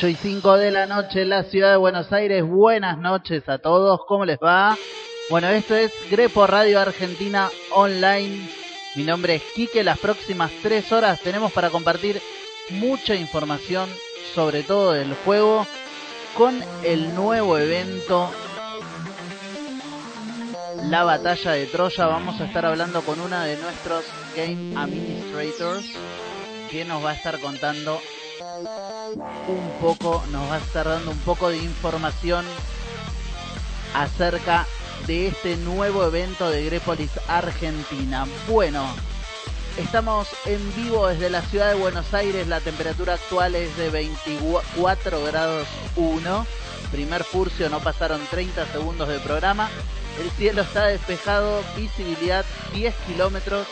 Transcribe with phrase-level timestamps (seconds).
[0.00, 2.42] 8 y 5 de la noche en la ciudad de Buenos Aires.
[2.42, 4.74] Buenas noches a todos, ¿cómo les va?
[5.28, 8.48] Bueno, esto es Grepo Radio Argentina Online.
[8.94, 9.84] Mi nombre es Quique.
[9.84, 12.18] Las próximas tres horas tenemos para compartir
[12.70, 13.90] mucha información,
[14.34, 15.66] sobre todo del juego,
[16.34, 18.30] con el nuevo evento
[20.84, 22.06] La Batalla de Troya.
[22.06, 25.84] Vamos a estar hablando con una de nuestros Game Administrators
[26.70, 28.00] que nos va a estar contando
[29.16, 32.44] un poco, nos va a estar dando un poco de información
[33.94, 34.66] acerca
[35.06, 38.26] de este nuevo evento de Grepolis Argentina.
[38.48, 38.86] Bueno,
[39.78, 45.24] estamos en vivo desde la ciudad de Buenos Aires, la temperatura actual es de 24
[45.24, 45.66] grados
[45.96, 46.46] 1.
[46.92, 49.70] Primer furcio, no pasaron 30 segundos de programa.
[50.20, 53.66] El cielo está despejado, visibilidad 10 kilómetros,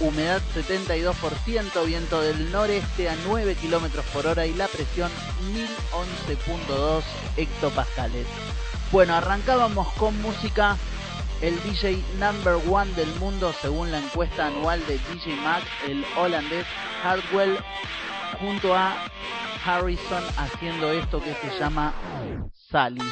[0.00, 5.10] humedad 72%, viento del noreste a 9 kilómetros por hora y la presión
[5.52, 7.02] 1011.2
[7.36, 8.26] hectopascales.
[8.92, 10.76] Bueno, arrancábamos con música.
[11.42, 16.64] El DJ number one del mundo, según la encuesta anual de DJ Mag, el holandés
[17.02, 17.58] Hardwell,
[18.40, 18.96] junto a
[19.64, 21.92] Harrison haciendo esto que se llama
[22.70, 23.02] Sally.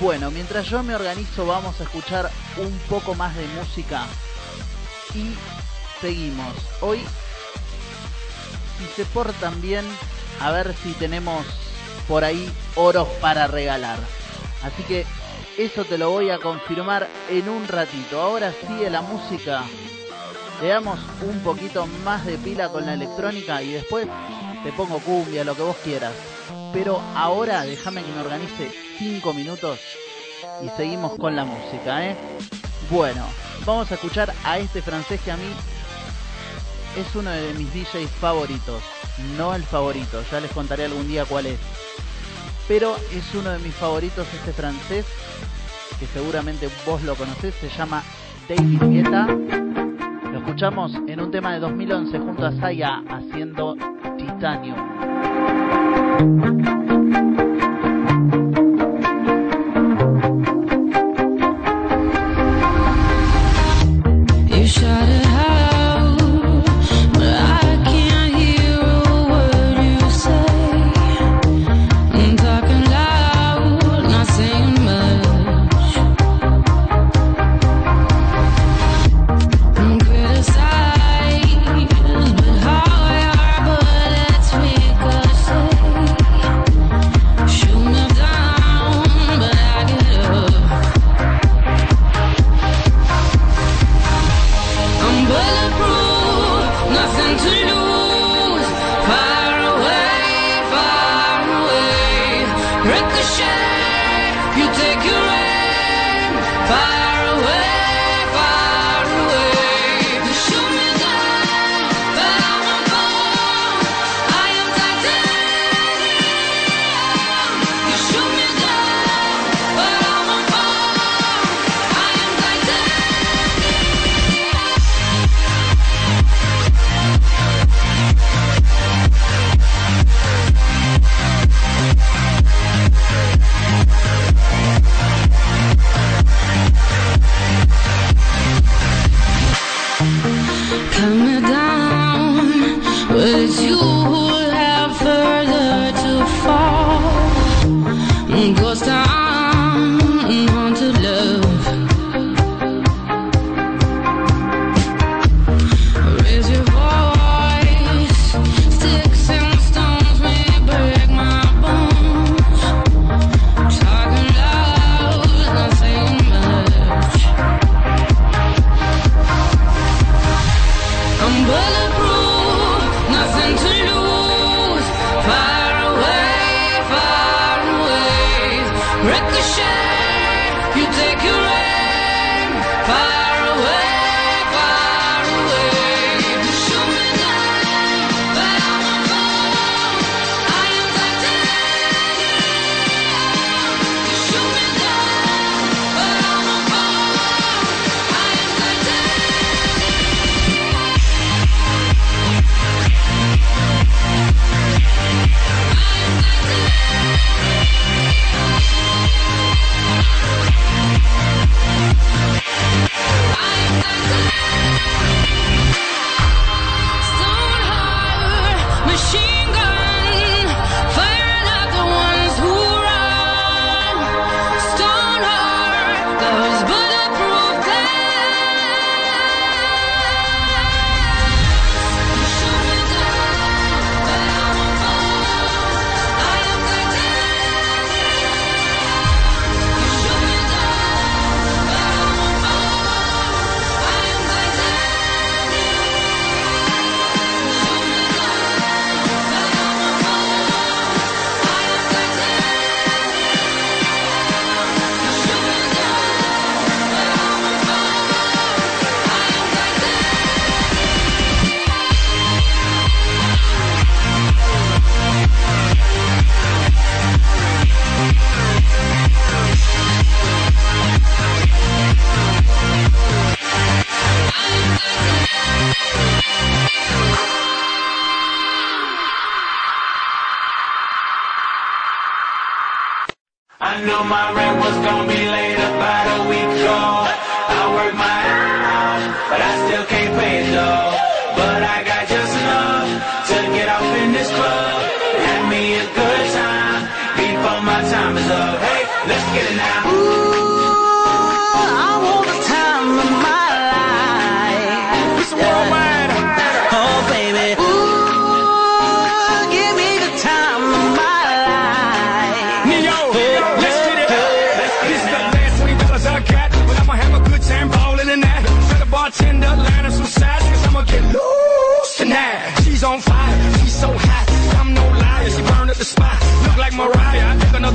[0.00, 4.04] Bueno, mientras yo me organizo, vamos a escuchar un poco más de música
[5.14, 5.34] y
[6.00, 6.54] seguimos.
[6.80, 7.00] Hoy,
[8.78, 9.84] si se portan bien,
[10.40, 11.44] a ver si tenemos
[12.08, 13.98] por ahí oros para regalar.
[14.62, 15.06] Así que
[15.58, 18.20] eso te lo voy a confirmar en un ratito.
[18.20, 19.64] Ahora sigue la música.
[20.60, 24.06] Le damos un poquito más de pila con la electrónica y después
[24.62, 26.12] te pongo cumbia, lo que vos quieras.
[26.72, 29.78] Pero ahora déjame que me organice 5 minutos
[30.62, 32.16] y seguimos con la música, ¿eh?
[32.90, 33.26] Bueno,
[33.64, 35.48] vamos a escuchar a este francés que a mí
[36.96, 38.82] es uno de mis DJs favoritos.
[39.36, 41.58] No el favorito, ya les contaré algún día cuál es.
[42.68, 45.06] Pero es uno de mis favoritos este francés,
[46.00, 48.02] que seguramente vos lo conocés, se llama
[48.48, 49.26] David Guetta.
[50.32, 53.76] Lo escuchamos en un tema de 2011 junto a Saya haciendo
[54.18, 54.76] Titanium.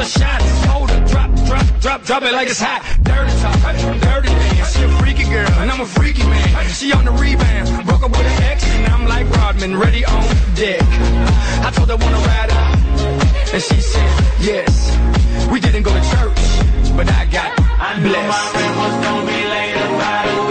[0.02, 0.42] color shine.
[0.70, 2.82] Hold it, drop, drop, drop, drop it like it's hot.
[3.04, 4.76] Dirty talk, dirty dance.
[4.76, 6.70] She a freaky girl, and I'm a freaky man.
[6.70, 10.24] She on the rebound, broke up with an ex, and I'm like Rodman, ready on
[10.56, 10.82] deck.
[10.82, 12.78] I told her wanna ride out,
[13.54, 14.98] and she said yes.
[15.52, 16.42] We didn't go to church,
[16.96, 17.76] but I got blessed.
[17.82, 20.51] I know my rent was gonna be late about a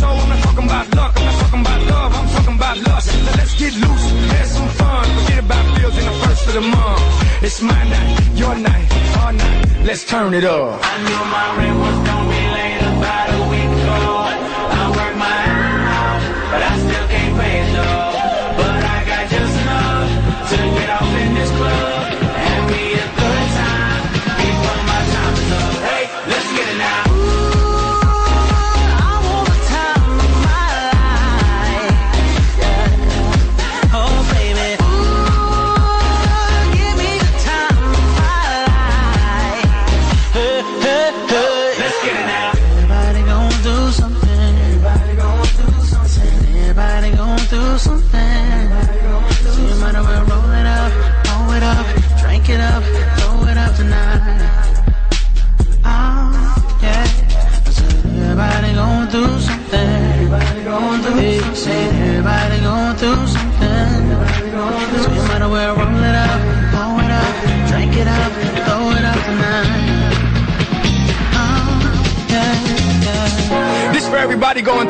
[0.00, 3.08] So I'm not talking about luck, I'm not talking about love, I'm talking about lust.
[3.12, 5.04] So let's get loose, have some fun.
[5.18, 7.42] Forget about bills in the first of the month.
[7.42, 8.88] It's my night, your night,
[9.20, 9.66] our night.
[9.84, 10.80] Let's turn it up.
[10.82, 14.00] I knew my rent was gonna be late about a week ago.
[14.80, 18.56] I worked my ass out, but I still can't pay it, though.
[18.56, 20.08] But I got just enough
[20.48, 21.89] to get off in this club.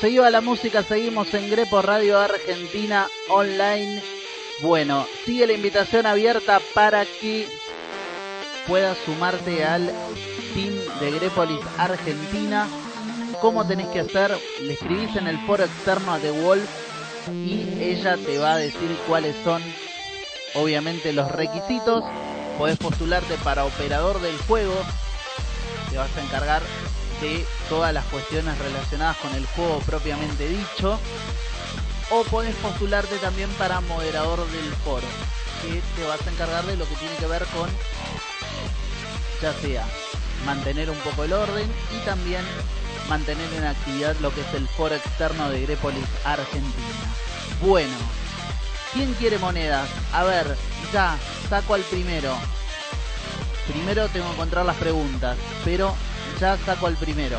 [0.00, 4.02] Se iba la música, seguimos en Grepo Radio Argentina Online.
[4.62, 7.46] Bueno, sigue la invitación abierta para que
[8.66, 9.92] puedas sumarte al
[10.54, 12.66] team de Grepolis Argentina.
[13.42, 14.34] ¿Cómo tenés que hacer?
[14.62, 16.68] Le escribís en el foro externo The Wolf
[17.44, 19.62] y ella te va a decir cuáles son,
[20.54, 22.04] obviamente, los requisitos.
[22.56, 24.74] Podés postularte para operador del juego,
[25.90, 26.62] te vas a encargar
[27.20, 30.98] de todas las cuestiones relacionadas con el juego propiamente dicho.
[32.10, 35.06] O podés postularte también para moderador del foro,
[35.62, 37.70] que te vas a encargar de lo que tiene que ver con,
[39.40, 39.86] ya sea
[40.44, 42.44] mantener un poco el orden y también
[43.08, 46.74] mantener en actividad lo que es el foro externo de Grepolis Argentina.
[47.60, 47.94] Bueno,
[48.92, 49.88] ¿quién quiere monedas?
[50.12, 50.56] A ver,
[50.92, 51.16] ya,
[51.48, 52.34] saco al primero.
[53.68, 55.94] Primero tengo que encontrar las preguntas, pero
[56.40, 57.38] ya saco al primero.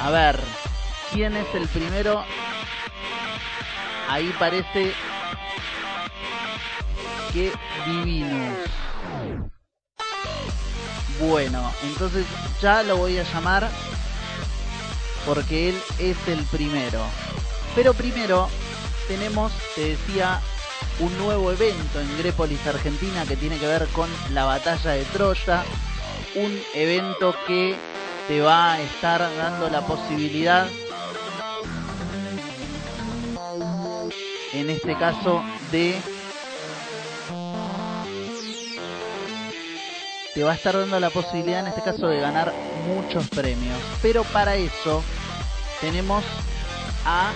[0.00, 0.40] A ver,
[1.12, 2.24] ¿quién es el primero?
[4.08, 4.92] Ahí parece
[7.32, 7.52] que
[7.86, 8.58] Divinus.
[11.20, 12.26] Bueno, entonces
[12.60, 13.68] ya lo voy a llamar
[15.24, 17.00] porque él es el primero.
[17.74, 18.48] Pero primero
[19.08, 20.40] tenemos, te decía,
[20.98, 25.64] un nuevo evento en Grepolis Argentina que tiene que ver con la batalla de Troya.
[26.36, 27.76] Un evento que
[28.28, 30.68] te va a estar dando la posibilidad,
[34.52, 35.98] en este caso, de
[40.36, 42.52] te va a estar dando la posibilidad en este caso de ganar
[42.86, 43.80] muchos premios.
[44.02, 45.02] Pero para eso
[45.80, 46.22] tenemos
[47.06, 47.32] a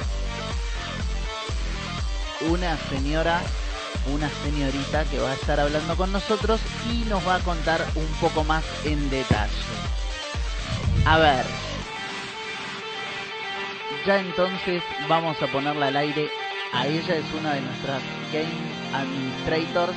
[2.50, 3.40] una señora,
[4.06, 8.06] una señorita que va a estar hablando con nosotros y nos va a contar un
[8.20, 9.52] poco más en detalle.
[11.04, 11.44] A ver.
[14.06, 16.30] Ya entonces vamos a ponerla al aire.
[16.72, 18.00] A ella es una de nuestras
[18.32, 18.46] Game
[18.94, 19.96] Administrators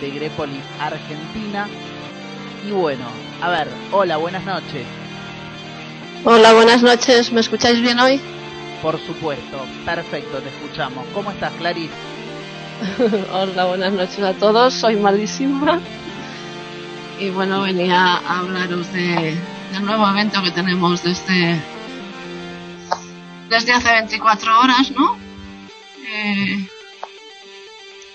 [0.00, 1.68] de Grepolis Argentina.
[2.66, 3.06] Y bueno,
[3.42, 4.86] a ver, hola, buenas noches.
[6.24, 7.30] Hola, buenas noches.
[7.32, 8.20] ¿Me escucháis bien hoy?
[8.80, 11.06] Por supuesto, perfecto, te escuchamos.
[11.12, 12.13] ¿Cómo estás, Clarice?
[13.32, 14.74] Hola, buenas noches a todos.
[14.74, 15.80] Soy malísima.
[17.18, 19.36] Y bueno, venía a hablaros de,
[19.72, 21.60] del nuevo evento que tenemos desde,
[23.48, 25.16] desde hace 24 horas, ¿no?
[26.08, 26.68] Eh,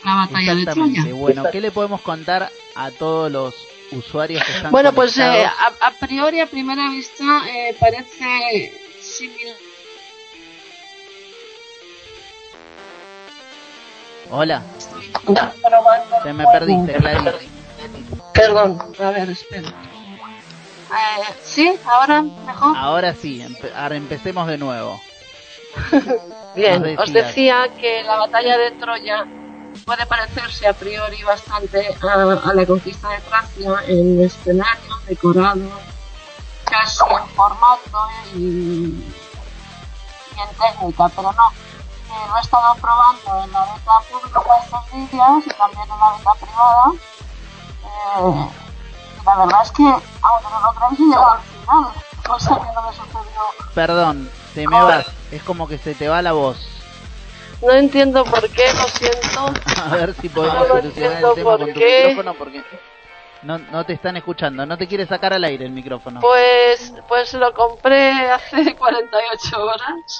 [0.03, 0.65] la batalla de.
[0.65, 1.05] Troya.
[1.13, 3.55] Bueno, ¿qué le podemos contar a todos los
[3.91, 9.68] usuarios que están Bueno, pues eh, a, a priori, a primera vista, eh, parece similar.
[14.31, 14.63] Hola,
[16.23, 17.49] te me perdiste, Clarice.
[18.33, 19.67] Perdón, a ver, espera.
[19.69, 21.75] Eh, ¿Sí?
[21.85, 22.75] ¿Ahora mejor?
[22.77, 24.99] Ahora sí, empe- ahora empecemos de nuevo.
[26.55, 29.25] Bien, os decía que la batalla de Troya
[29.85, 32.13] puede parecerse a priori bastante a,
[32.49, 35.69] a la conquista de Tracia en escenario, decorado,
[36.65, 39.03] casi en formato y, y
[40.37, 41.68] en técnica, pero no.
[42.09, 46.17] Eh, lo he estado probando en la beta pública estos días y también en la
[46.17, 46.91] beta privada.
[47.83, 48.49] Eh,
[49.21, 51.93] y la verdad es que, aunque no lo creáis, he llegado al final,
[52.25, 53.41] cosa que no me sucedió.
[53.75, 55.05] Perdón, te me vas.
[55.31, 56.57] Es como que se te va la voz.
[57.61, 59.53] No entiendo por qué, lo siento.
[59.83, 62.05] A ver si podemos No solucionar el tema por con tu qué.
[62.07, 62.63] micrófono porque
[63.43, 64.65] no, no te están escuchando.
[64.65, 66.21] No te quiere sacar al aire el micrófono.
[66.21, 70.19] Pues, pues lo compré hace 48 horas.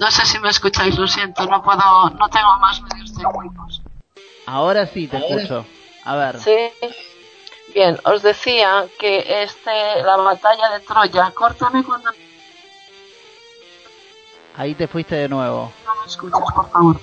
[0.00, 3.82] No sé si me escucháis, lo siento, no puedo, no tengo más medios técnicos.
[4.46, 5.66] Ahora sí te escucho.
[6.04, 6.40] A ver.
[6.40, 6.70] Sí.
[7.74, 12.10] Bien, os decía que este, la batalla de Troya, córtame cuando
[14.56, 15.70] Ahí te fuiste de nuevo.
[15.84, 17.00] no me escuchas, por favor.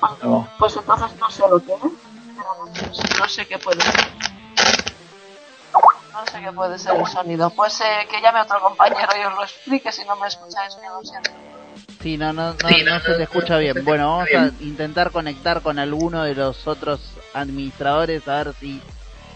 [0.00, 0.12] Pues,
[0.58, 4.08] pues entonces no sé lo que es, pero no sé- no sé qué puede ser.
[6.12, 7.50] No sé qué puede ser el sonido.
[7.50, 10.92] Pues eh, que llame otro compañero y os lo explique si no me escucháis bien,
[10.92, 11.30] lo siento.
[12.02, 13.84] Sí, no, no, no, no se te escucha bien.
[13.84, 17.00] Bueno, vamos a intentar conectar con alguno de los otros
[17.34, 18.80] administradores a ver si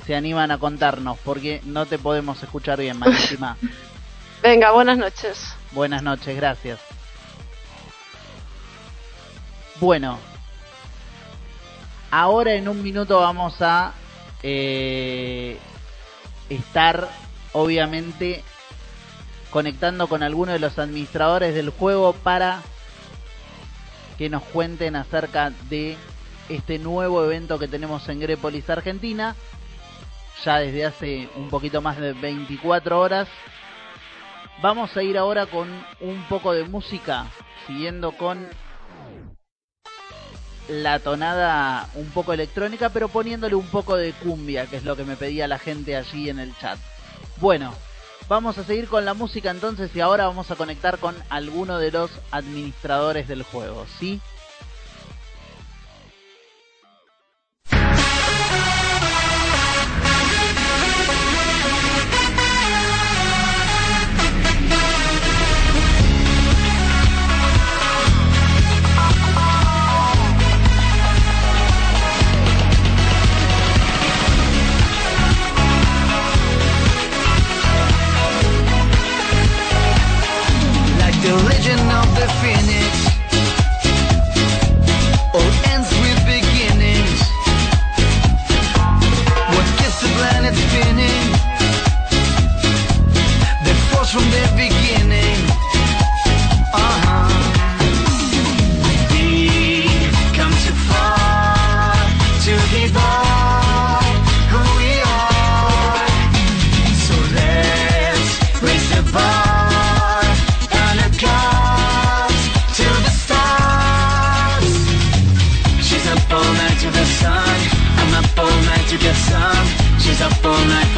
[0.06, 3.56] se animan a contarnos, porque no te podemos escuchar bien, malísima.
[4.42, 5.54] Venga, buenas noches.
[5.72, 6.78] Buenas noches, gracias.
[9.80, 10.18] Bueno,
[12.10, 13.92] ahora en un minuto vamos a
[14.42, 15.58] eh,
[16.48, 17.08] estar,
[17.52, 18.44] obviamente,
[19.52, 22.62] conectando con alguno de los administradores del juego para
[24.16, 25.96] que nos cuenten acerca de
[26.48, 29.36] este nuevo evento que tenemos en Grepolis, Argentina,
[30.44, 33.28] ya desde hace un poquito más de 24 horas.
[34.62, 35.68] Vamos a ir ahora con
[36.00, 37.26] un poco de música,
[37.66, 38.48] siguiendo con
[40.68, 45.04] la tonada un poco electrónica, pero poniéndole un poco de cumbia, que es lo que
[45.04, 46.78] me pedía la gente allí en el chat.
[47.38, 47.74] Bueno,
[48.28, 51.90] vamos a seguir con la música entonces y ahora vamos a conectar con alguno de
[51.90, 54.20] los administradores del juego, ¿sí?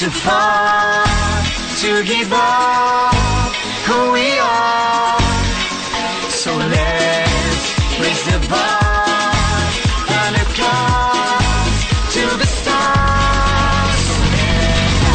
[0.00, 1.04] Too far
[1.76, 3.52] to give up
[3.84, 5.20] who we are.
[6.40, 8.80] So let's raise the bar
[12.16, 14.04] to the stars.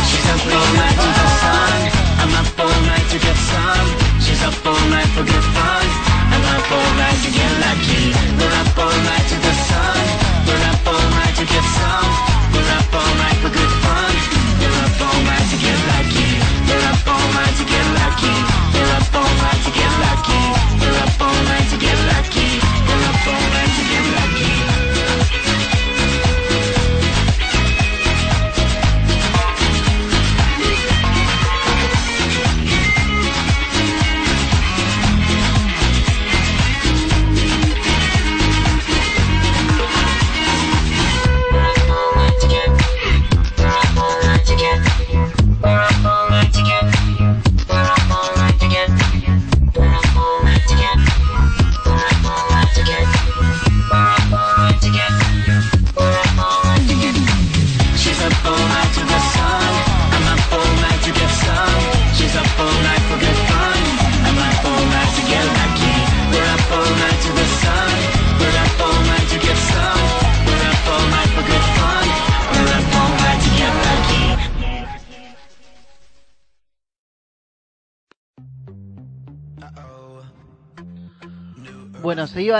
[0.10, 1.80] She's up all night to the sun.
[2.21, 3.89] I'm up all night to get some.
[4.21, 5.86] She's up all night for good fun.
[6.30, 8.06] I'm up all night to get lucky.
[8.38, 9.98] We're up all night to the sun.
[10.45, 12.10] We're up all night to get some.
[12.54, 13.25] We're up all night
[18.26, 18.55] Thank you.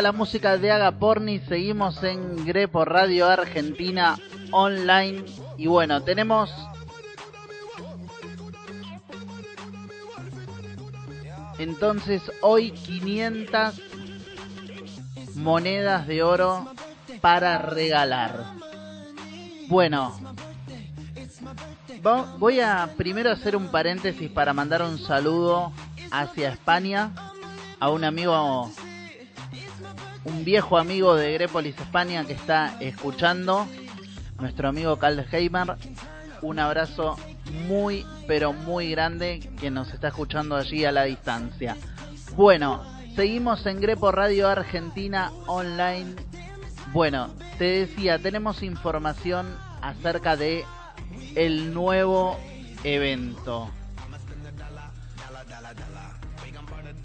[0.02, 4.18] La música de Agaporni, seguimos en Grepo Radio Argentina
[4.52, 5.24] online
[5.58, 6.52] y bueno, tenemos
[11.60, 13.82] entonces hoy 500
[15.36, 16.68] monedas de oro
[17.22, 18.54] para regalar.
[19.70, 20.20] Bueno,
[22.38, 25.72] voy a primero hacer un paréntesis para mandar un saludo
[26.12, 27.12] hacia España
[27.80, 28.70] a un amigo,
[30.26, 33.68] un viejo amigo de Grepolis España que está escuchando,
[34.40, 35.00] nuestro amigo
[35.32, 35.76] Heimer.
[36.42, 37.16] Un abrazo
[37.68, 41.78] muy, pero muy grande que nos está escuchando allí a la distancia.
[42.36, 42.84] Bueno,
[43.16, 46.16] seguimos en Grepo Radio Argentina Online.
[46.92, 50.66] Bueno, te decía, tenemos información acerca de
[51.36, 52.40] el nuevo
[52.84, 53.70] evento.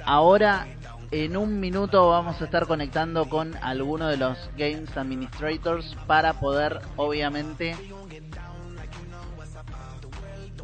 [0.04, 0.66] Ahora,
[1.10, 6.80] en un minuto vamos a estar conectando con alguno de los Games Administrators para poder,
[6.96, 7.76] obviamente,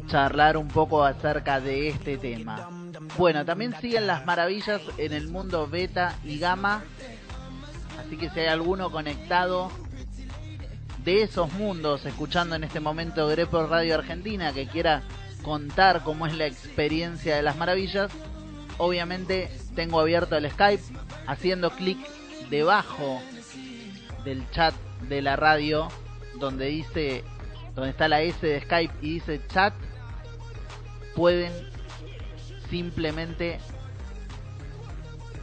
[0.07, 2.69] charlar un poco acerca de este tema.
[3.17, 6.83] Bueno, también siguen las maravillas en el mundo beta y gamma.
[7.99, 9.69] Así que si hay alguno conectado
[11.03, 15.03] de esos mundos escuchando en este momento Grepo Radio Argentina que quiera
[15.41, 18.11] contar cómo es la experiencia de las maravillas,
[18.77, 20.83] obviamente tengo abierto el Skype
[21.25, 21.97] haciendo clic
[22.49, 23.21] debajo
[24.23, 24.73] del chat
[25.07, 25.87] de la radio
[26.39, 27.23] donde dice
[27.75, 29.73] donde está la S de Skype y dice chat
[31.15, 31.51] pueden
[32.69, 33.59] simplemente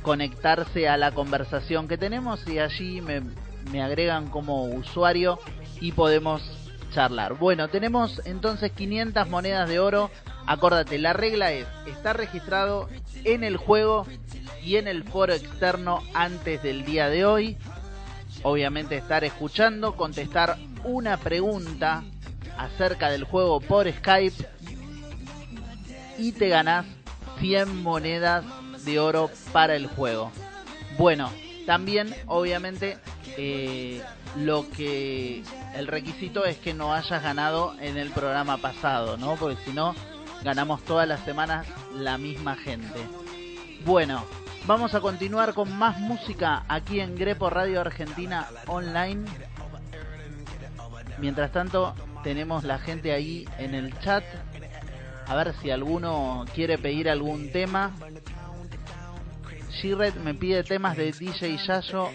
[0.03, 3.23] conectarse a la conversación que tenemos y allí me,
[3.73, 5.39] me agregan como usuario
[5.81, 6.64] y podemos
[6.95, 7.35] charlar.
[7.35, 10.11] Bueno, tenemos entonces 500 monedas de oro.
[10.47, 12.89] Acordate, la regla es estar registrado
[13.25, 14.07] en el juego
[14.63, 17.57] y en el foro externo antes del día de hoy.
[18.43, 22.05] Obviamente estar escuchando, contestar una pregunta
[22.57, 24.47] acerca del juego por Skype
[26.19, 26.87] y te ganás
[27.41, 28.45] 100 monedas
[28.85, 30.31] de oro para el juego.
[30.99, 31.31] Bueno,
[31.67, 32.99] también obviamente
[33.37, 34.03] eh,
[34.37, 35.43] lo que
[35.75, 39.37] el requisito es que no hayas ganado en el programa pasado, ¿no?
[39.37, 39.95] Porque si no
[40.43, 43.01] ganamos todas las semanas la misma gente.
[43.85, 44.25] Bueno,
[44.67, 49.25] vamos a continuar con más música aquí en Grepo Radio Argentina Online.
[51.19, 54.25] Mientras tanto, tenemos la gente ahí en el chat.
[55.27, 57.93] A ver si alguno quiere pedir algún tema.
[59.81, 62.11] Shirred me pide temas de DJ Yayo,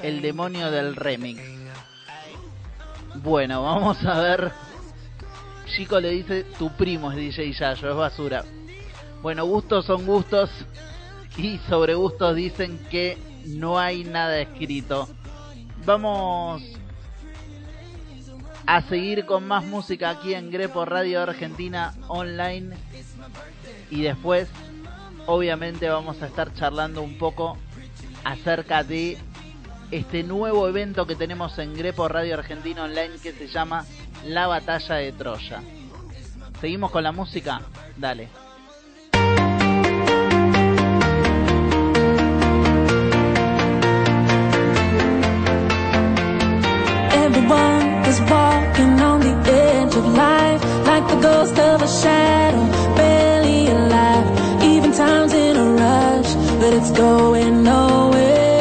[0.00, 1.42] el demonio del remix.
[3.16, 4.52] Bueno, vamos a ver.
[5.74, 8.44] Chico le dice, tu primo es DJ Yayo, es basura.
[9.22, 10.50] Bueno, gustos son gustos.
[11.36, 15.08] Y sobre gustos dicen que no hay nada escrito.
[15.84, 16.62] Vamos
[18.66, 22.76] a seguir con más música aquí en Grepo Radio Argentina Online.
[23.90, 24.48] Y después,
[25.26, 27.56] obviamente, vamos a estar charlando un poco
[28.24, 29.18] acerca de
[29.90, 33.84] este nuevo evento que tenemos en Grepo Radio Argentina Online que se llama
[34.24, 35.62] La Batalla de Troya.
[36.60, 37.60] ¿Seguimos con la música?
[37.96, 38.28] Dale.
[54.96, 58.51] Time's in a rush, but it's going nowhere.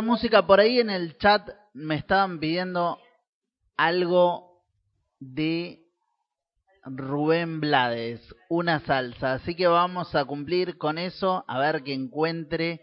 [0.00, 2.98] Música por ahí en el chat, me estaban pidiendo
[3.76, 4.62] algo
[5.18, 5.80] de
[6.84, 9.34] Rubén Blades, una salsa.
[9.34, 12.80] Así que vamos a cumplir con eso, a ver que encuentre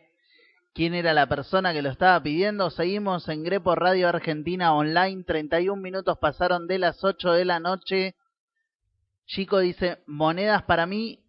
[0.74, 2.70] quién era la persona que lo estaba pidiendo.
[2.70, 8.16] Seguimos en Grepo Radio Argentina Online, 31 minutos pasaron de las 8 de la noche.
[9.26, 11.20] Chico dice, monedas para mí,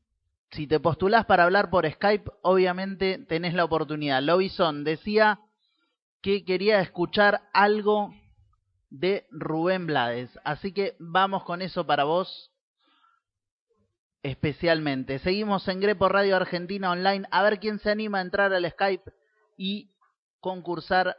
[0.50, 4.22] si te postulás para hablar por Skype, obviamente tenés la oportunidad.
[4.22, 5.40] Lobison decía
[6.22, 8.14] que quería escuchar algo
[8.90, 10.38] de Rubén Blades.
[10.44, 12.52] Así que vamos con eso para vos
[14.22, 15.18] especialmente.
[15.20, 17.26] Seguimos en Grepo Radio Argentina Online.
[17.30, 19.12] A ver quién se anima a entrar al Skype
[19.56, 19.90] y
[20.40, 21.16] concursar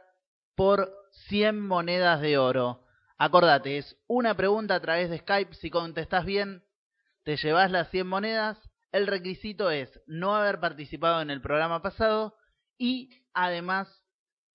[0.54, 0.92] por
[1.28, 2.84] 100 monedas de oro.
[3.16, 5.54] Acordate, es una pregunta a través de Skype.
[5.54, 6.64] Si contestás bien,
[7.24, 8.58] te llevas las 100 monedas.
[8.92, 12.34] El requisito es no haber participado en el programa pasado
[12.76, 13.99] y además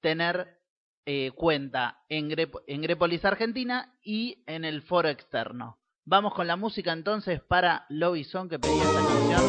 [0.06, 0.62] tener
[1.08, 5.80] eh, cuenta en, Grep- Grepolis Argentina y en el foro externo.
[6.04, 9.42] Vamos con la música entonces para Lobison que pedía esta canción.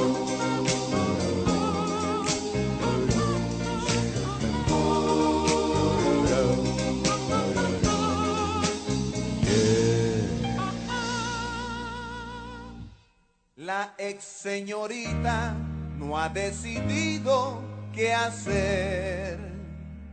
[13.56, 15.54] La ex señorita
[15.98, 17.60] no ha decidido
[17.92, 19.55] qué hacer.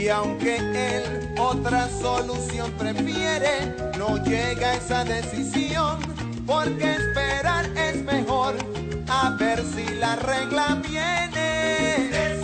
[0.00, 5.98] Y aunque él otra solución prefiere, no llega a esa decisión,
[6.46, 8.54] porque esperar es mejor,
[9.08, 12.39] a ver si la regla viene.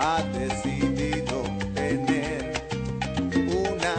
[0.00, 1.42] Ha decidido
[1.74, 2.54] tener
[3.68, 3.94] una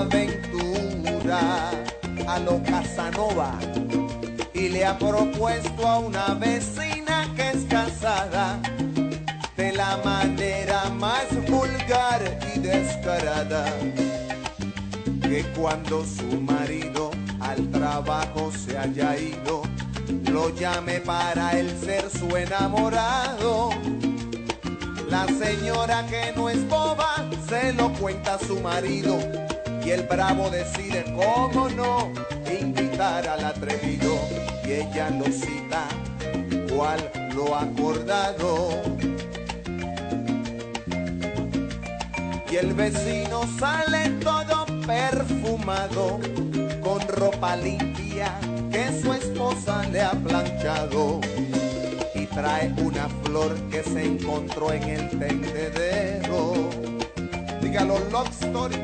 [0.00, 1.70] aventura
[2.26, 3.58] a lo Casanova
[4.54, 8.60] y le ha propuesto a una vecina que es casada
[9.54, 13.66] de la manera más vulgar y descarada
[15.20, 17.10] que cuando su marido
[17.40, 19.62] al trabajo se haya ido
[20.30, 23.70] lo llame para él ser su enamorado
[25.12, 29.18] la señora que no es boba se lo cuenta a su marido
[29.84, 32.10] Y el bravo decide, cómo no,
[32.50, 34.16] invitar al atrevido.
[34.64, 35.82] Y ella lo cita,
[36.72, 37.00] cual
[37.34, 38.80] lo acordado.
[42.50, 46.20] Y el vecino sale todo perfumado,
[46.80, 48.38] con ropa limpia
[48.70, 51.20] que su esposa le ha planchado.
[52.34, 56.70] Trae una flor que se encontró en el tendedero.
[57.60, 58.76] Dígalo, love story.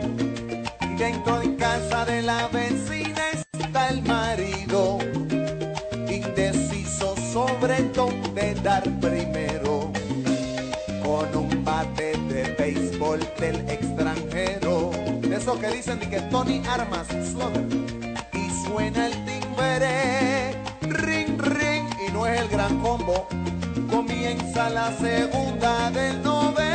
[0.98, 3.22] Dentro de casa de la vecina
[3.58, 4.98] está el marido,
[6.08, 9.92] indeciso sobre dónde dar primero
[11.02, 14.90] con un bate de béisbol del extranjero.
[15.22, 17.64] Eso que dicen de que Tony Armas Slugger.
[18.32, 20.50] Y suena el timbre,
[20.82, 23.27] ring, ring, y no es el gran combo.
[24.38, 26.67] Comienza la segunda del noveno.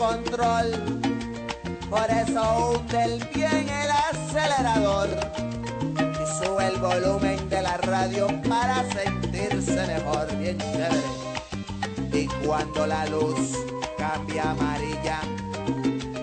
[0.00, 0.72] Control.
[1.90, 5.08] Por eso hunde el el acelerador
[5.92, 11.02] y sube el volumen de la radio para sentirse mejor, bien chévere.
[12.12, 13.58] Y cuando la luz
[13.98, 15.20] cambia amarilla,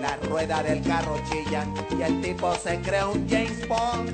[0.00, 4.10] la rueda del carro chillan y el tipo se cree un James Bond.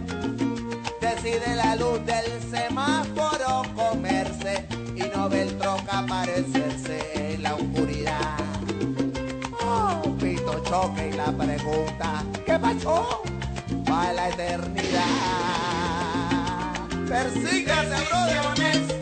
[1.00, 8.44] Decide la luz del semáforo comerse y no ve el troca aparecerse en la oscuridad.
[10.54, 13.22] Oh, pito choque y la pregunta, ¿qué pasó?
[13.90, 15.00] Va la eternidad.
[17.08, 18.93] Persígase, brother.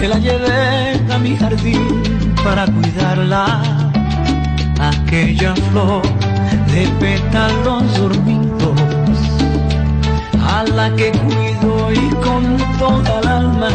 [0.00, 3.62] Me la llevé a mi jardín para cuidarla,
[4.80, 6.02] aquella flor
[6.72, 8.80] de pétalos dormidos
[10.40, 13.70] a la que cuido y con toda el alma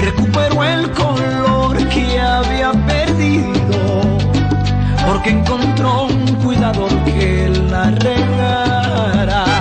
[0.00, 4.00] recuperó el color que había perdido
[5.06, 9.51] porque encontró un cuidador que la regara.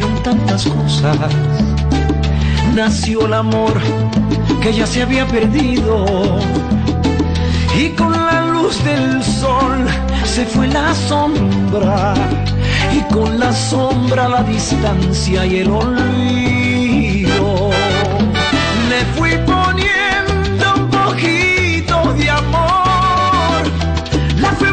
[0.00, 1.18] Tantas cosas.
[2.74, 3.78] Nació el amor
[4.62, 6.38] que ya se había perdido.
[7.78, 9.86] Y con la luz del sol
[10.24, 12.14] se fue la sombra.
[12.94, 17.70] Y con la sombra, la distancia y el olvido.
[18.88, 23.62] Le fui poniendo un poquito de amor,
[24.38, 24.72] la fui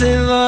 [0.00, 0.45] nunca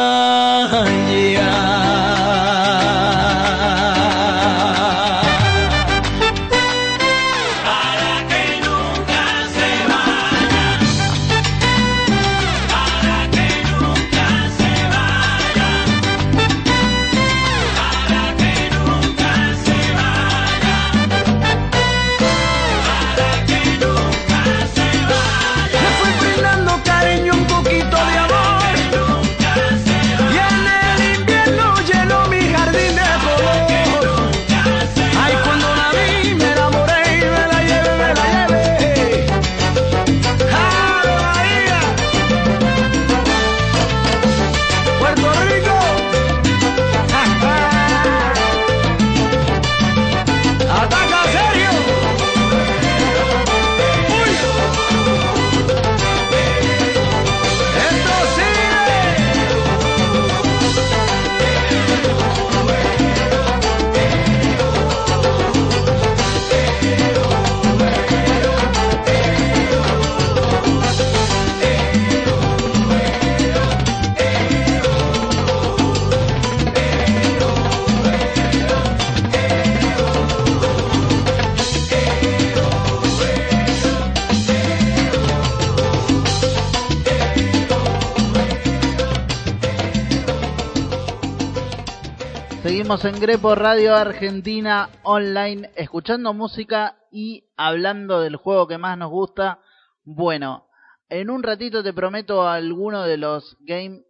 [92.89, 99.61] En Grepo Radio Argentina Online, escuchando música y hablando del juego que más nos gusta.
[100.05, 100.71] Bueno,
[101.11, 104.05] en un ratito te prometo a alguno de los Game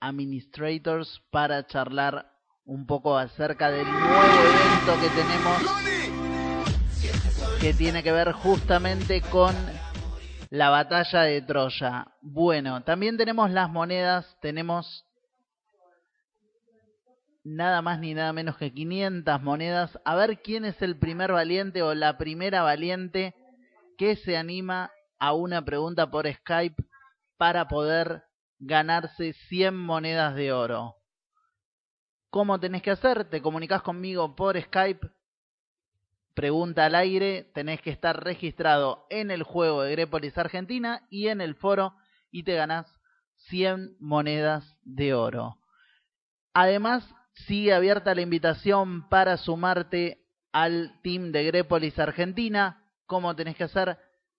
[0.00, 2.32] Administrators para charlar
[2.64, 5.62] un poco acerca del nuevo evento que tenemos
[7.60, 9.54] que tiene que ver justamente con
[10.48, 12.06] la batalla de Troya.
[12.22, 15.04] Bueno, también tenemos las monedas, tenemos
[17.44, 19.98] nada más ni nada menos que 500 monedas.
[20.04, 23.34] A ver quién es el primer valiente o la primera valiente
[23.98, 26.82] que se anima a una pregunta por Skype
[27.36, 28.24] para poder
[28.58, 30.96] ganarse 100 monedas de oro.
[32.30, 33.28] ¿Cómo tenés que hacer?
[33.28, 35.10] Te comunicas conmigo por Skype.
[36.34, 37.50] Pregunta al aire.
[37.54, 41.94] Tenés que estar registrado en el juego de Grepolis Argentina y en el foro
[42.30, 42.86] y te ganás
[43.48, 45.58] 100 monedas de oro.
[46.54, 52.84] Además, sigue abierta la invitación para sumarte al team de Grepolis Argentina.
[53.06, 53.98] ¿Cómo tenés que hacer?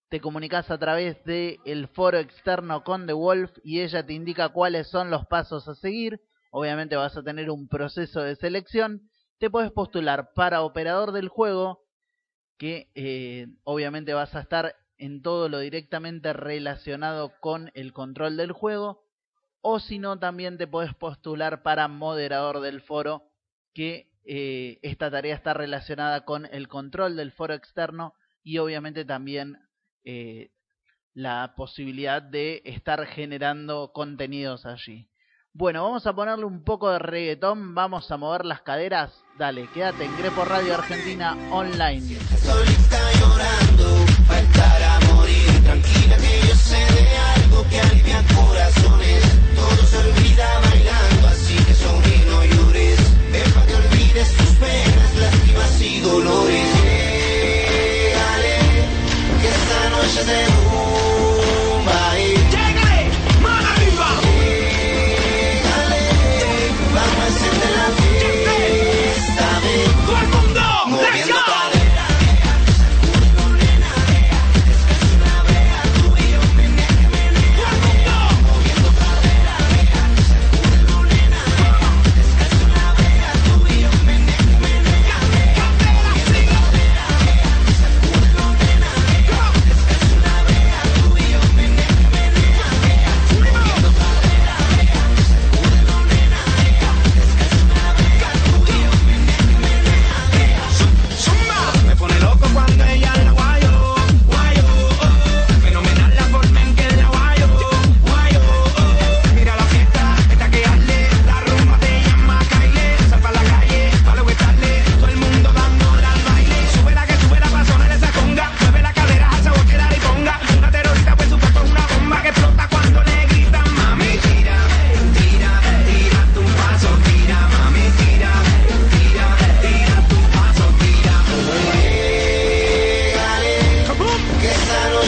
[0.10, 4.50] Te comunicas a través del el foro externo con The Wolf y ella te indica
[4.50, 6.22] cuáles son los pasos a seguir.
[6.52, 9.10] Obviamente vas a tener un proceso de selección.
[9.40, 11.84] Te puedes postular para operador del juego,
[12.60, 18.52] que eh, obviamente vas a estar en todo lo directamente relacionado con el control del
[18.52, 19.03] juego
[19.64, 23.24] o si no también te puedes postular para moderador del foro,
[23.74, 29.58] que eh, esta tarea está relacionada con el control del foro externo y obviamente también
[30.04, 30.52] eh,
[31.14, 35.10] la posibilidad de estar generando contenidos allí.
[35.54, 39.14] Bueno, vamos a ponerle un poco de reggaetón, vamos a mover las caderas.
[39.38, 42.02] Dale, quédate en Grepo Radio Argentina Online.
[42.36, 49.33] solita llorando a morir tranquila que yo sé de algo que alivia corazones
[56.04, 56.68] dolores.
[58.04, 58.58] Llégale,
[59.42, 60.93] que esta noche es de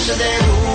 [0.06, 0.75] to their room.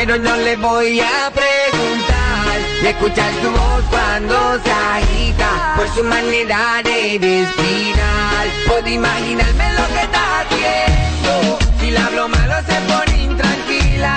[0.00, 2.56] Pero no le voy a preguntar.
[2.82, 8.46] Y escuchar su voz cuando se agita por su manera de respirar.
[8.66, 11.58] Puedo imaginarme lo que está haciendo.
[11.80, 14.14] Si la hablo malo se pone intranquila.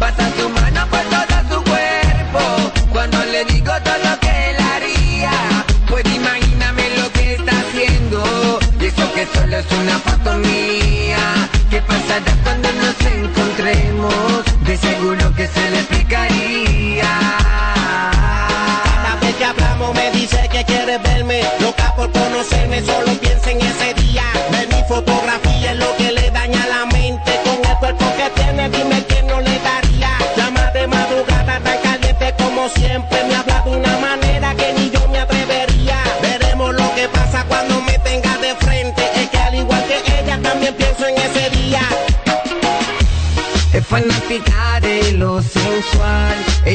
[0.00, 2.72] Pasa su mano por todo su cuerpo.
[2.92, 4.09] Cuando le digo todo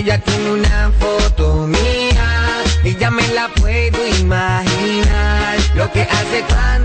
[0.06, 5.58] Ella tiene una foto mía y ya me la puedo imaginar.
[5.74, 6.85] Lo que hace cuando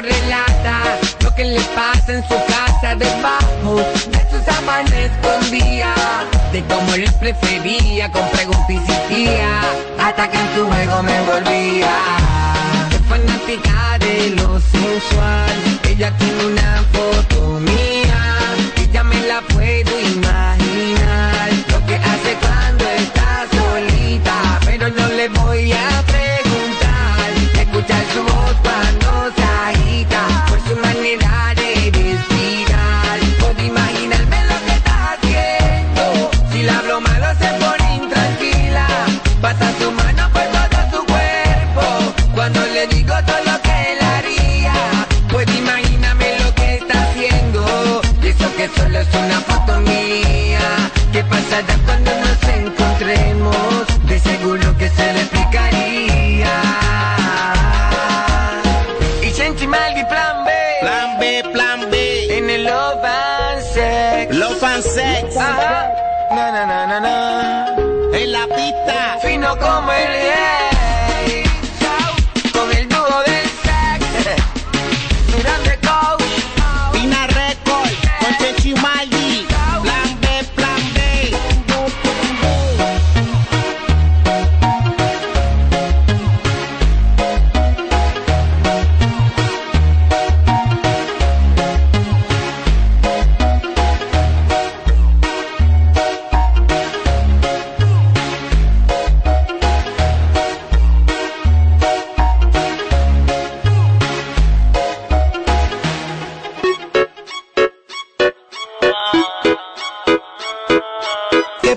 [0.00, 5.94] Relata lo que le pasa en su casa debajo de sus sábanas escondía.
[6.52, 9.60] De cómo él prefería con preguntas y insistía.
[10.00, 12.33] Hasta que en su juego me envolvía.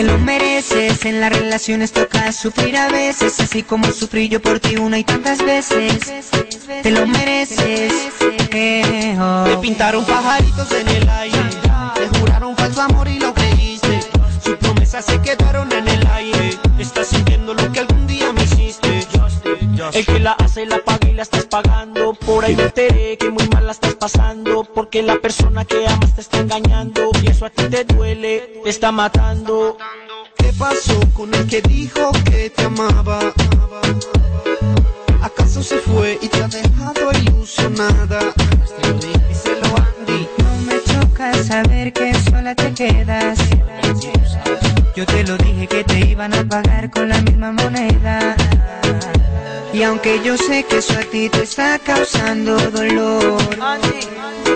[0.00, 4.58] Te lo mereces, en las relaciones toca sufrir a veces, así como sufrí yo por
[4.58, 6.30] ti una y tantas veces.
[6.82, 7.92] te lo mereces.
[8.50, 9.44] Eh, oh.
[9.44, 11.38] Te pintaron pajaritos en el aire,
[11.94, 14.00] te juraron falso amor y lo creíste.
[14.42, 16.58] Sus promesas se quedaron en el aire.
[16.78, 19.06] Estás sintiendo lo que algún día me hiciste.
[19.92, 21.89] El que la hace la paga y la estás pagando.
[22.14, 24.64] Por ahí me enteré que muy mal la estás pasando.
[24.64, 27.10] Porque la persona que amas te está engañando.
[27.22, 29.76] Y eso a ti te duele, te está matando.
[30.36, 33.32] ¿Qué pasó con el que dijo que te amaba?
[35.22, 38.20] ¿Acaso se fue y te ha dejado ilusionada?
[39.28, 40.28] Díselo, Andy.
[40.38, 43.38] No me choca saber que sola te quedas.
[44.96, 48.36] Yo te lo dije que te iban a pagar con la misma moneda.
[49.80, 53.40] Y aunque yo sé que eso a ti te está causando dolor,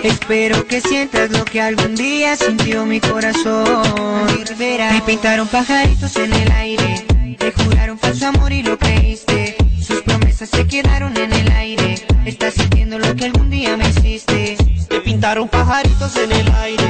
[0.03, 4.27] espero que sientas lo que algún día sintió mi corazón.
[4.59, 7.07] Me pintaron pajaritos en el aire,
[7.39, 9.55] te juraron falso amor y lo creíste.
[9.81, 11.95] Sus promesas se quedaron en el aire.
[12.23, 14.57] Estás sintiendo lo que algún día me hiciste.
[14.87, 16.87] Te pintaron pajaritos en el aire,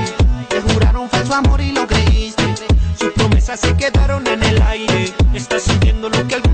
[0.49, 2.43] te juraron falso amor y lo creíste.
[2.99, 5.13] Sus promesas se quedaron en el aire.
[5.33, 6.44] Estás sintiendo lo que algún.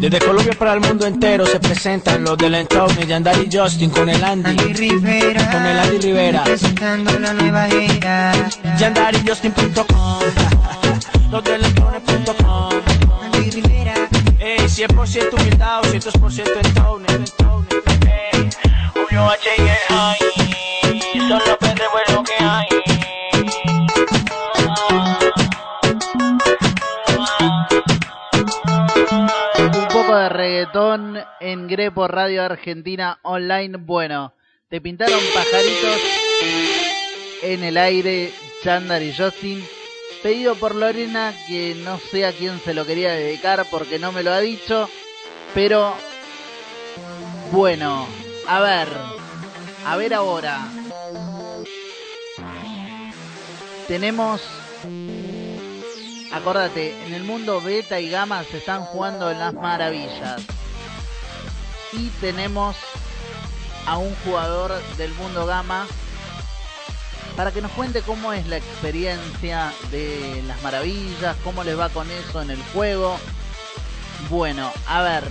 [0.00, 4.08] Desde Colombia para el mundo entero se presentan los del Entorno, Yandari y Justin con
[4.08, 4.48] el Andy.
[4.50, 6.44] Andy Rivera, Con el Andy Rivera.
[6.44, 8.32] presentando la nueva era.
[8.78, 10.20] YandariJustin.com
[11.30, 12.70] Los del Entorno.com
[13.24, 13.94] Andy Rivera,
[14.38, 17.06] Ey, 100% humildad, 200% Entorno.
[18.32, 18.48] Ey,
[18.94, 21.28] Julio H y el High.
[21.28, 21.58] Son los
[30.16, 33.76] de reggaetón en Grepo Radio Argentina Online.
[33.78, 34.34] Bueno,
[34.68, 36.00] te pintaron pajaritos
[37.42, 38.32] en el aire,
[38.62, 39.64] Chandar y Justin.
[40.22, 44.22] Pedido por Lorena, que no sé a quién se lo quería dedicar porque no me
[44.22, 44.88] lo ha dicho.
[45.54, 45.94] Pero,
[47.52, 48.06] bueno,
[48.48, 48.88] a ver,
[49.86, 50.58] a ver ahora.
[53.86, 54.42] Tenemos
[56.32, 60.42] Acordate, en el mundo beta y gamma se están jugando las maravillas.
[61.92, 62.76] Y tenemos
[63.86, 65.86] a un jugador del mundo gamma
[67.36, 72.08] para que nos cuente cómo es la experiencia de las maravillas, cómo les va con
[72.10, 73.18] eso en el juego.
[74.28, 75.24] Bueno, a ver.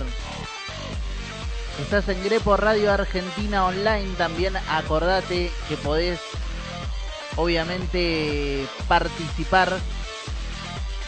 [1.80, 4.54] Estás en Grepo Radio Argentina Online también.
[4.68, 6.20] Acordate que podés
[7.36, 9.78] obviamente participar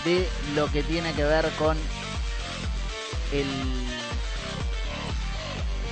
[0.05, 1.77] de lo que tiene que ver con
[3.33, 3.47] el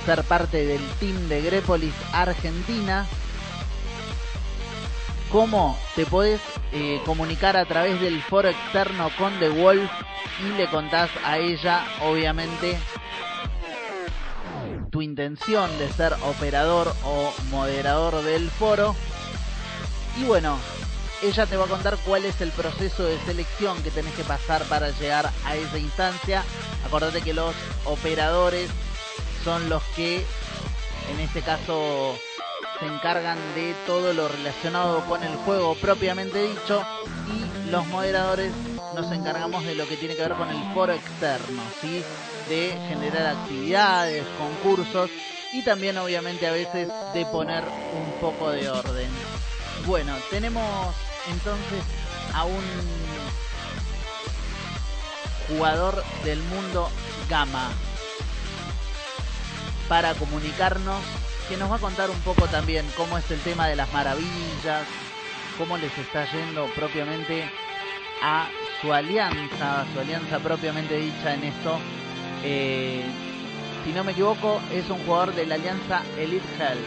[0.05, 3.07] ser parte del team de Grepolis Argentina.
[5.31, 6.41] ¿Cómo te podés
[6.73, 9.89] eh, comunicar a través del foro externo con The Wolf
[10.41, 12.77] y le contás a ella, obviamente,
[14.89, 18.95] tu intención de ser operador o moderador del foro?
[20.19, 20.57] Y bueno,
[21.21, 24.63] ella te va a contar cuál es el proceso de selección que tenés que pasar
[24.63, 26.43] para llegar a esa instancia.
[26.85, 27.55] Acordate que los
[27.85, 28.69] operadores
[29.43, 30.25] son los que,
[31.11, 32.15] en este caso,
[32.79, 36.83] se encargan de todo lo relacionado con el juego propiamente dicho
[37.27, 38.51] y los moderadores
[38.95, 42.03] nos encargamos de lo que tiene que ver con el foro externo, ¿sí?
[42.49, 45.09] De generar actividades, concursos
[45.53, 49.09] y también obviamente a veces de poner un poco de orden.
[49.85, 50.95] Bueno, tenemos
[51.29, 51.83] entonces
[52.33, 52.63] a un
[55.47, 56.89] jugador del mundo
[57.29, 57.69] Gama
[59.87, 61.01] para comunicarnos
[61.49, 64.85] que nos va a contar un poco también cómo es el tema de las maravillas,
[65.57, 67.43] cómo les está yendo propiamente
[68.21, 68.47] a
[68.81, 71.77] su alianza, su alianza propiamente dicha en esto.
[72.43, 73.03] Eh,
[73.83, 76.79] si no me equivoco, es un jugador de la alianza Elite Hell.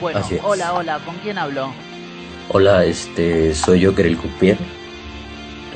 [0.00, 1.72] Bueno, hola, hola, ¿con quién hablo?
[2.48, 4.58] Hola, este, soy Joker el Cupier.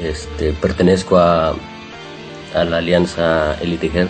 [0.00, 1.56] Este, pertenezco a,
[2.54, 4.08] a la alianza Elite Head.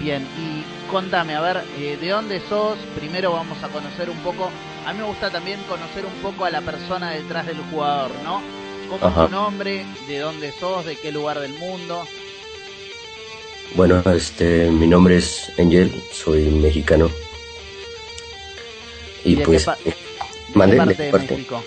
[0.00, 2.78] Bien, y contame, a ver, eh, ¿de dónde sos?
[2.96, 4.50] Primero vamos a conocer un poco.
[4.86, 8.42] A mí me gusta también conocer un poco a la persona detrás del jugador, ¿no?
[8.88, 9.24] ¿Cómo Ajá.
[9.24, 9.84] es tu nombre?
[10.06, 10.84] ¿De dónde sos?
[10.86, 12.04] ¿De qué lugar del mundo?
[13.74, 17.10] Bueno, este, mi nombre es Angel, soy mexicano.
[19.24, 20.03] Y ¿Y de pues, eh, ¿De mandé qué
[20.54, 21.34] de parte de parte.
[21.34, 21.64] México?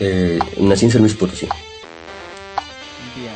[0.00, 1.48] Eh, nací en San Luis Potosí.
[3.16, 3.34] Bien.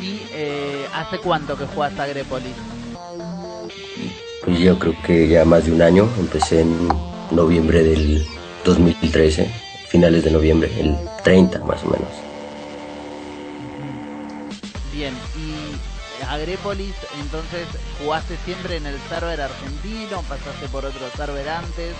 [0.00, 2.54] ¿Y eh, hace cuánto que juegas a Grepolis?
[4.44, 6.08] Pues yo creo que ya más de un año.
[6.18, 6.88] Empecé en
[7.30, 8.26] noviembre del
[8.64, 9.50] 2013,
[9.88, 12.08] finales de noviembre, el 30 más o menos.
[14.92, 17.66] Bien, y Agrépolis, entonces
[18.02, 21.94] jugaste siempre en el server argentino, pasaste por otro server antes.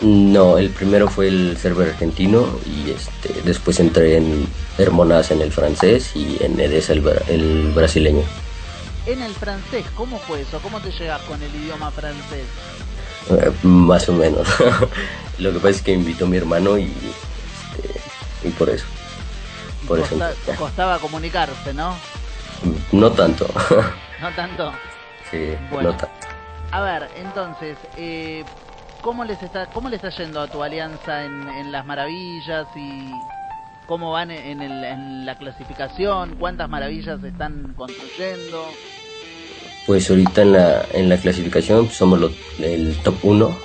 [0.00, 4.46] No, el primero fue el server argentino y este después entré en
[4.78, 8.22] Hermonas en el francés y en Edesa el, bra- el brasileño.
[9.06, 10.60] En el francés, ¿cómo fue eso?
[10.60, 12.46] ¿Cómo te llegas con el idioma francés?
[13.30, 14.46] Eh, más o menos.
[15.38, 18.00] Lo que pasa es que invitó mi hermano y, este,
[18.48, 18.84] y por eso.
[19.88, 20.10] Por eso.
[20.16, 21.96] Costa- costaba comunicarse, ¿no?
[22.92, 23.48] No tanto.
[24.20, 24.72] No tanto.
[25.30, 25.90] sí, Bueno.
[25.92, 26.26] no tanto.
[26.72, 28.44] A ver, entonces, eh,
[29.08, 33.18] ¿cómo les está cómo le está yendo a tu alianza en, en las maravillas y
[33.86, 36.36] cómo van en, el- en la clasificación?
[36.38, 38.66] ¿Cuántas maravillas están construyendo?
[39.86, 42.30] Pues ahorita en la, en la clasificación somos lo-
[42.62, 43.56] el top 1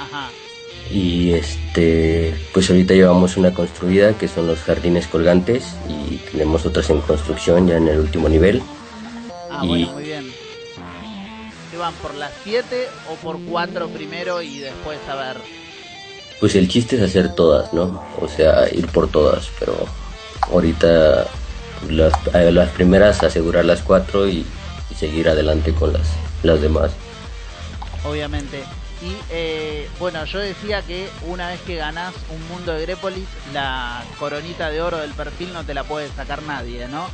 [0.00, 0.30] Ajá.
[0.92, 6.90] y este pues ahorita llevamos una construida que son los jardines colgantes y tenemos otras
[6.90, 8.60] en construcción ya en el último nivel.
[9.48, 9.92] Ah, y bueno,
[11.76, 11.94] muy bien.
[11.94, 15.36] ¿Qué van por las 7 o por 4 primero y después a ver?
[16.40, 18.02] pues el chiste es hacer todas, ¿no?
[18.20, 19.74] O sea, ir por todas, pero
[20.42, 21.26] ahorita
[21.88, 24.44] las, las primeras asegurar las cuatro y,
[24.90, 26.08] y seguir adelante con las,
[26.42, 26.92] las demás.
[28.04, 28.64] Obviamente.
[29.02, 34.02] Y eh, bueno, yo decía que una vez que ganás un mundo de Grépolis, la
[34.18, 37.08] coronita de oro del perfil no te la puede sacar nadie, ¿no?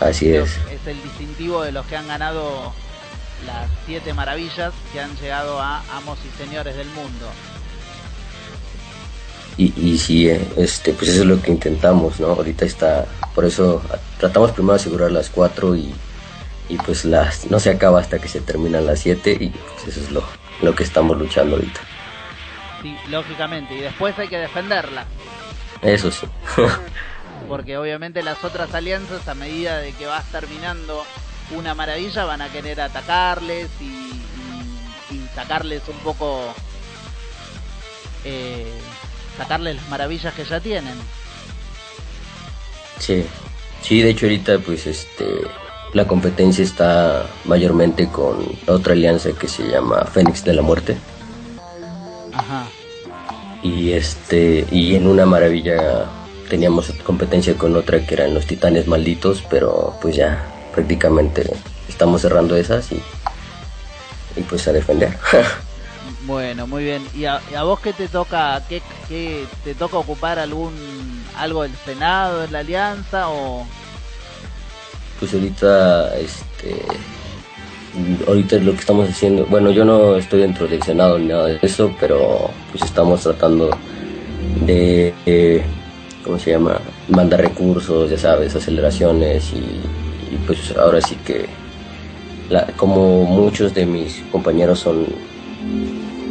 [0.00, 0.58] Así es.
[0.70, 2.74] Es el distintivo de los que han ganado
[3.46, 7.26] las siete maravillas que han llegado a amos y señores del mundo.
[9.56, 12.28] Y, y sí, eh, este, pues eso es lo que intentamos, ¿no?
[12.28, 13.82] Ahorita está, por eso
[14.18, 15.92] tratamos primero de asegurar las cuatro y,
[16.68, 20.00] y pues las, no se acaba hasta que se terminan las siete y pues eso
[20.00, 20.22] es lo,
[20.62, 21.80] lo que estamos luchando ahorita.
[22.82, 23.74] Sí, lógicamente.
[23.74, 25.06] Y después hay que defenderla.
[25.82, 26.26] Eso sí.
[27.48, 31.04] Porque obviamente las otras alianzas, a medida de que vas terminando
[31.56, 36.54] una maravilla, van a querer atacarles y, y- y sacarles un poco.
[38.24, 38.66] eh,
[39.36, 40.94] sacarles las maravillas que ya tienen.
[42.98, 43.24] Sí,
[43.82, 45.24] sí, de hecho ahorita pues este
[45.94, 50.96] la competencia está mayormente con otra alianza que se llama Fénix de la Muerte
[52.34, 52.66] Ajá.
[53.62, 56.06] y este y en una maravilla
[56.50, 60.44] teníamos competencia con otra que eran los Titanes Malditos, pero pues ya
[60.78, 61.42] prácticamente
[61.88, 63.02] estamos cerrando esas y
[64.36, 65.16] y pues a defender.
[66.26, 67.06] Bueno, muy bien.
[67.14, 68.62] ¿Y a, y a vos qué te toca?
[68.68, 70.74] ¿Qué, qué te toca ocupar algún
[71.38, 73.66] algo del Senado, de la alianza o
[75.18, 76.82] pues ahorita este
[78.26, 81.58] ahorita lo que estamos haciendo bueno yo no estoy dentro del senado ni nada de
[81.62, 83.70] eso pero pues estamos tratando
[84.66, 85.64] de eh,
[86.22, 89.80] cómo se llama mandar recursos ya sabes aceleraciones y,
[90.48, 91.46] pues ahora sí que
[92.48, 95.06] la- como muchos de mis compañeros son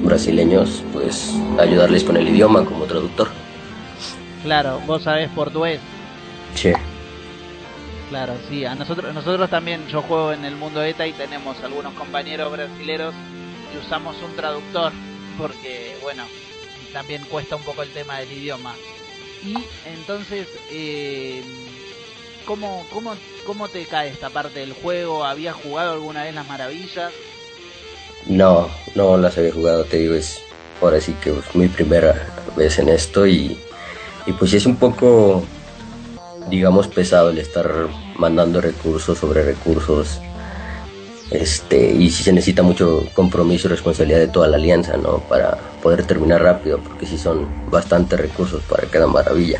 [0.04, 3.30] brasileños pues ayudarles con el idioma como traductor
[4.42, 5.80] claro, vos sabés portugués?
[6.56, 6.74] sí
[8.10, 11.94] Claro, sí, a nosotros nosotros también yo juego en el mundo ETA y tenemos algunos
[11.94, 13.14] compañeros brasileros
[13.74, 14.94] y usamos un traductor
[15.38, 16.26] porque bueno,
[16.94, 18.78] también cuesta un poco el tema del idioma.
[19.44, 21.44] Y entonces eh,
[22.48, 23.14] ¿cómo, cómo,
[23.46, 25.26] ¿cómo te cae esta parte del juego?
[25.26, 27.12] ¿Habías jugado alguna vez las maravillas?
[28.26, 30.42] No, no las había jugado, te digo, es
[30.82, 32.16] ahora sí que es mi primera
[32.56, 33.58] vez en esto y,
[34.26, 35.44] y pues es un poco,
[36.50, 37.70] digamos, pesado el estar
[38.18, 40.20] mandando recursos sobre recursos.
[41.30, 45.20] Este, y sí se necesita mucho compromiso y responsabilidad de toda la alianza, ¿no?
[45.20, 49.60] Para poder terminar rápido, porque sí son bastantes recursos para cada maravilla.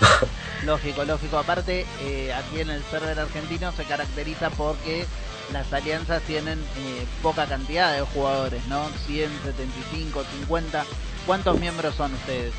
[0.64, 1.38] Lógico, lógico.
[1.38, 5.04] Aparte, eh, aquí en el server argentino se caracteriza porque
[5.52, 8.88] las alianzas tienen eh, poca cantidad de jugadores, ¿no?
[9.06, 10.84] 100, 75, 50.
[11.26, 12.52] ¿Cuántos miembros son ustedes?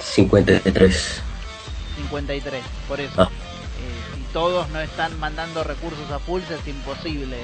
[0.00, 1.20] 53.
[1.96, 3.12] 53, por eso.
[3.22, 3.28] Ah.
[3.30, 7.36] Eh, si todos no están mandando recursos a full, es imposible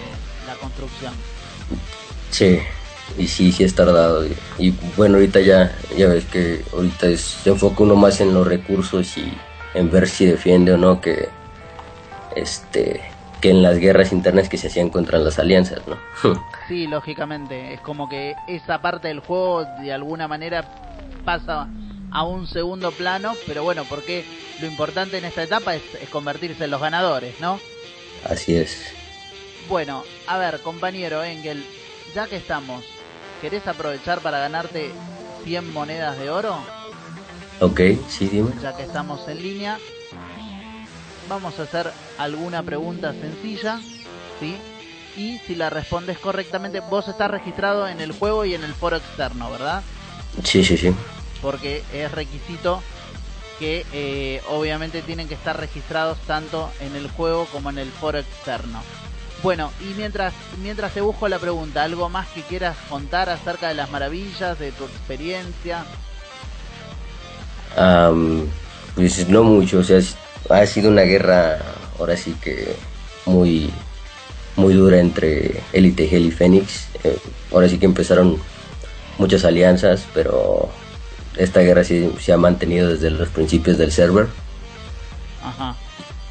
[0.46, 1.12] la construcción.
[2.30, 2.58] Sí,
[3.18, 4.26] y sí, sí es tardado.
[4.26, 8.34] Y, y bueno, ahorita ya, ya ves que ahorita es- se enfoca uno más en
[8.34, 9.32] los recursos y
[9.74, 11.28] en ver si defiende o no que
[12.36, 13.00] este
[13.40, 15.98] que en las guerras internas que se hacían contra las alianzas, ¿no?
[16.68, 17.74] Sí, lógicamente.
[17.74, 20.64] Es como que esa parte del juego de alguna manera
[21.24, 21.68] pasa
[22.12, 24.24] a un segundo plano, pero bueno, porque
[24.60, 27.58] lo importante en esta etapa es, es convertirse en los ganadores, ¿no?
[28.24, 28.94] Así es.
[29.68, 31.64] Bueno, a ver, compañero Engel,
[32.14, 32.84] ya que estamos,
[33.40, 34.92] ¿querés aprovechar para ganarte
[35.44, 36.56] 100 monedas de oro?
[37.62, 38.50] Ok, sí, dime.
[38.60, 39.78] Ya que estamos en línea,
[41.28, 43.80] vamos a hacer alguna pregunta sencilla
[44.40, 44.56] ¿sí?
[45.16, 48.96] Y si la respondes correctamente, vos estás registrado en el juego y en el foro
[48.96, 49.84] externo, ¿verdad?
[50.42, 50.92] Sí, sí, sí.
[51.40, 52.82] Porque es requisito
[53.60, 58.18] que eh, obviamente tienen que estar registrados tanto en el juego como en el foro
[58.18, 58.82] externo.
[59.44, 63.74] Bueno, y mientras, mientras te busco la pregunta, ¿algo más que quieras contar acerca de
[63.74, 65.84] las maravillas, de tu experiencia?
[67.76, 68.46] Am,
[68.94, 70.00] pues no mucho, o sea,
[70.50, 71.58] ha sido una guerra
[71.98, 72.74] ahora sí que
[73.26, 73.70] muy,
[74.56, 76.88] muy dura entre Elite Hell y Fénix.
[77.04, 77.16] Eh,
[77.52, 78.38] ahora sí que empezaron
[79.18, 80.68] muchas alianzas, pero
[81.36, 84.26] esta guerra sí se ha mantenido desde los principios del server.
[85.42, 85.76] Ajá.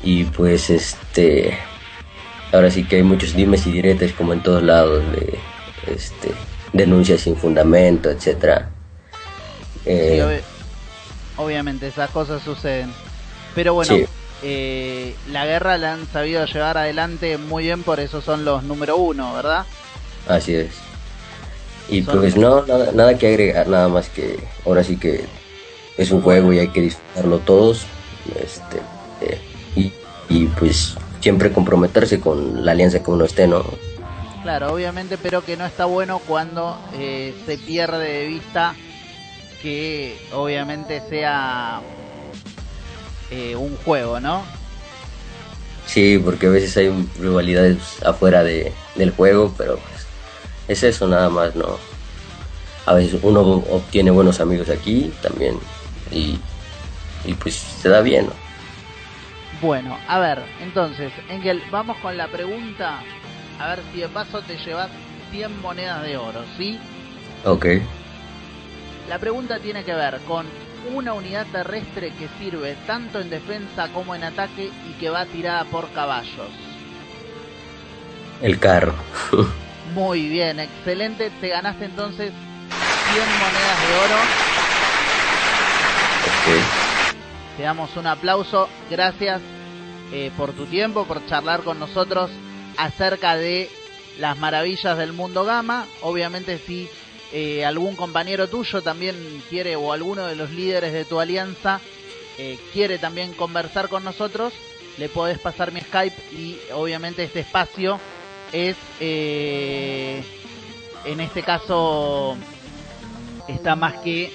[0.03, 1.57] Y pues este
[2.51, 5.39] ahora sí que hay muchos dimes y diretes como en todos lados de
[5.87, 6.31] este
[6.73, 8.69] denuncias sin fundamento, etcétera.
[9.85, 10.41] Eh,
[11.41, 12.91] obviamente esas cosas suceden.
[13.55, 14.05] Pero bueno, Sí.
[14.43, 18.97] eh, la guerra la han sabido llevar adelante muy bien, por eso son los número
[18.97, 19.65] uno, ¿verdad?
[20.27, 20.71] Así es.
[21.89, 25.25] Y Son- pues no, nada, nada que agregar, nada más que ahora sí que
[25.97, 27.85] es un juego y hay que disfrutarlo todos.
[28.41, 28.81] Este,
[29.21, 29.39] eh,
[29.75, 29.91] y,
[30.29, 33.63] y pues siempre comprometerse con la alianza que uno esté, ¿no?
[34.43, 38.75] Claro, obviamente, pero que no está bueno cuando eh, se pierde de vista
[39.61, 41.81] que obviamente sea
[43.29, 44.43] eh, un juego, ¿no?
[45.85, 50.07] Sí, porque a veces hay rivalidades afuera de, del juego, pero pues,
[50.67, 51.77] es eso nada más, ¿no?
[52.85, 55.59] A veces uno obtiene buenos amigos aquí también
[56.11, 56.39] y,
[57.25, 58.33] y pues se da bien, ¿no?
[59.61, 63.03] Bueno, a ver, entonces, Engel, vamos con la pregunta.
[63.59, 64.89] A ver si de paso te llevas
[65.31, 66.79] 100 monedas de oro, ¿sí?
[67.45, 67.65] Ok.
[69.11, 70.45] La pregunta tiene que ver con
[70.95, 75.65] una unidad terrestre que sirve tanto en defensa como en ataque y que va tirada
[75.65, 76.49] por caballos.
[78.41, 78.93] El carro.
[79.93, 81.29] Muy bien, excelente.
[81.41, 84.15] Te ganaste entonces 100 monedas de oro.
[87.57, 88.69] Te damos un aplauso.
[88.89, 89.41] Gracias
[90.13, 92.31] eh, por tu tiempo, por charlar con nosotros
[92.77, 93.69] acerca de
[94.19, 95.85] las maravillas del mundo gama.
[96.01, 96.89] Obviamente si
[97.33, 101.79] eh, algún compañero tuyo también quiere o alguno de los líderes de tu alianza
[102.37, 104.53] eh, quiere también conversar con nosotros,
[104.97, 107.99] le podés pasar mi Skype y obviamente este espacio
[108.51, 110.23] es eh,
[111.05, 112.35] en este caso
[113.47, 114.31] está más que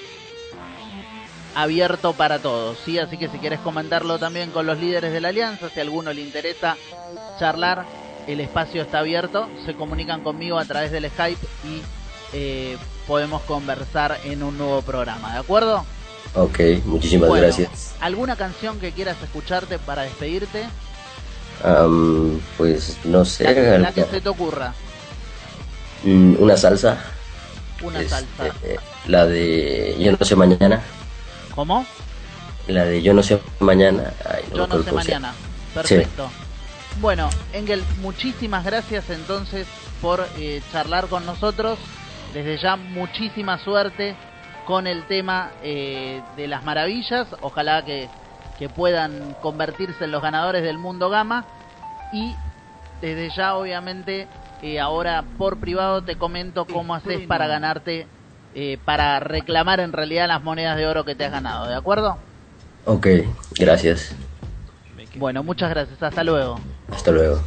[1.55, 2.99] abierto para todos, ¿sí?
[2.99, 6.13] Así que si quieres comentarlo también con los líderes de la alianza, si a alguno
[6.13, 6.77] le interesa
[7.39, 7.87] charlar,
[8.27, 11.83] el espacio está abierto, se comunican conmigo a través del Skype y
[12.39, 12.77] eh,
[13.07, 15.87] podemos conversar en un nuevo programa, ¿de acuerdo?
[16.35, 17.95] Ok, muchísimas Bueno, gracias.
[18.01, 20.67] ¿Alguna canción que quieras escucharte para despedirte?
[21.65, 24.75] Am, pues no sé, La, que- la que alguna- se te ocurra,
[26.05, 26.99] mm, una salsa,
[27.83, 28.55] una Este, salsa.
[28.63, 28.77] eh,
[29.07, 30.83] la de Yo no sé mañana,
[31.55, 31.87] ¿Cómo?
[32.67, 34.13] la de Yo no sé mañana.
[34.29, 35.33] Ay, no me Yo no sé mañana.
[35.73, 36.29] Perfecto.
[37.01, 39.67] Bueno, Engel, muchísimas gracias entonces
[40.03, 41.79] por eh, charlar con nosotros.
[42.33, 44.15] Desde ya, muchísima suerte
[44.67, 47.29] con el tema eh, de las maravillas.
[47.41, 48.09] Ojalá que,
[48.59, 51.45] que puedan convertirse en los ganadores del mundo gama.
[52.13, 52.35] Y
[53.01, 54.27] desde ya, obviamente,
[54.63, 58.07] eh, ahora por privado te comento cómo haces para ganarte,
[58.55, 61.67] eh, para reclamar en realidad las monedas de oro que te has ganado.
[61.67, 62.19] ¿De acuerdo?
[62.85, 63.07] Ok,
[63.59, 64.15] gracias.
[65.17, 66.03] Bueno, muchas gracias.
[66.03, 66.59] Hasta luego.
[66.91, 67.41] Hasta luego.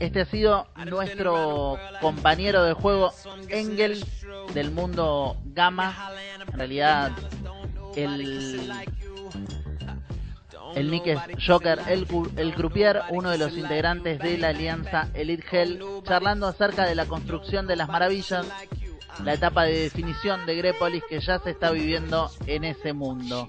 [0.00, 3.12] Este ha sido nuestro compañero de juego
[3.48, 4.04] Engel
[4.52, 6.10] del mundo Gamma.
[6.46, 7.12] En realidad,
[7.96, 8.70] el,
[10.74, 15.80] el nick Joker, el, el croupier, uno de los integrantes de la alianza Elite Hell,
[16.04, 18.46] charlando acerca de la construcción de las maravillas,
[19.22, 23.48] la etapa de definición de Grepolis que ya se está viviendo en ese mundo.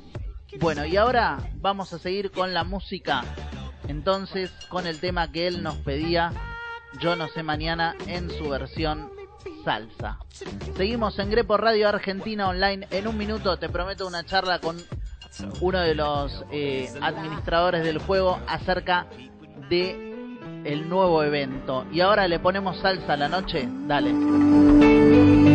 [0.59, 3.23] Bueno, y ahora vamos a seguir con la música.
[3.87, 6.31] Entonces, con el tema que él nos pedía,
[6.99, 9.11] Yo no sé mañana, en su versión
[9.65, 10.19] salsa.
[10.77, 12.87] Seguimos en Grepo Radio Argentina Online.
[12.89, 14.77] En un minuto te prometo una charla con
[15.59, 19.07] uno de los eh, administradores del juego acerca
[19.69, 20.15] de
[20.63, 21.85] el nuevo evento.
[21.91, 23.67] Y ahora le ponemos salsa a la noche.
[23.87, 25.54] Dale.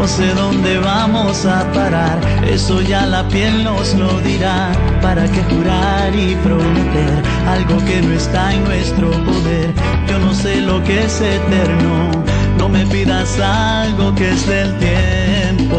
[0.00, 4.72] No sé dónde vamos a parar, eso ya la piel nos lo dirá.
[5.02, 9.74] ¿Para qué jurar y prometer algo que no está en nuestro poder?
[10.08, 12.10] Yo no sé lo que es eterno,
[12.56, 15.78] no me pidas algo que es del tiempo.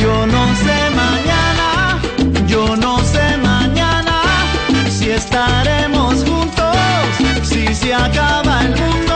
[0.00, 1.98] Yo no sé mañana,
[2.46, 4.22] yo no sé mañana
[4.88, 6.76] si estaremos juntos,
[7.42, 9.11] si se acaba el mundo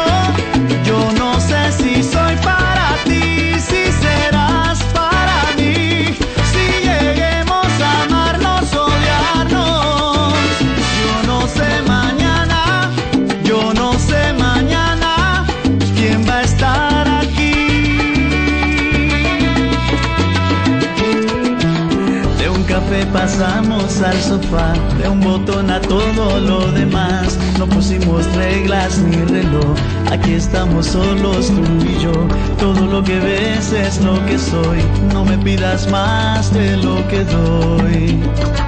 [25.88, 27.38] todo lo demás.
[27.58, 29.76] No pusimos reglas ni reloj,
[30.10, 32.12] aquí estamos solos tú y yo.
[32.58, 34.82] Todo lo que ves es lo que soy,
[35.12, 38.65] no me pidas más de lo que doy.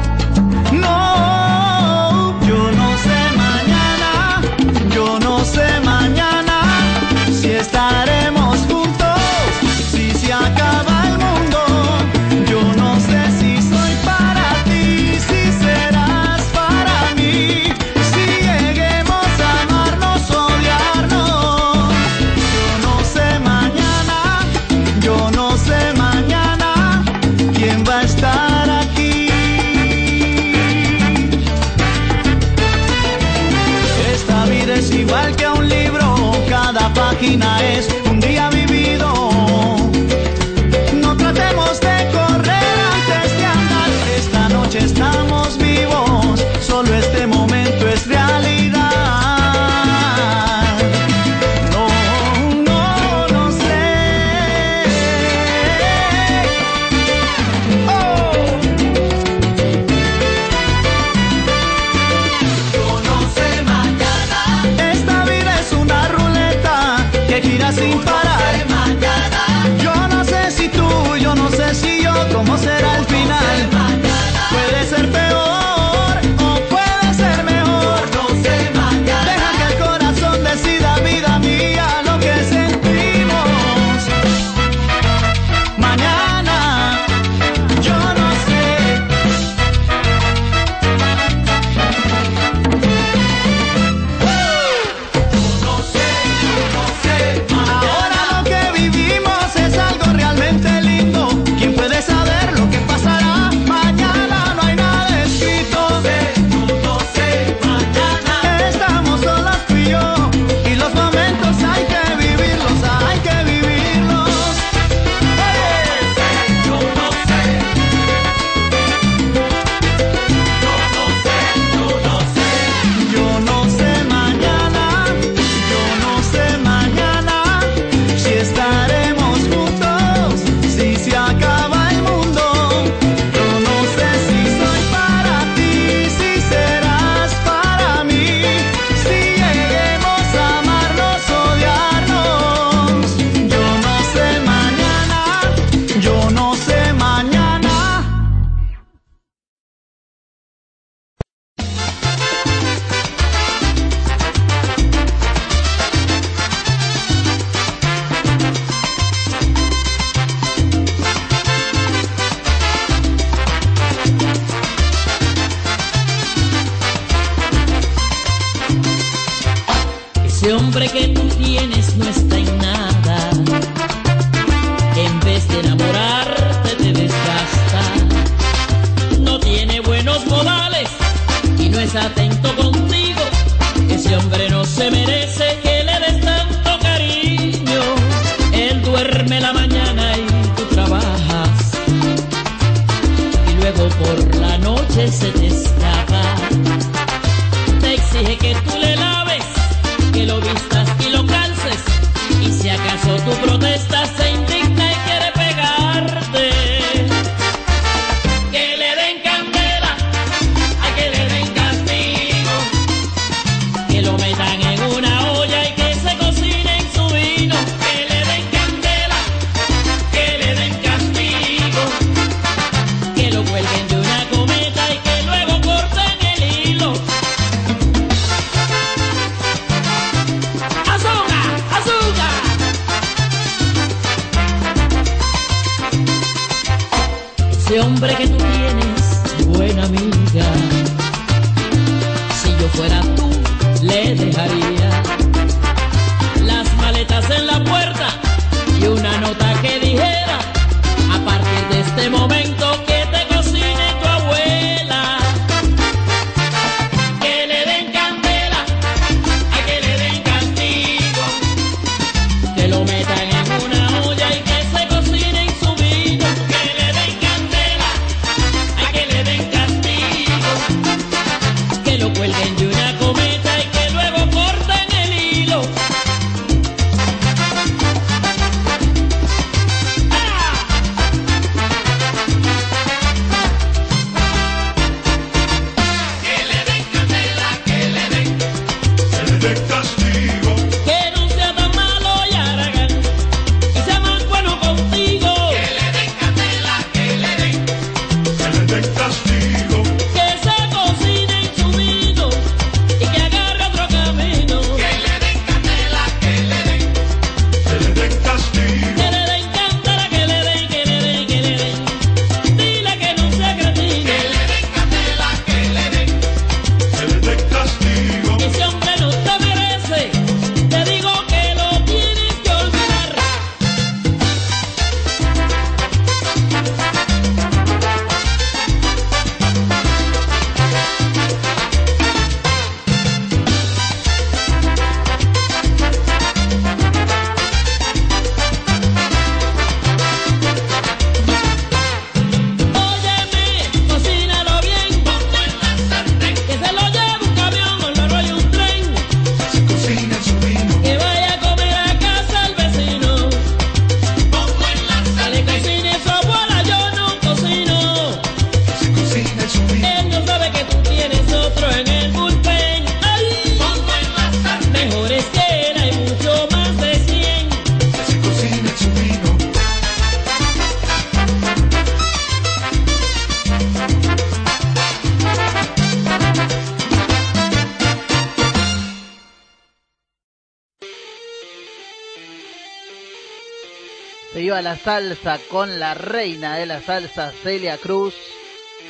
[384.69, 388.13] La salsa con la reina de la salsa, Celia Cruz.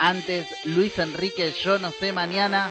[0.01, 2.69] Antes, Luis Enrique, yo no sé mañana.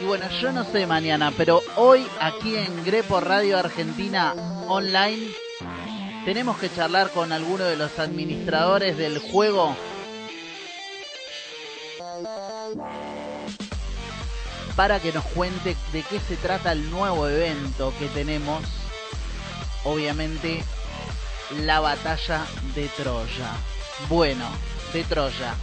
[0.00, 4.32] Y bueno, yo no sé mañana, pero hoy aquí en Grepo Radio Argentina
[4.66, 5.28] Online
[6.24, 9.76] tenemos que charlar con alguno de los administradores del juego.
[14.74, 18.62] Para que nos cuente de qué se trata el nuevo evento que tenemos.
[19.84, 20.64] Obviamente
[21.64, 22.44] la batalla
[22.74, 23.52] de Troya.
[24.08, 24.44] Bueno,
[24.92, 25.54] de Troya.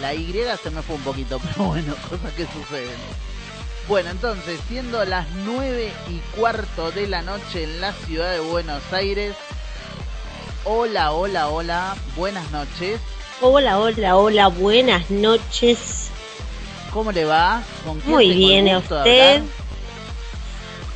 [0.00, 0.32] La Y
[0.62, 2.96] se me fue un poquito, pero bueno, cosas que suceden.
[3.88, 8.82] Bueno, entonces, siendo las 9 y cuarto de la noche en la ciudad de Buenos
[8.92, 9.34] Aires.
[10.64, 13.00] Hola, hola, hola, buenas noches.
[13.40, 16.10] Hola, hola, hola, buenas noches.
[16.92, 17.62] ¿Cómo le va?
[17.84, 19.42] ¿Con quién Muy bien, ¿a usted?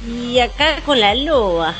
[0.07, 1.75] Y acá con la loba.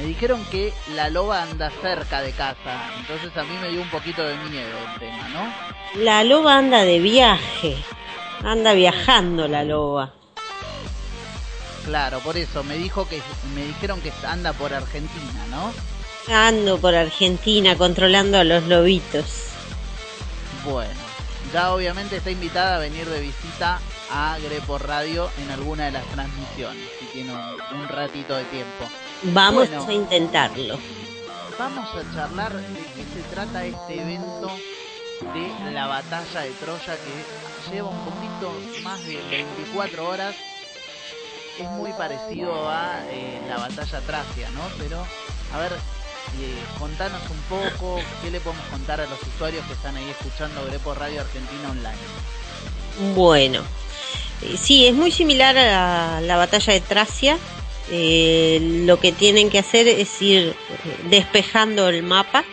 [0.00, 3.90] Me dijeron que la loba anda cerca de casa, entonces a mí me dio un
[3.90, 6.02] poquito de miedo el tema, ¿no?
[6.02, 7.76] La loba anda de viaje.
[8.42, 10.14] Anda viajando la loba.
[11.84, 13.20] Claro, por eso me dijo que
[13.54, 15.70] me dijeron que anda por Argentina, ¿no?
[16.34, 19.48] Ando por Argentina controlando a los lobitos.
[20.64, 20.94] Bueno,
[21.52, 23.78] ya obviamente está invitada a venir de visita
[24.10, 28.88] a Grepo Radio en alguna de las transmisiones, si tiene un, un ratito de tiempo.
[29.22, 29.86] Vamos Bueno.
[29.86, 30.78] a intentarlo.
[31.58, 34.50] Vamos a charlar de qué se trata este evento
[35.64, 38.52] de la batalla de Troya que lleva un poquito
[38.82, 40.34] más de 24 horas.
[41.58, 44.62] Es muy parecido a eh, la batalla tracia, ¿no?
[44.78, 45.04] Pero,
[45.52, 49.94] a ver, eh, contanos un poco qué le podemos contar a los usuarios que están
[49.96, 53.14] ahí escuchando Grepo Radio Argentina Online.
[53.14, 53.60] Bueno,
[54.40, 57.36] eh, sí, es muy similar a la batalla de Tracia.
[57.90, 60.54] Eh, lo que tienen que hacer es ir eh,
[61.10, 62.44] despejando el mapa.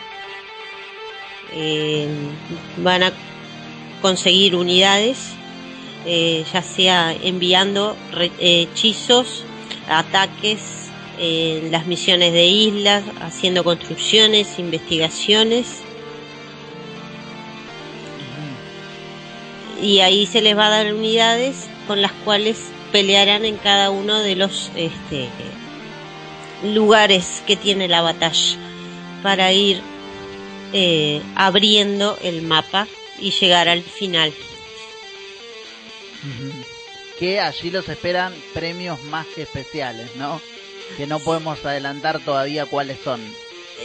[1.54, 2.08] Eh,
[2.78, 3.14] van a
[4.02, 5.18] conseguir unidades,
[6.06, 7.96] eh, ya sea enviando
[8.40, 9.44] hechizos,
[9.88, 10.60] ataques,
[11.20, 15.82] en las misiones de islas, haciendo construcciones, investigaciones.
[19.82, 22.58] y ahí se les va a dar unidades con las cuales
[22.92, 25.30] pelearán en cada uno de los este,
[26.64, 28.58] lugares que tiene la batalla
[29.24, 29.82] para ir
[30.74, 32.88] eh, abriendo el mapa
[33.20, 34.34] y llegar al final.
[37.20, 40.42] Que allí los esperan premios más que especiales, ¿no?
[40.98, 43.22] Que no podemos adelantar todavía cuáles son.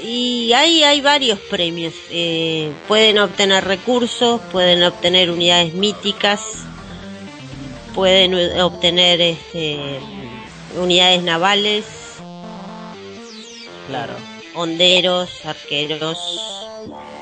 [0.02, 1.94] Y ahí hay varios premios.
[2.10, 6.64] eh, pueden obtener recursos, pueden obtener unidades míticas,
[7.94, 10.01] pueden obtener este,
[10.77, 11.85] unidades navales,
[13.89, 14.14] Claro.
[14.55, 16.19] honderos, arqueros.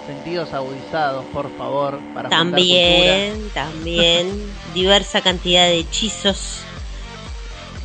[0.07, 6.61] Sentidos agudizados, por favor, para También, también diversa cantidad de hechizos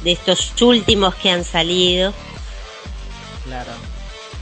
[0.04, 2.14] de estos últimos que han salido.
[3.44, 3.72] Claro.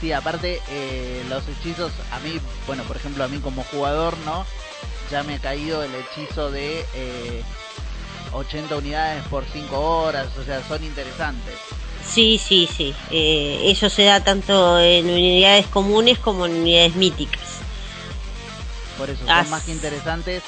[0.02, 4.46] Sí, aparte, eh, los hechizos, a mí, bueno, por ejemplo, a mí como jugador, ¿no?
[5.10, 7.42] Ya me ha caído el hechizo de eh,
[8.34, 11.56] 80 unidades por 5 horas, o sea, son interesantes.
[12.04, 12.94] Sí, sí, sí.
[13.12, 17.62] Eh, eso se da tanto en unidades comunes como en unidades míticas.
[18.98, 20.44] Por eso son más que interesantes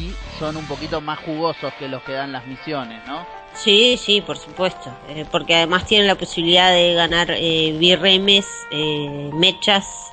[0.00, 3.26] y son un poquito más jugosos que los que dan las misiones, ¿no?
[3.54, 4.92] Sí, sí, por supuesto.
[5.08, 10.12] Eh, porque además tienen la posibilidad de ganar eh, birremes, eh, mechas.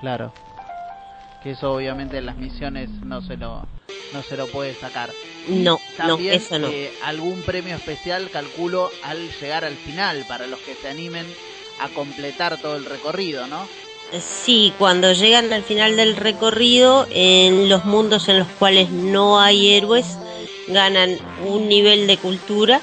[0.00, 0.32] Claro.
[1.42, 3.66] Que eso obviamente en las misiones no se lo,
[4.12, 5.10] no se lo puede sacar.
[5.48, 6.68] No, no, También, eso no.
[6.68, 11.26] eh, algún premio especial calculo al llegar al final para los que se animen
[11.80, 13.66] a completar todo el recorrido, ¿no?
[14.20, 19.72] Sí, cuando llegan al final del recorrido, en los mundos en los cuales no hay
[19.74, 20.06] héroes,
[20.68, 22.80] ganan un nivel de cultura.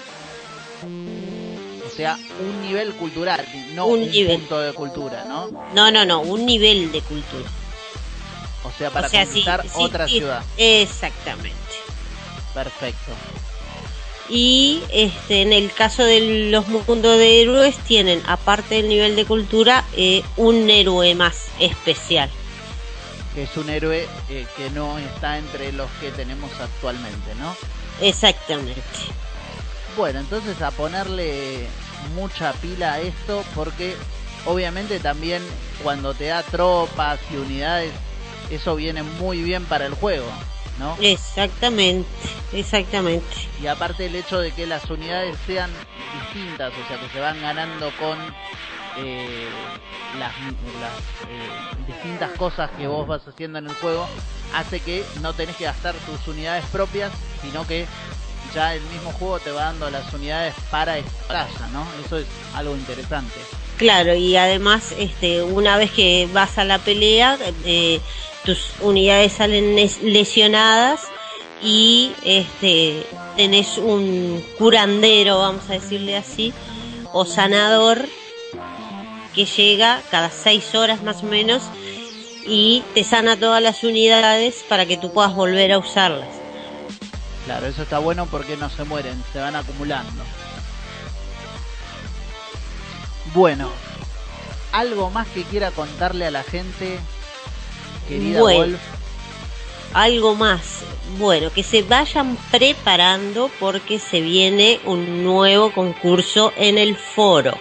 [1.85, 4.39] O sea, un nivel cultural, no Un un, nivel.
[4.39, 5.47] punto de cultura, ¿no?
[5.73, 7.49] No, no, no, un nivel de cultura.
[8.67, 10.43] O sea, para o sea, sí, conquistar sí, otra sí, ciudad.
[10.57, 11.57] Exactamente.
[12.53, 13.11] Perfecto.
[14.29, 19.25] Y este, en el caso de los mundos de héroes, tienen, aparte del nivel de
[19.25, 22.29] cultura, eh, un héroe más especial.
[23.33, 27.55] Que es un héroe eh, que no está entre los que tenemos actualmente, ¿no?
[28.01, 28.81] Exactamente.
[29.95, 31.67] Bueno, entonces a ponerle
[32.13, 33.95] mucha pila a esto porque
[34.45, 35.41] obviamente también
[35.83, 37.91] cuando te da tropas y unidades,
[38.49, 40.27] eso viene muy bien para el juego,
[40.79, 40.95] ¿no?
[41.01, 42.09] Exactamente,
[42.53, 43.25] exactamente.
[43.61, 45.71] Y aparte el hecho de que las unidades sean
[46.33, 48.17] distintas, o sea que se van ganando con
[48.97, 49.47] eh,
[50.19, 50.33] las,
[50.81, 50.93] las,
[51.29, 54.07] eh, distintas cosas que vos vas haciendo en el juego,
[54.53, 57.11] hace que no tenés que gastar tus unidades propias,
[57.41, 57.85] sino que
[58.53, 61.85] ya el mismo juego te va dando las unidades para esta batalla, ¿no?
[62.05, 63.39] Eso es algo interesante.
[63.77, 67.99] Claro, y además, este, una vez que vas a la pelea, eh,
[68.47, 71.01] tus unidades salen les- lesionadas
[71.61, 73.05] y este,
[73.35, 76.53] tenés un curandero, vamos a decirle así,
[77.11, 78.07] o sanador
[79.35, 81.61] que llega cada seis horas más o menos
[82.47, 86.29] y te sana todas las unidades para que tú puedas volver a usarlas.
[87.45, 90.23] Claro, eso está bueno porque no se mueren, se van acumulando.
[93.33, 93.69] Bueno,
[94.71, 96.97] algo más que quiera contarle a la gente,
[98.07, 98.59] querida Bueno.
[98.65, 98.79] Wolf.
[99.93, 100.83] algo más.
[101.17, 107.57] Bueno, que se vayan preparando porque se viene un nuevo concurso en el foro.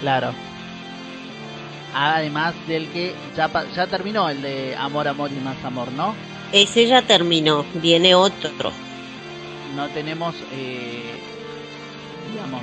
[0.00, 0.32] Claro.
[1.94, 6.14] Además del que ya, ya terminó el de Amor, Amor y Más Amor, ¿no?
[6.52, 8.72] Ese ya terminó, viene otro.
[9.76, 11.20] No tenemos, eh,
[12.32, 12.62] digamos,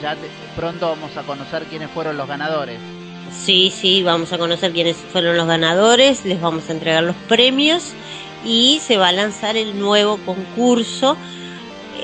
[0.00, 2.78] ya te- pronto vamos a conocer quiénes fueron los ganadores.
[3.36, 7.92] Sí, sí, vamos a conocer quiénes fueron los ganadores, les vamos a entregar los premios
[8.44, 11.16] y se va a lanzar el nuevo concurso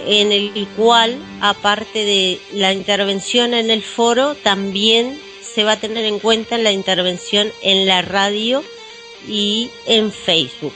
[0.07, 6.05] en el cual, aparte de la intervención en el foro, también se va a tener
[6.05, 8.65] en cuenta la intervención en la radio
[9.27, 10.75] y en Facebook.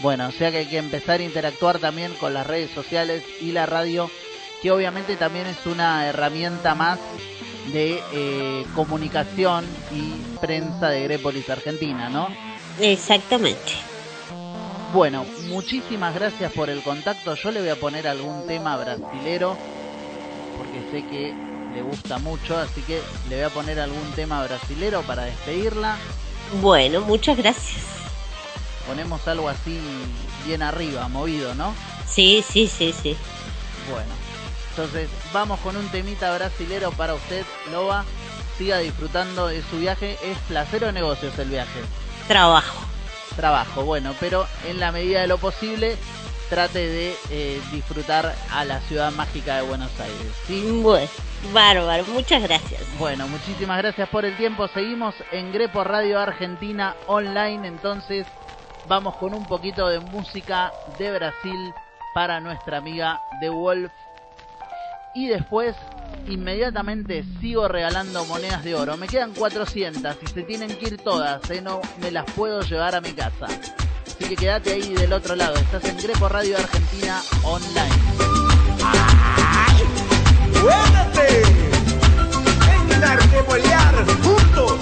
[0.00, 3.52] Bueno, o sea que hay que empezar a interactuar también con las redes sociales y
[3.52, 4.10] la radio,
[4.62, 6.98] que obviamente también es una herramienta más
[7.72, 12.28] de eh, comunicación y prensa de Grepolis Argentina, ¿no?
[12.80, 13.72] Exactamente.
[14.92, 17.34] Bueno, muchísimas gracias por el contacto.
[17.34, 19.58] Yo le voy a poner algún tema brasilero,
[20.56, 21.34] porque sé que
[21.74, 25.96] le gusta mucho, así que le voy a poner algún tema brasilero para despedirla.
[26.62, 27.84] Bueno, muchas gracias.
[28.86, 29.78] Ponemos algo así
[30.46, 31.74] bien arriba, movido, ¿no?
[32.06, 33.14] Sí, sí, sí, sí.
[33.90, 34.17] Bueno,
[34.78, 38.04] entonces vamos con un temita brasilero para usted, Loba.
[38.56, 40.16] Siga disfrutando de su viaje.
[40.22, 41.80] ¿Es placer o negocios el viaje?
[42.28, 42.86] Trabajo.
[43.34, 45.96] Trabajo, bueno, pero en la medida de lo posible,
[46.48, 50.32] trate de eh, disfrutar a la ciudad mágica de Buenos Aires.
[50.46, 50.80] ¿sí?
[50.80, 51.08] Bueno,
[51.52, 52.80] bárbaro, muchas gracias.
[53.00, 54.68] Bueno, muchísimas gracias por el tiempo.
[54.68, 58.28] Seguimos en Grepo Radio Argentina online, entonces
[58.86, 61.74] vamos con un poquito de música de Brasil
[62.14, 63.90] para nuestra amiga The Wolf.
[65.18, 65.74] Y después,
[66.28, 68.96] inmediatamente sigo regalando monedas de oro.
[68.96, 71.60] Me quedan 400 y se tienen que ir todas, ¿eh?
[71.60, 73.46] no me las puedo llevar a mi casa.
[73.46, 75.56] Así que quédate ahí del otro lado.
[75.56, 77.96] Estás en Grepo Radio Argentina online.
[80.62, 81.42] ¡Muévete!
[82.88, 84.72] Vengan a juntos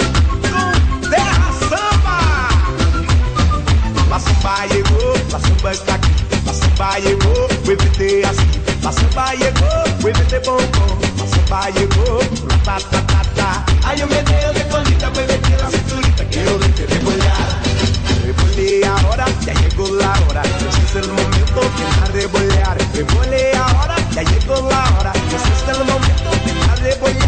[0.52, 2.48] con Terra Samba.
[4.10, 6.10] La samba llegó, la samba está aquí.
[6.44, 8.65] La samba llegó, muévete así.
[8.86, 9.66] Llegó,
[10.00, 10.98] muévete poco.
[11.18, 12.20] La samba llegó,
[12.64, 13.66] ta ta ta ta.
[13.84, 16.24] Hay un meneo de colita, muévete la cinturita.
[16.30, 17.62] Quiero verte remolear.
[18.24, 20.42] Revolea ahora, ya llegó la hora.
[20.42, 22.78] Ese es el momento de revolear.
[22.94, 25.12] Revolea ahora, ya llegó la hora.
[25.12, 27.25] Ese es el momento de revolear.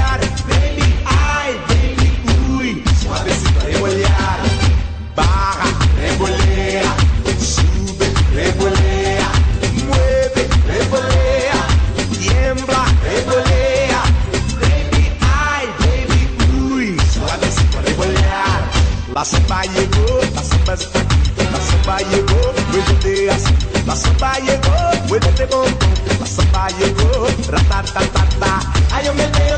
[19.19, 21.33] La samba llegó, la samba está aquí.
[21.51, 23.53] La samba llegó, muévete así.
[23.85, 25.75] La samba llegó, muévete bombón.
[26.21, 28.61] La samba llegó, ratatatata.
[28.93, 29.58] Hay un meneo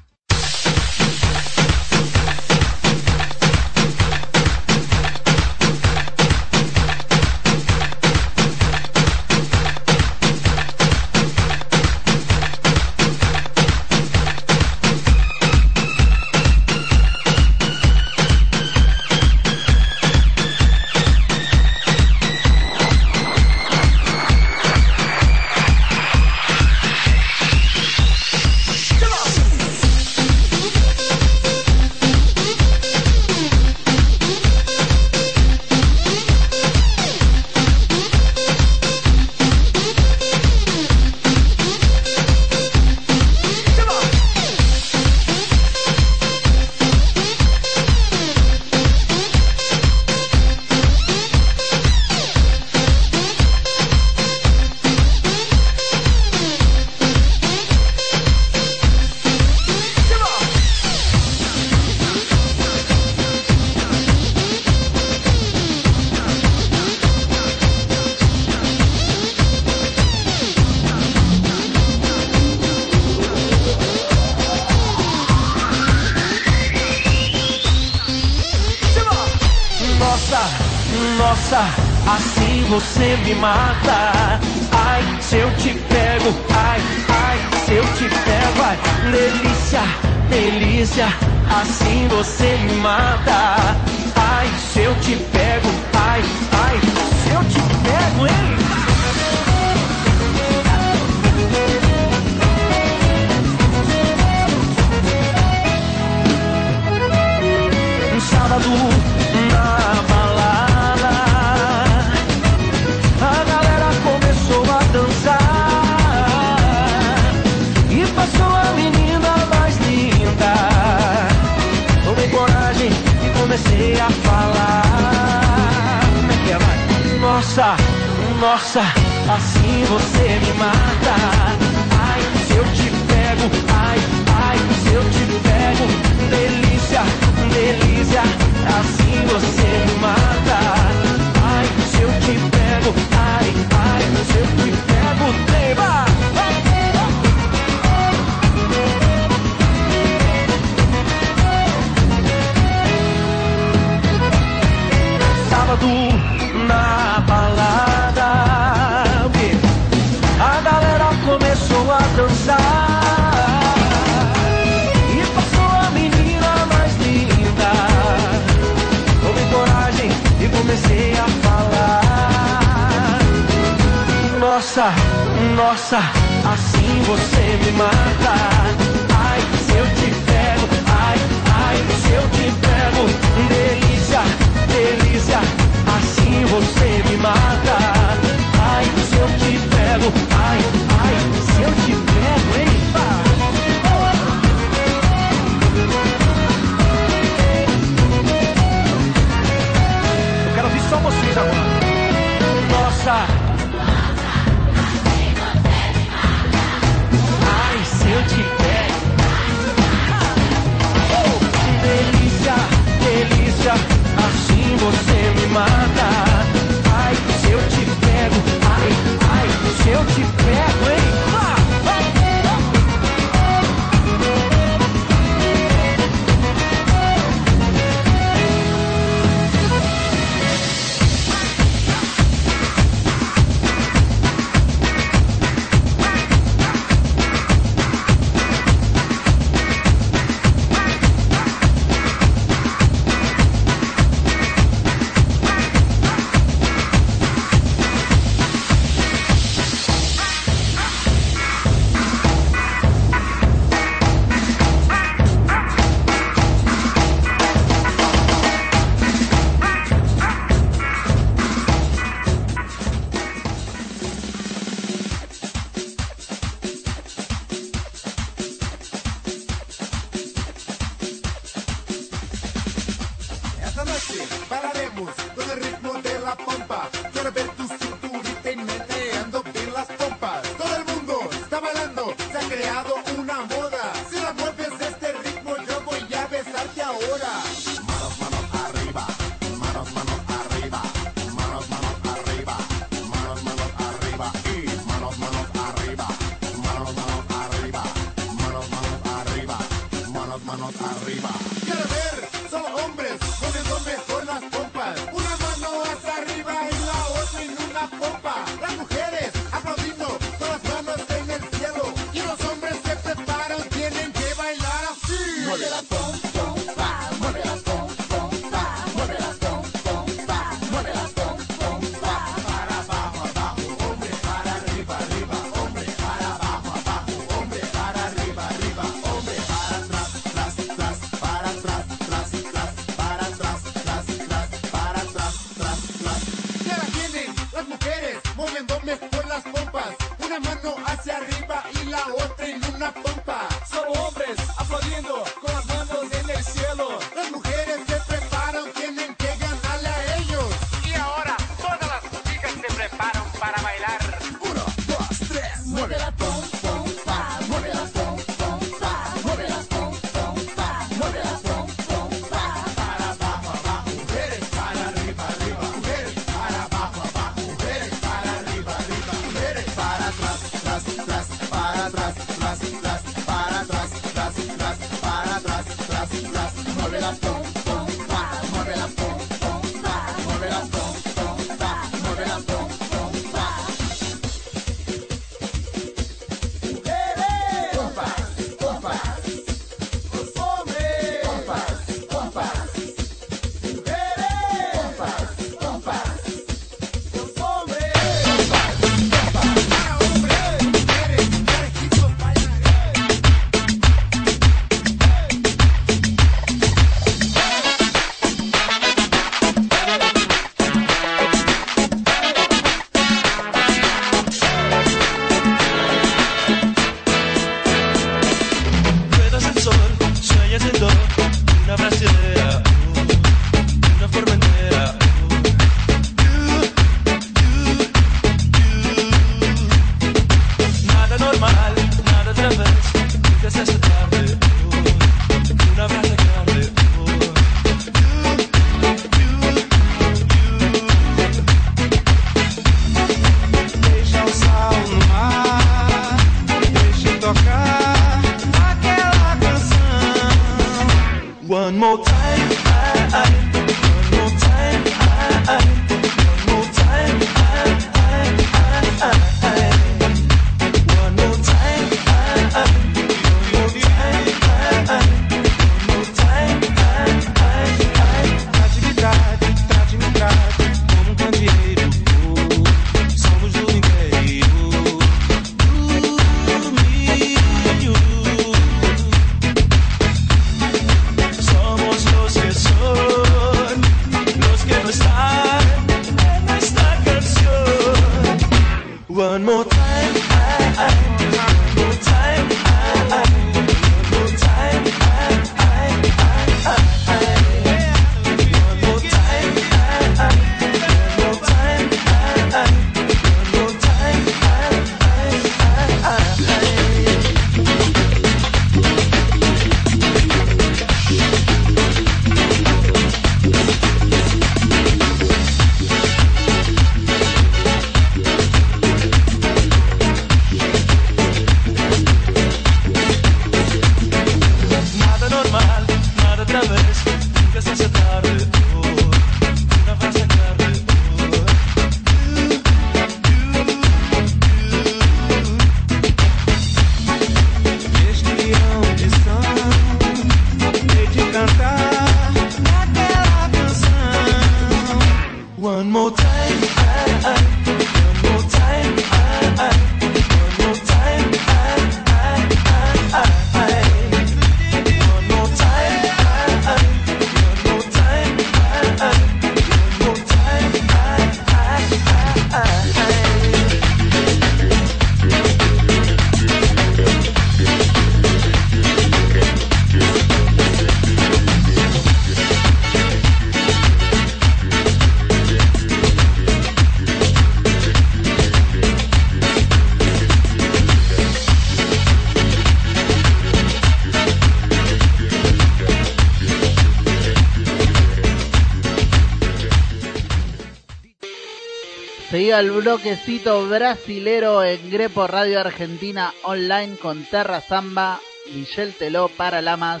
[592.58, 598.18] El bloquecito brasilero en Grepo Radio Argentina online con Terra Zamba,
[598.50, 600.00] Michelle Teló para Lamas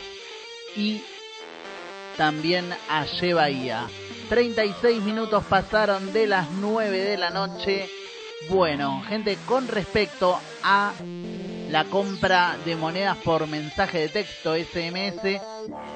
[0.74, 1.02] y
[2.16, 3.86] también Aye Bahía.
[4.30, 7.90] 36 minutos pasaron de las 9 de la noche.
[8.48, 10.94] Bueno, gente, con respecto a
[11.68, 15.42] la compra de monedas por mensaje de texto SMS,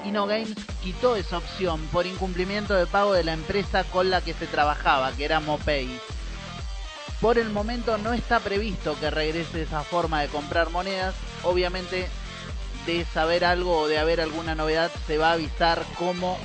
[0.04, 4.46] InnoGames quitó esa opción por incumplimiento de pago de la empresa con la que se
[4.46, 5.88] trabajaba, que era Mopay.
[7.20, 11.14] Por el momento no está previsto que regrese esa forma de comprar monedas.
[11.42, 12.08] Obviamente
[12.86, 16.38] de saber algo o de haber alguna novedad se va a avisar cómo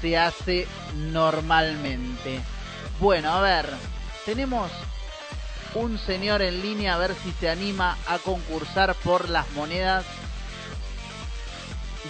[0.00, 0.66] se hace
[0.96, 2.40] normalmente.
[2.98, 3.66] Bueno, a ver,
[4.24, 4.70] tenemos
[5.74, 10.04] un señor en línea a ver si se anima a concursar por las monedas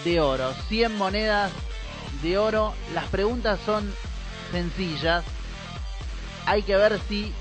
[0.04, 0.54] de oro.
[0.68, 1.52] 100 monedas
[2.22, 2.74] de oro.
[2.94, 3.92] Las preguntas son
[4.50, 5.24] sencillas.
[6.46, 7.34] Hay que ver si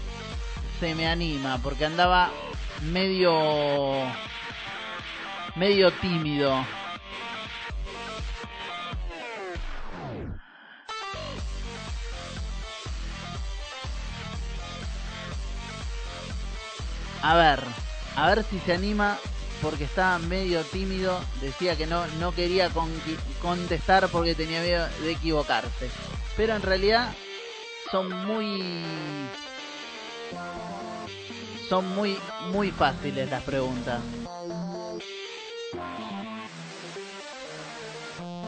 [0.79, 2.31] se me anima porque andaba
[2.81, 3.33] medio
[5.55, 6.65] medio tímido.
[17.21, 17.59] A ver,
[18.15, 19.17] a ver si se anima
[19.61, 23.01] porque estaba medio tímido, decía que no no quería con-
[23.41, 25.89] contestar porque tenía miedo de equivocarse.
[26.37, 27.13] Pero en realidad
[27.91, 29.19] son muy
[31.69, 32.17] son muy
[32.51, 34.01] muy fáciles las preguntas.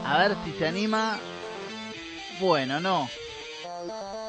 [0.06, 1.20] A ver si se anima.
[2.40, 3.08] Bueno, no.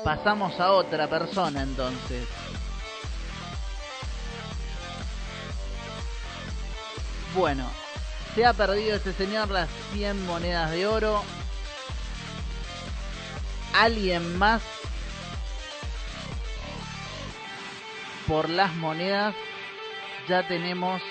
[0.05, 2.29] Pasamos a otra persona entonces.
[7.35, 7.67] Bueno,
[8.35, 11.23] se ha perdido este señor las 100 monedas de oro.
[13.75, 14.61] ¿Alguien más
[18.27, 19.35] por las monedas?
[20.29, 21.03] Ya tenemos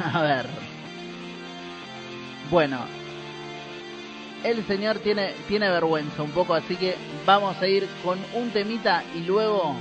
[0.12, 0.46] A ver.
[2.50, 2.78] Bueno.
[4.42, 6.96] El señor tiene, tiene vergüenza un poco, así que
[7.26, 9.76] vamos a ir con un temita y luego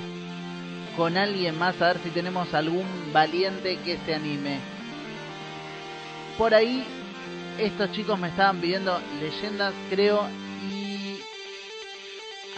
[0.97, 4.59] con alguien más a ver si tenemos algún valiente que se anime.
[6.37, 6.85] Por ahí,
[7.59, 10.27] estos chicos me estaban pidiendo leyendas, creo,
[10.71, 11.19] y...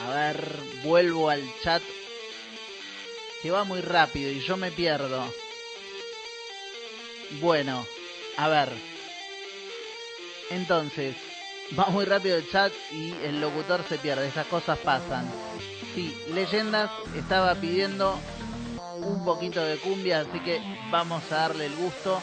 [0.06, 1.82] A ver, vuelvo al chat.
[3.42, 5.24] Que va muy rápido y yo me pierdo.
[7.40, 7.86] Bueno,
[8.38, 8.70] a ver.
[10.50, 11.16] Entonces,
[11.78, 14.28] va muy rápido el chat y el locutor se pierde.
[14.28, 15.26] Esas cosas pasan.
[15.96, 18.20] Sí, Leyendas estaba pidiendo
[19.02, 20.62] un poquito de cumbia, así que
[20.92, 22.22] vamos a darle el gusto.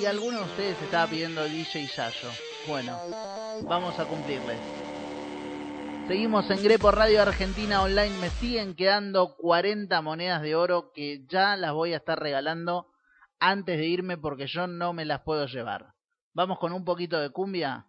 [0.00, 2.28] Y alguno de ustedes estaba pidiendo DJ Yayo.
[2.66, 2.98] Bueno,
[3.62, 4.58] vamos a cumplirles.
[6.08, 8.18] Seguimos en Grepo Radio Argentina Online.
[8.18, 12.88] Me siguen quedando 40 monedas de oro que ya las voy a estar regalando
[13.38, 15.94] antes de irme porque yo no me las puedo llevar.
[16.32, 17.86] Vamos con un poquito de cumbia.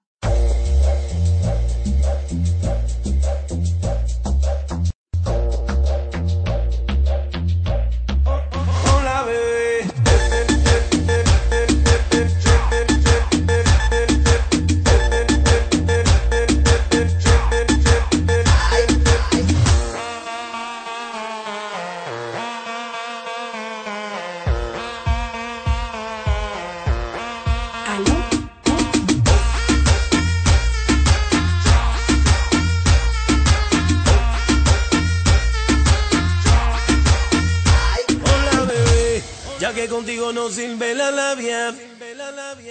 [40.26, 41.73] Contigo no sirve la labia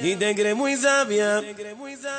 [0.01, 1.43] y te crees muy sabia,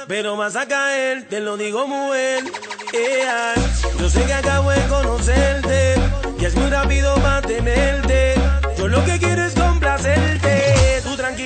[0.07, 2.51] pero vas a caer, te lo digo muy bien.
[2.93, 3.53] Ea,
[3.99, 5.95] Yo sé que acabo de conocerte
[6.39, 8.35] y es muy rápido para tenerte.
[8.77, 9.75] Yo lo que quiero es como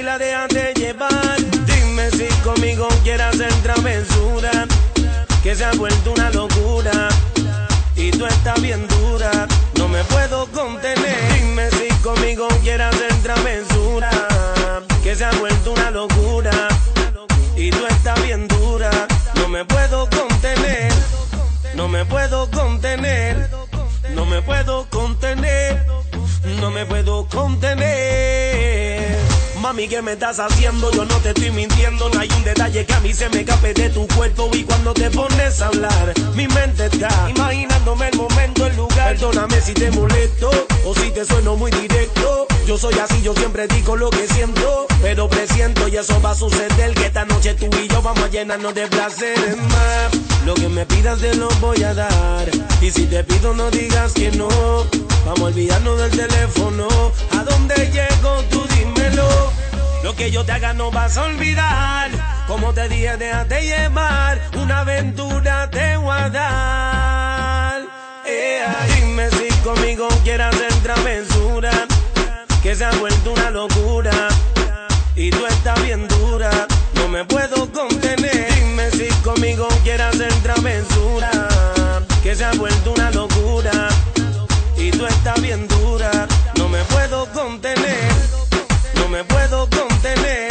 [0.04, 1.38] la dejas de llevar.
[1.66, 4.68] Dime si conmigo quieres hacer travesura,
[5.44, 7.10] que se ha vuelto una locura.
[7.96, 9.48] Y tú estás bien dura,
[9.78, 11.18] no me puedo contener.
[11.34, 13.69] Dime si conmigo quieres hacer travesura,
[15.04, 16.52] que se ha vuelto una locura.
[17.56, 18.92] Y tú estás bien dura,
[19.36, 20.92] no me puedo contener.
[21.80, 23.50] No me puedo contener,
[24.14, 25.86] no me puedo contener,
[26.60, 28.99] no me puedo contener.
[29.62, 30.90] Mami, ¿qué me estás haciendo?
[30.92, 32.10] Yo no te estoy mintiendo.
[32.10, 34.50] No hay un detalle que a mí se me escape de tu cuerpo.
[34.54, 39.10] Y cuando te pones a hablar, mi mente está imaginándome el momento, el lugar.
[39.10, 40.50] Perdóname si te molesto
[40.86, 42.48] o si te sueno muy directo.
[42.66, 44.88] Yo soy así, yo siempre digo lo que siento.
[45.02, 46.94] Pero presiento y eso va a suceder.
[46.94, 50.39] Que esta noche tú y yo vamos a llenarnos de placeres más.
[50.46, 52.50] Lo que me pidas te lo voy a dar.
[52.82, 54.48] Y si te pido, no digas que no.
[55.26, 56.88] Vamos a olvidarnos del teléfono.
[57.38, 58.42] ¿A dónde llego?
[58.50, 59.28] Tú dímelo.
[60.04, 62.10] Lo que yo te haga no vas a olvidar.
[62.48, 64.42] Como te dije, déjate llevar.
[64.56, 67.82] Una aventura te voy a dar.
[68.26, 70.70] Ea, dime si conmigo quieres hacer.
[72.64, 74.12] Que se ha vuelto una locura.
[75.16, 76.68] Y tú estás bien dura.
[76.94, 78.19] No me puedo contener.
[82.40, 83.90] Se ha vuelto una locura.
[84.78, 86.26] Y tú estás bien dura.
[86.56, 88.10] No me puedo contener.
[88.96, 90.50] No me puedo contener.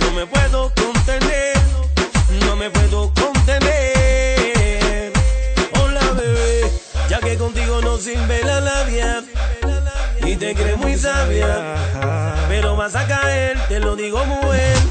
[0.00, 1.58] No me puedo contener.
[2.46, 5.12] No me puedo contener.
[5.78, 6.72] Hola bebé,
[7.10, 9.22] ya que contigo no sirve la labia.
[10.24, 11.74] Y te crees muy sabia.
[12.48, 14.83] Pero vas a caer, te lo digo mujer.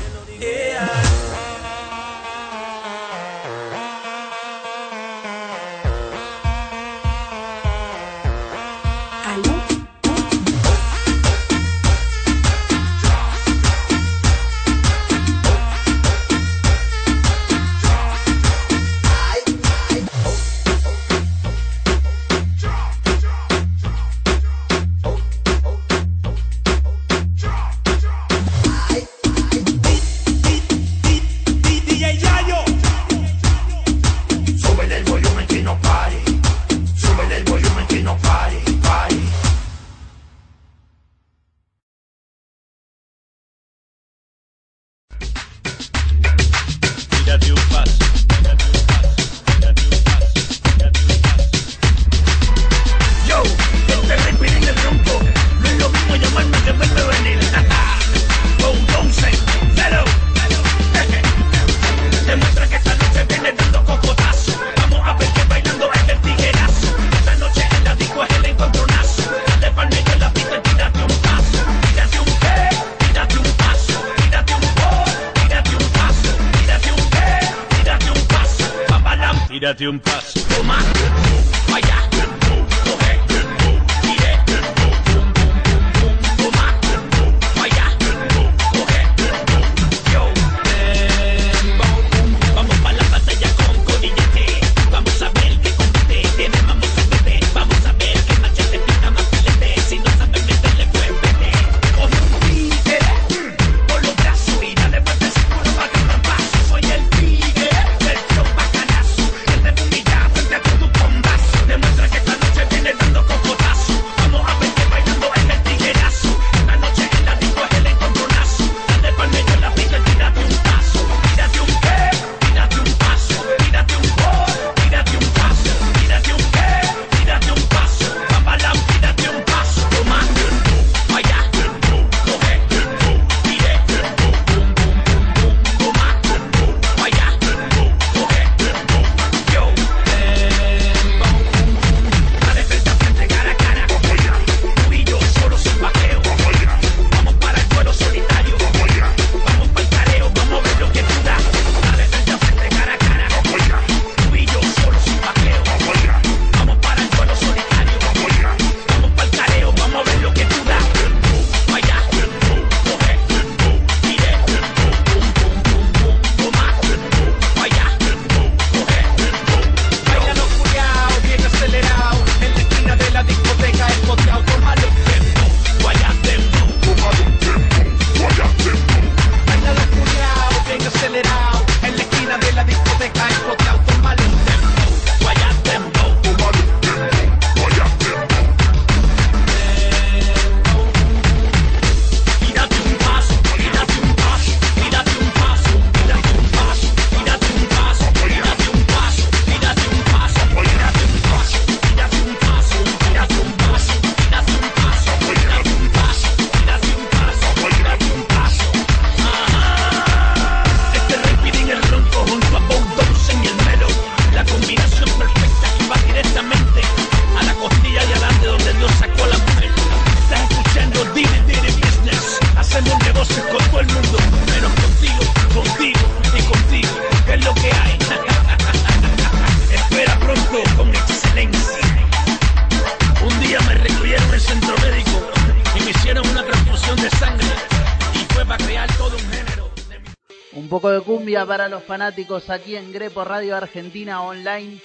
[241.54, 244.80] Para los fanáticos aquí en Grepo Radio Argentina Online.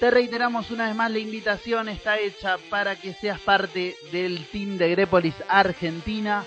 [0.00, 4.78] Te reiteramos una vez más la invitación está hecha para que seas parte del team
[4.78, 6.42] de Grepolis Argentina.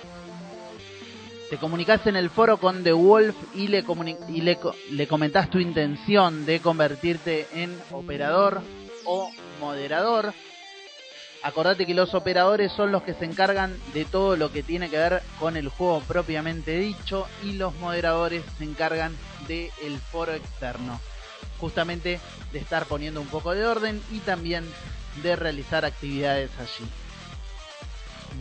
[1.51, 3.85] Te comunicas en el foro con The Wolf y le,
[4.27, 8.64] y comentás tu intención de convertirte en operador
[9.05, 10.34] o moderador.
[11.43, 14.97] Acordate que los operadores son los que se encargan de todo lo que tiene que
[14.97, 19.15] ver con el juego propiamente dicho y los moderadores se encargan
[19.47, 20.99] del foro externo.
[21.59, 22.19] Justamente
[22.51, 24.65] de estar poniendo un poco de orden y también
[25.23, 26.87] de realizar actividades allí.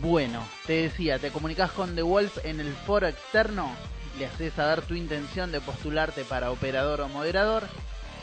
[0.01, 3.71] Bueno, te decía, te comunicas con The Wolf en el foro externo,
[4.19, 7.67] le haces saber tu intención de postularte para operador o moderador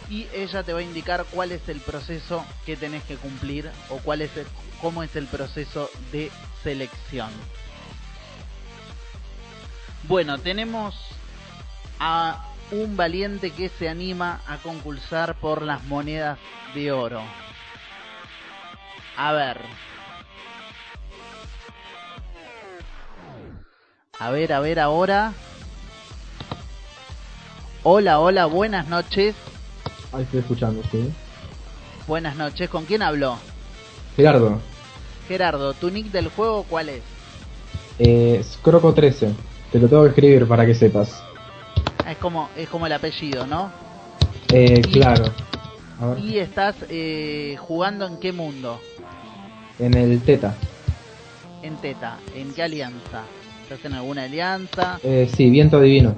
[0.09, 3.99] y ella te va a indicar cuál es el proceso que tenés que cumplir o
[3.99, 4.47] cuál es el-
[4.81, 6.31] cómo es el proceso de
[6.63, 7.31] selección.
[10.05, 10.95] Bueno, tenemos
[11.99, 16.39] a un valiente que se anima a concursar por las monedas
[16.75, 17.21] de oro.
[19.17, 19.59] A ver.
[24.19, 25.33] A ver, a ver ahora.
[27.83, 29.35] Hola, hola, buenas noches.
[30.13, 31.13] Ahí estoy escuchando, sí.
[32.07, 33.39] Buenas noches, ¿con quién habló?
[34.17, 34.61] Gerardo,
[35.27, 37.03] Gerardo, ¿tu nick del juego cuál es?
[37.99, 39.33] eh, es Croco13.
[39.73, 41.23] Te lo tengo que escribir para que sepas.
[42.09, 43.71] Es como, es como el apellido, ¿no?
[44.53, 45.25] Eh, claro.
[46.01, 46.19] A ver.
[46.19, 48.81] Y estás eh, jugando en qué mundo?
[49.79, 50.55] En el Teta.
[51.63, 53.23] En Teta, ¿en qué alianza?
[53.63, 54.99] ¿Estás en alguna alianza?
[55.03, 56.15] Eh, sí, Viento Divino.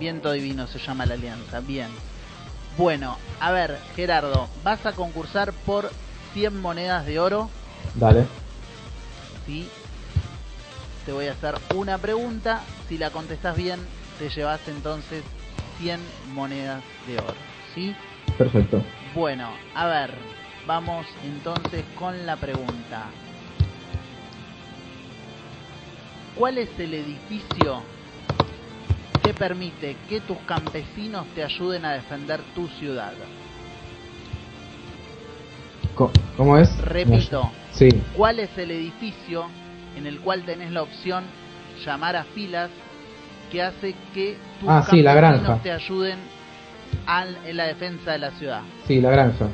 [0.00, 1.88] Viento Divino se llama la alianza, bien.
[2.78, 5.90] Bueno, a ver, Gerardo, vas a concursar por
[6.34, 7.50] 100 monedas de oro,
[7.94, 8.24] Dale.
[9.46, 9.68] ¿sí?
[11.04, 13.80] Te voy a hacer una pregunta, si la contestas bien,
[14.18, 15.22] te llevas entonces
[15.78, 16.00] 100
[16.34, 17.34] monedas de oro,
[17.74, 17.94] ¿sí?
[18.38, 18.82] Perfecto.
[19.14, 20.14] Bueno, a ver,
[20.66, 23.06] vamos entonces con la pregunta.
[26.34, 27.82] ¿Cuál es el edificio
[29.22, 33.14] que permite que tus campesinos te ayuden a defender tu ciudad?
[36.36, 36.76] ¿Cómo es?
[36.78, 37.50] Repito.
[37.72, 37.88] Sí.
[38.14, 39.46] ¿Cuál es el edificio
[39.96, 41.24] en el cual tenés la opción
[41.84, 42.70] llamar a filas
[43.50, 45.62] que hace que tus Ah, sí, la campesinos granja.
[45.62, 46.18] te ayuden
[47.06, 48.60] al- en la defensa de la ciudad?
[48.86, 49.46] Sí, la granja.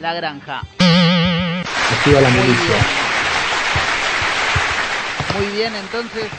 [0.00, 0.62] La granja.
[1.98, 2.74] Activa la milicia.
[5.36, 6.30] Muy bien, entonces,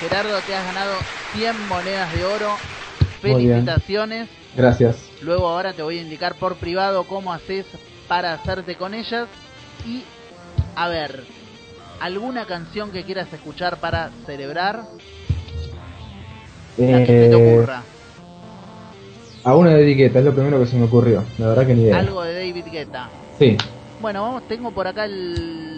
[0.00, 0.96] Gerardo, te has ganado
[1.34, 2.56] 100 monedas de oro.
[3.20, 4.28] Felicitaciones.
[4.56, 4.96] Gracias.
[5.22, 7.66] Luego ahora te voy a indicar por privado cómo haces
[8.06, 9.26] para hacerte con ellas.
[9.84, 10.04] Y,
[10.76, 11.24] a ver,
[12.00, 14.84] ¿alguna canción que quieras escuchar para celebrar?
[16.78, 17.82] La que te Eh, ocurra.
[19.44, 21.24] a una de etiqueta, es lo primero que se me ocurrió.
[21.38, 21.98] La verdad que ni idea.
[21.98, 23.08] Algo de David Guetta.
[23.38, 23.56] Sí.
[24.00, 25.76] Bueno, vamos, tengo por acá el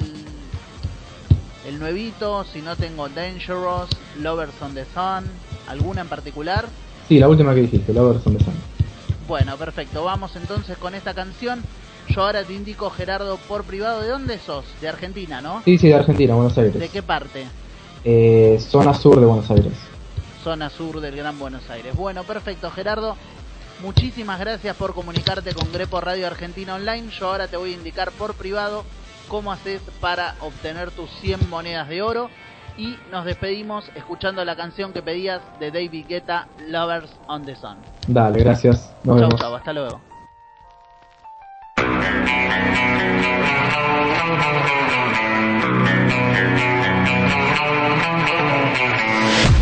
[1.67, 5.25] el nuevito, si no tengo Dangerous, Lovers on the Sun,
[5.69, 6.67] alguna en particular.
[7.09, 8.55] Sí, la última que dijiste, la versión de Sun.
[9.29, 11.63] Bueno, perfecto, vamos entonces con esta canción.
[12.09, 14.65] Yo ahora te indico, Gerardo, por privado, ¿de dónde sos?
[14.81, 15.63] De Argentina, ¿no?
[15.65, 16.75] Sí, sí, de Argentina, Buenos Aires.
[16.77, 17.45] ¿De qué parte?
[18.05, 19.73] Eh, zona sur de Buenos Aires.
[20.43, 21.95] Zona sur del Gran Buenos Aires.
[21.95, 23.17] Bueno, perfecto, Gerardo.
[23.83, 27.09] Muchísimas gracias por comunicarte con Grepo Radio Argentina Online.
[27.11, 28.85] Yo ahora te voy a indicar por privado
[29.29, 32.31] cómo haces para obtener tus 100 monedas de oro.
[32.77, 37.77] Y nos despedimos escuchando la canción que pedías de David Guetta, Lovers on the Sun.
[38.07, 38.95] Dale, gracias.
[39.03, 39.41] Nos Chau, vemos.
[39.41, 40.01] chau, hasta luego.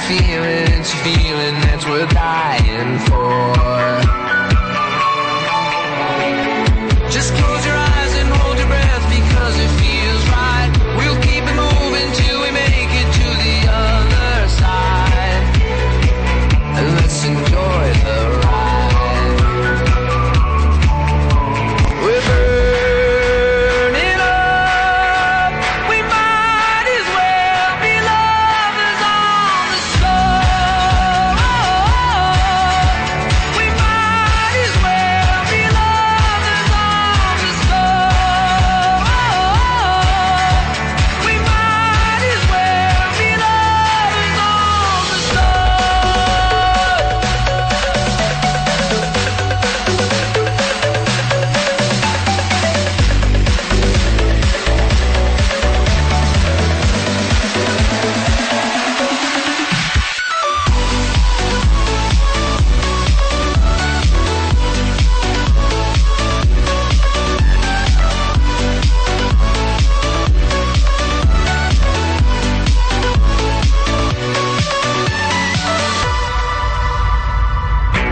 [0.00, 3.54] a feeling, it's a feeling that's worth dying for.
[7.10, 7.59] Just keep.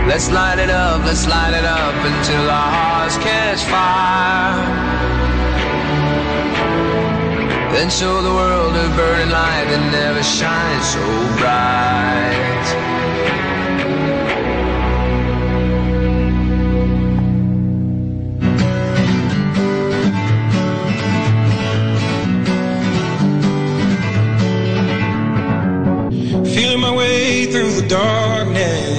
[0.09, 4.57] Let's light it up, let's light it up until our hearts catch fire.
[7.71, 11.05] Then show the world a burning light that never shines so
[11.37, 12.49] bright.
[26.55, 28.98] Feeling my way through the darkness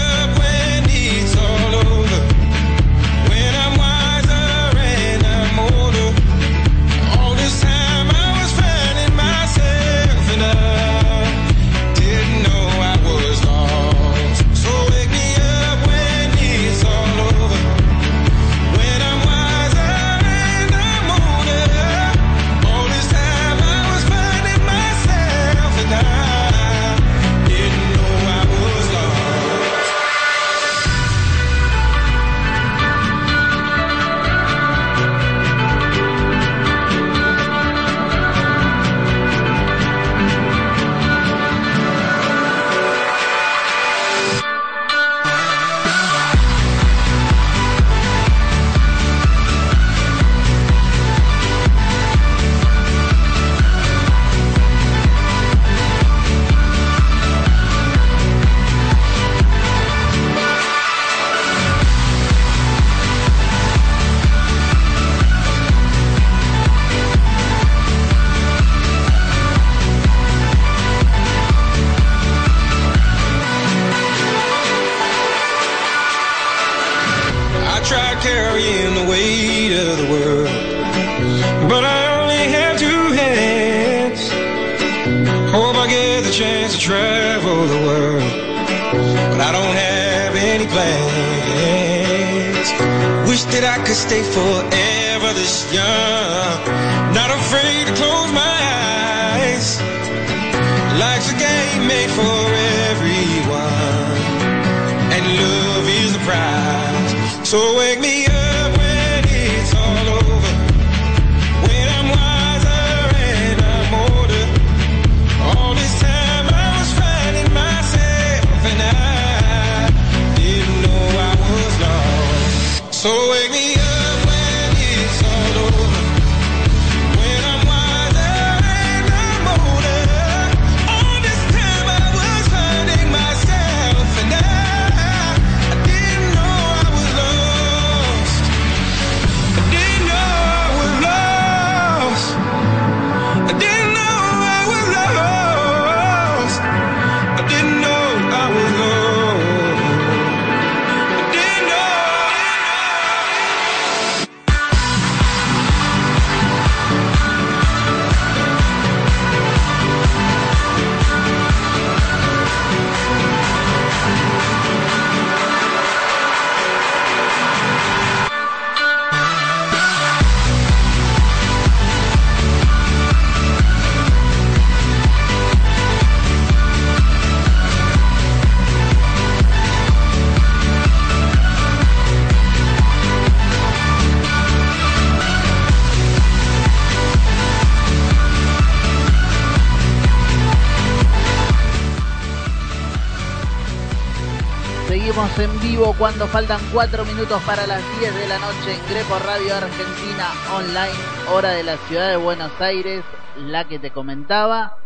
[195.61, 200.31] Vivo cuando faltan 4 minutos para las 10 de la noche en Grepo Radio Argentina
[200.53, 203.03] Online, hora de la ciudad de Buenos Aires,
[203.37, 204.77] la que te comentaba.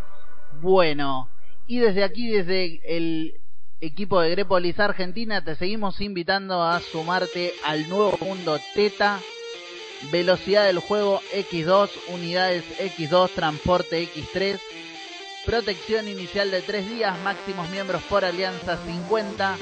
[0.62, 1.30] Bueno,
[1.66, 3.40] y desde aquí, desde el
[3.80, 9.20] equipo de Grepolis Argentina, te seguimos invitando a sumarte al nuevo mundo Teta.
[10.12, 14.60] Velocidad del juego X2, unidades X2, transporte X3,
[15.46, 19.58] protección inicial de 3 días, máximos miembros por alianza 50,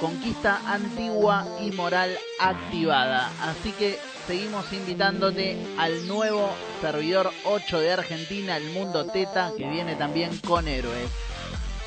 [0.00, 3.30] conquista antigua y moral activada.
[3.42, 6.50] Así que seguimos invitándote al nuevo
[6.80, 11.10] servidor 8 de Argentina, el Mundo Teta, que viene también con héroes.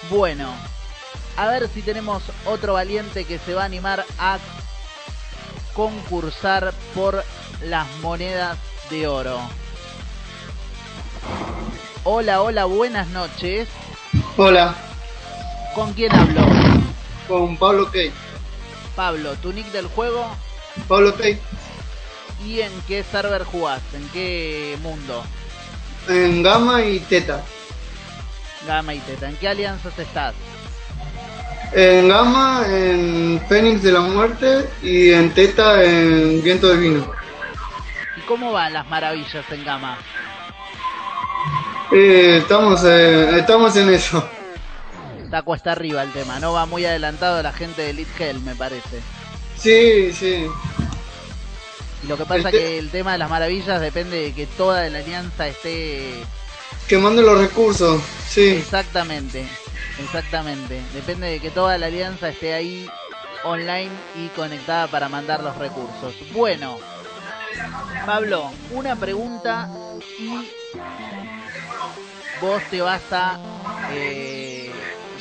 [0.10, 0.50] Bueno,
[1.38, 4.38] a ver si tenemos otro valiente que se va a animar a
[5.74, 7.24] concursar por
[7.64, 8.58] las monedas
[8.90, 9.40] de oro.
[12.04, 13.68] Hola, hola, buenas noches.
[14.38, 14.74] Hola,
[15.76, 16.39] ¿Con quién hablo?
[17.30, 18.12] Con Pablo Key.
[18.96, 20.26] Pablo, tu nick del juego
[20.88, 21.38] Pablo Key,
[22.46, 25.24] y en qué server jugás, en qué mundo.
[26.08, 27.42] en Gama y Teta.
[28.68, 30.34] Gama y Teta, ¿en qué alianzas estás?
[31.72, 37.12] En Gama, en Fénix de la Muerte y en Teta, en Viento Divino.
[38.18, 39.98] ¿Y cómo van las maravillas en Gama?
[41.92, 44.28] Eh, estamos, eh, estamos en eso.
[45.30, 48.56] Está cuesta arriba el tema, no va muy adelantado la gente de Elite Hell, me
[48.56, 49.00] parece.
[49.60, 50.48] Sí, sí.
[52.04, 54.98] Y lo que pasa que el tema de las maravillas depende de que toda la
[54.98, 56.16] alianza esté
[56.88, 58.48] Quemando los recursos, sí.
[58.48, 59.46] Exactamente,
[60.04, 60.82] exactamente.
[60.96, 62.90] Depende de que toda la alianza esté ahí
[63.44, 66.16] online y conectada para mandar los recursos.
[66.34, 66.80] Bueno,
[68.04, 69.70] Pablo, una pregunta
[70.18, 70.50] y
[72.42, 73.40] vos te vas a
[73.92, 74.49] eh,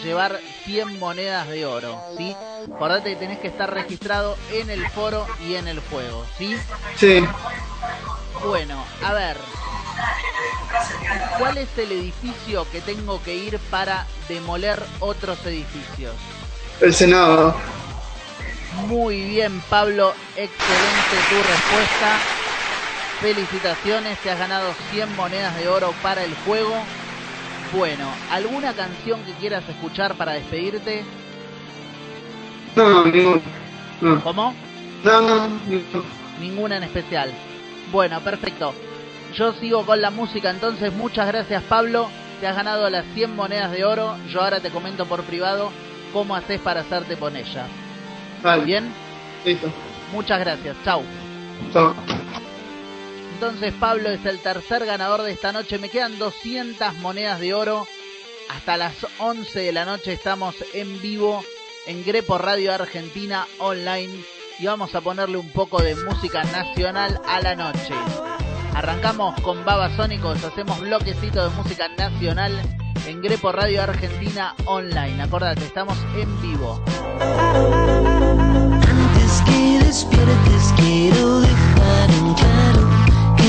[0.03, 2.37] llevar 100 monedas de oro, ¿sí?
[2.75, 6.57] Acordate que tenés que estar registrado en el foro y en el juego, ¿sí?
[6.97, 7.25] Sí.
[8.45, 9.37] Bueno, a ver.
[11.39, 16.15] ¿Cuál es el edificio que tengo que ir para demoler otros edificios?
[16.81, 17.55] El Senado.
[18.87, 20.15] Muy bien, Pablo.
[20.37, 22.19] Excelente tu respuesta.
[23.21, 26.75] Felicitaciones, te has ganado 100 monedas de oro para el juego.
[27.73, 31.05] Bueno, ¿alguna canción que quieras escuchar para despedirte?
[32.75, 33.05] No.
[34.23, 34.55] ¿Cómo?
[35.05, 35.49] No.
[36.41, 37.31] Ninguna en especial.
[37.93, 38.75] Bueno, perfecto.
[39.35, 42.09] Yo sigo con la música, entonces muchas gracias Pablo.
[42.41, 44.17] Te has ganado las 100 monedas de oro.
[44.29, 45.71] Yo ahora te comento por privado
[46.13, 47.67] cómo haces para hacerte con ella.
[48.43, 48.65] Vale.
[48.65, 48.93] ¿Bien?
[49.45, 49.71] Listo.
[50.13, 50.77] Muchas gracias.
[50.85, 51.03] Chau.
[51.73, 51.95] Chao.
[53.41, 55.79] Entonces Pablo es el tercer ganador de esta noche.
[55.79, 57.87] Me quedan 200 monedas de oro.
[58.49, 61.45] Hasta las 11 de la noche estamos en vivo
[61.87, 64.25] en Grepo Radio Argentina Online
[64.59, 67.95] y vamos a ponerle un poco de música nacional a la noche.
[68.75, 72.61] Arrancamos con Babasónicos, hacemos bloquecito de música nacional
[73.07, 75.23] en Grepo Radio Argentina Online.
[75.23, 76.83] Acordate, estamos en vivo.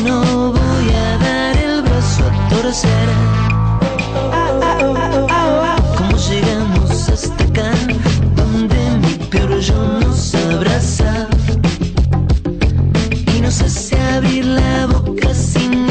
[0.04, 3.10] No voy a dar el brazo a torcer.
[5.98, 7.72] ¿Cómo llegamos hasta acá?
[8.36, 11.28] Donde mi peor yo nos abraza
[13.36, 15.89] y nos hace abrir la boca sin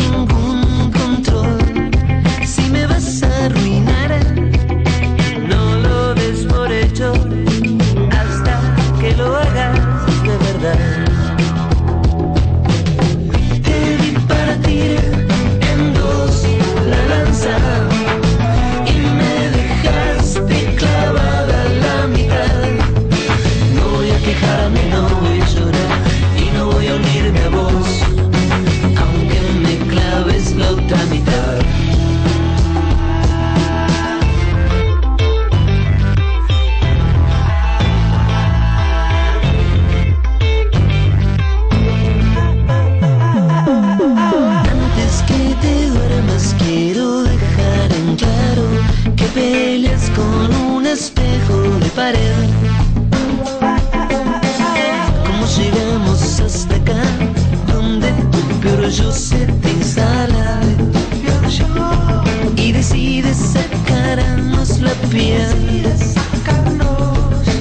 [64.89, 65.85] la piel.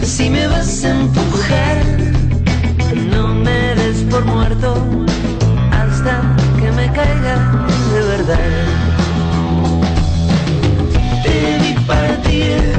[0.03, 1.77] Si me vas a empujar,
[3.11, 4.69] no me des por muerto
[5.71, 6.13] hasta
[6.59, 7.35] que me caiga
[7.93, 8.49] de verdad.
[11.23, 12.76] Te vi partir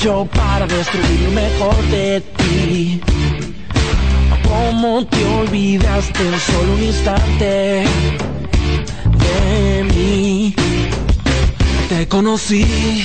[0.00, 3.00] hecho para destruir mejor de ti?
[4.48, 7.84] ¿Cómo te olvidaste en solo un instante
[9.18, 10.54] de mí?
[11.88, 13.04] Te conocí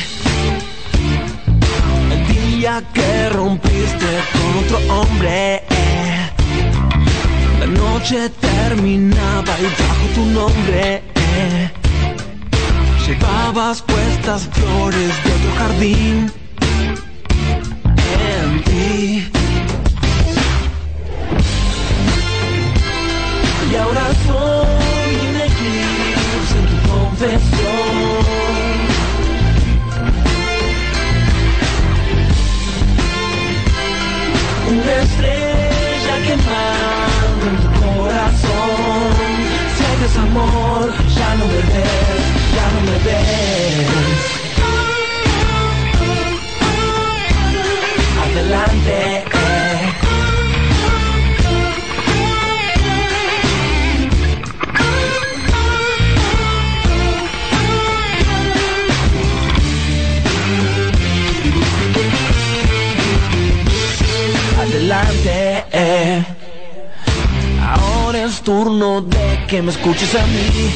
[69.01, 70.73] de que me escuches a mí.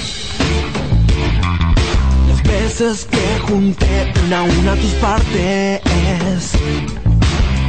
[2.27, 5.81] Las veces que junté una a una tus partes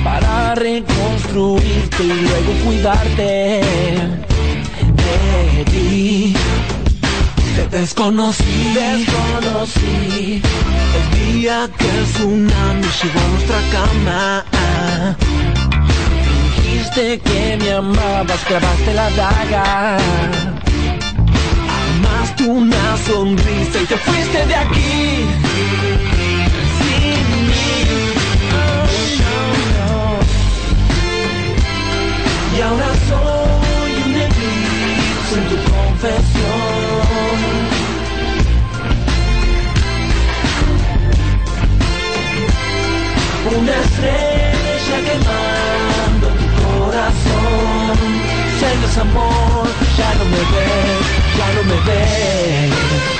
[0.03, 3.61] para reconstruirte y luego cuidarte
[4.97, 6.35] de ti.
[7.57, 10.43] Te desconocí, desconocí
[10.97, 14.45] el día que el tsunami llegó a nuestra cama.
[16.81, 19.99] Fingiste que me amabas, clavaste la daga.
[21.91, 25.27] Amaste una sonrisa y te fuiste de aquí.
[26.79, 27.75] Sin mí.
[32.57, 37.11] Y ahora soy un eclipse en tu confesión.
[43.59, 44.30] Una estrella
[48.91, 53.20] Desamor, ya no me ves, ya no me ves.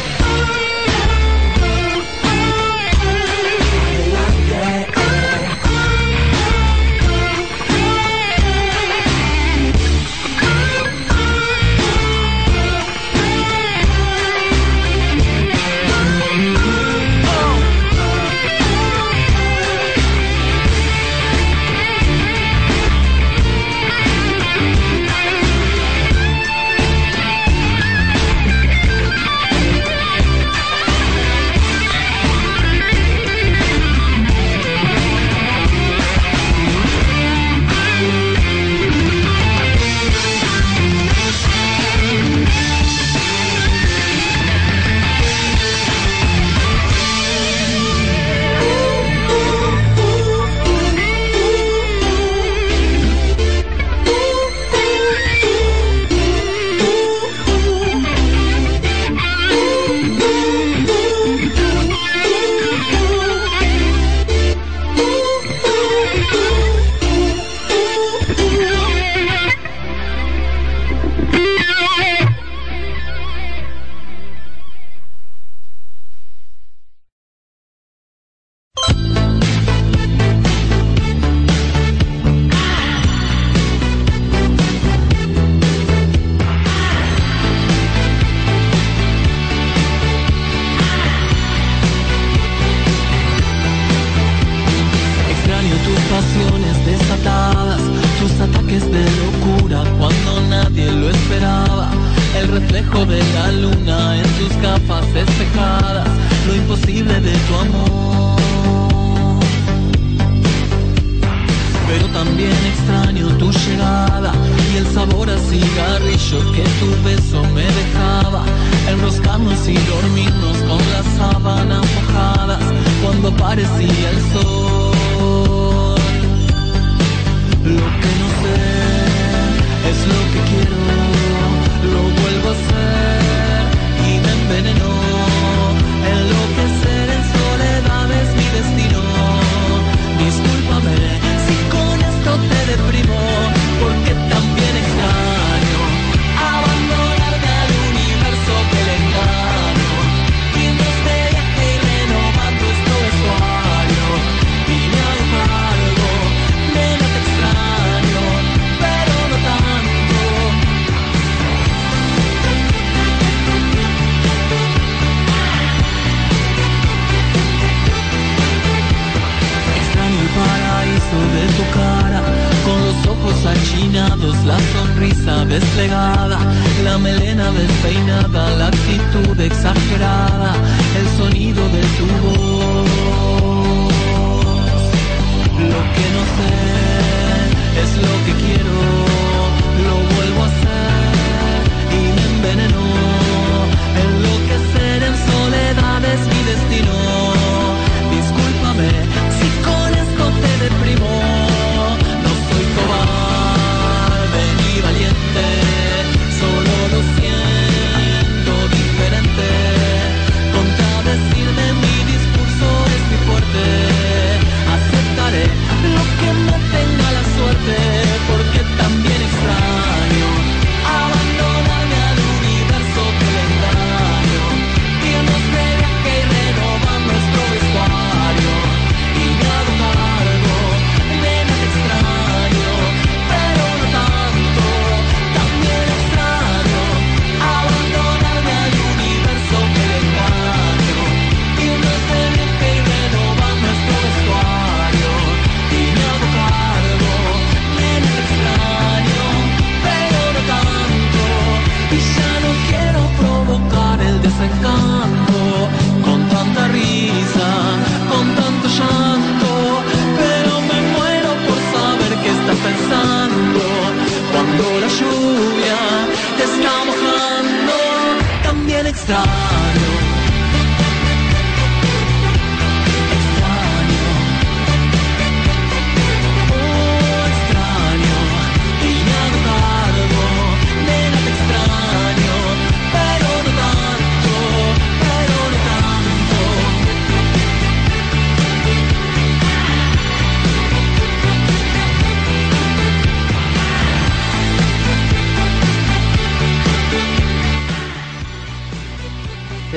[269.11, 269.50] También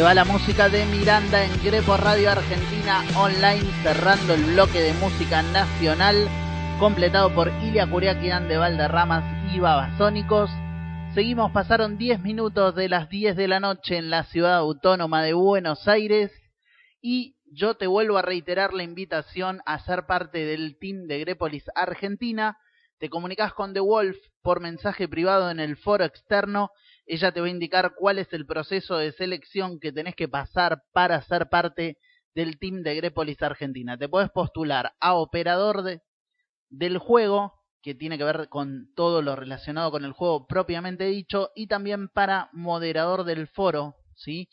[0.04, 5.42] va la música de Miranda en Grepo Radio Argentina Online, cerrando el bloque de música
[5.44, 6.28] nacional,
[6.78, 9.24] completado por Ilia Curiaquian de Valderramas
[9.54, 10.50] y Babasónicos.
[11.14, 15.32] Seguimos, pasaron 10 minutos de las 10 de la noche en la ciudad autónoma de
[15.32, 16.32] Buenos Aires
[17.02, 21.64] y yo te vuelvo a reiterar la invitación a ser parte del team de Grepolis
[21.76, 22.58] Argentina.
[22.98, 26.72] Te comunicas con The Wolf por mensaje privado en el foro externo
[27.06, 30.84] ella te va a indicar cuál es el proceso de selección que tenés que pasar
[30.94, 31.98] para ser parte
[32.34, 33.98] del team de Grepolis Argentina.
[33.98, 36.02] Te puedes postular a operador de,
[36.70, 41.52] del juego, que tiene que ver con todo lo relacionado con el juego propiamente dicho,
[41.56, 44.50] y también para moderador del foro, ¿sí?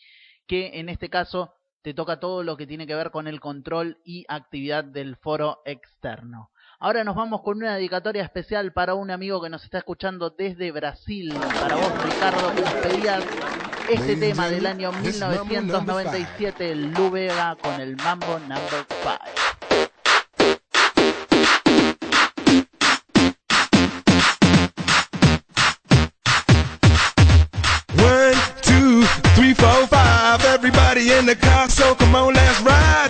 [0.46, 3.98] que en este caso te toca todo lo que tiene que ver con el control
[4.04, 6.50] y actividad del foro externo.
[6.82, 10.72] Ahora nos vamos con una dedicatoria especial para un amigo que nos está escuchando desde
[10.72, 11.34] Brasil.
[11.60, 13.22] Para vos, Ricardo, que nos pedías
[13.90, 19.18] este tema del año 1997, el Lu Vega con el Mambo Number 5.
[27.98, 29.04] One, two,
[29.34, 30.42] three, four, five.
[30.46, 33.09] Everybody in the car, so come on, let's ride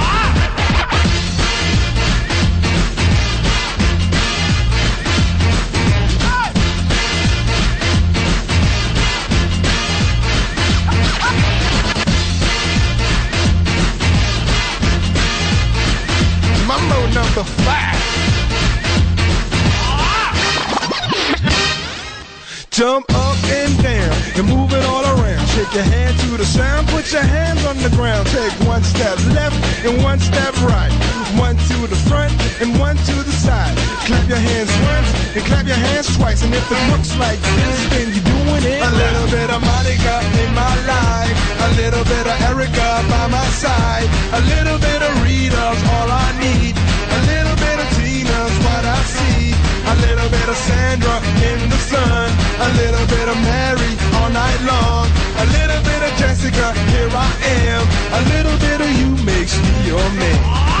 [16.71, 17.99] Mambo number five.
[22.69, 25.45] Jump up and down and move it all around.
[25.49, 28.25] Shake your hand to the sound, put your hands on the ground.
[28.27, 31.10] Take one step left and one step right.
[31.39, 33.75] One to the front and one to the side.
[34.05, 36.43] Clap your hands once and clap your hands twice.
[36.43, 38.83] And if it looks like this, then you're doing it.
[38.83, 41.35] A little bit of Monica in my life.
[41.67, 44.07] A little bit of Erica by my side.
[44.35, 46.75] A little bit of Rita's all I need.
[46.75, 49.55] A little bit of Tina's what I see.
[49.87, 51.15] A little bit of Sandra
[51.47, 52.27] in the sun.
[52.59, 55.07] A little bit of Mary all night long.
[55.39, 57.31] A little bit of Jessica, here I
[57.71, 57.83] am.
[58.19, 60.80] A little bit of you makes me your man.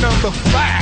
[0.00, 0.79] number five.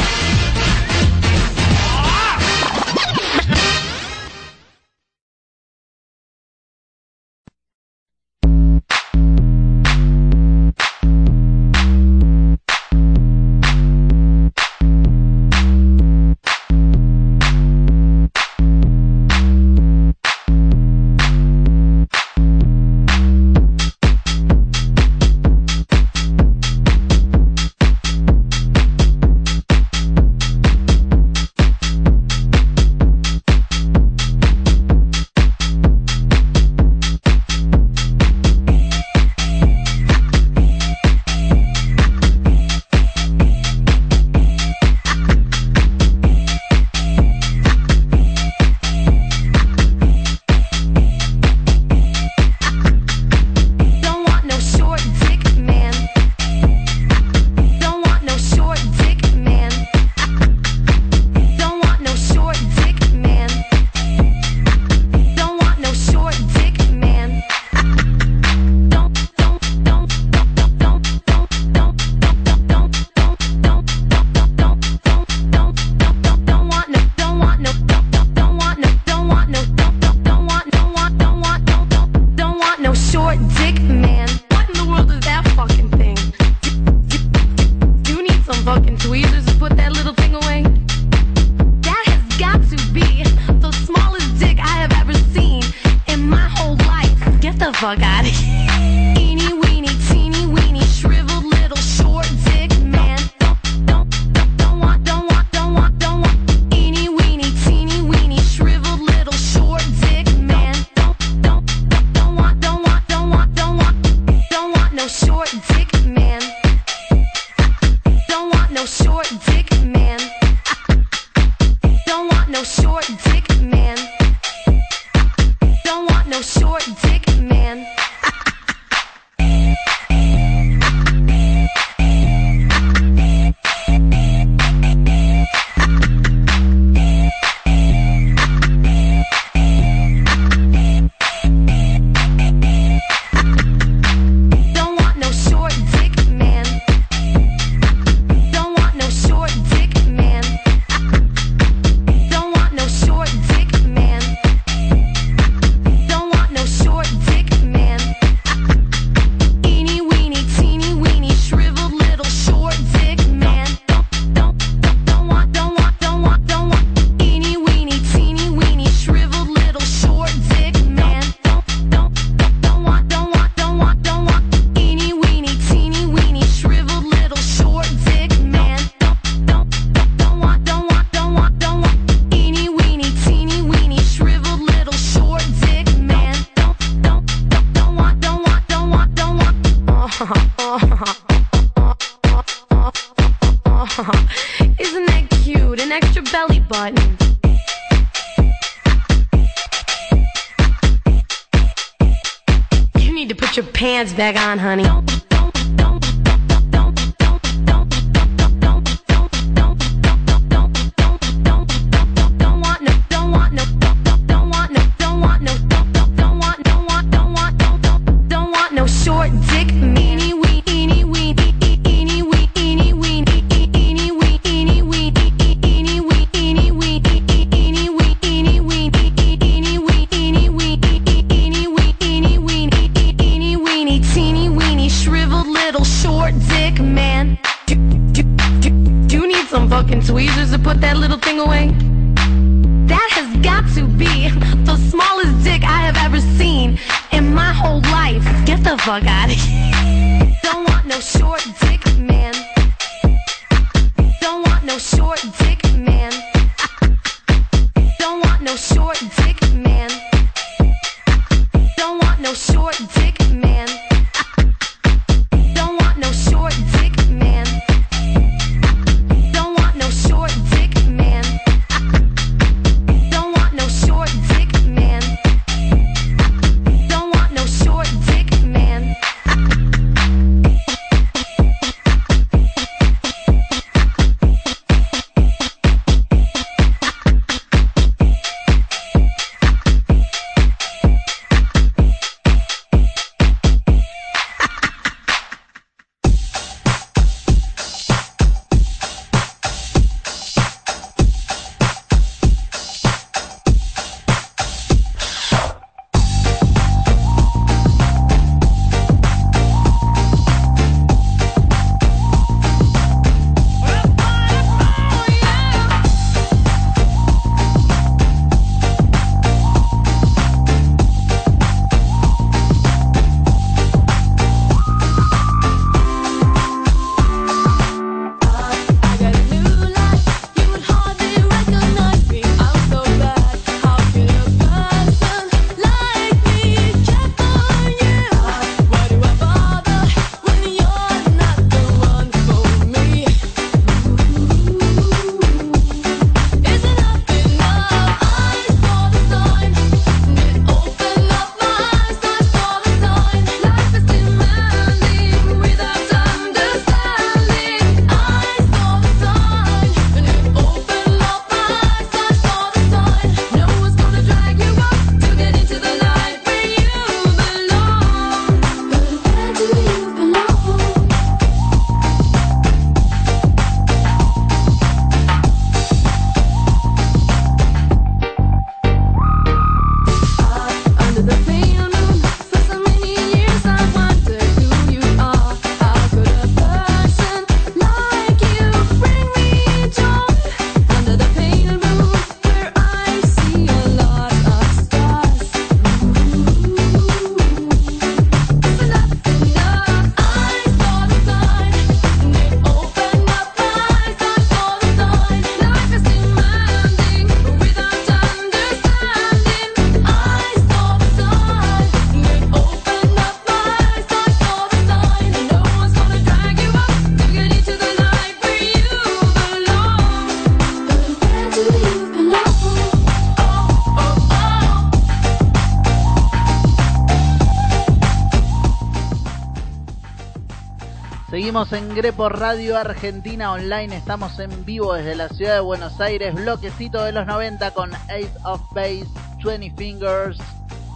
[431.78, 436.82] En Grepo Radio Argentina Online, estamos en vivo desde la ciudad de Buenos Aires, bloquecito
[436.82, 438.89] de los 90 con Ace of Base,
[439.24, 440.18] 20 Fingers,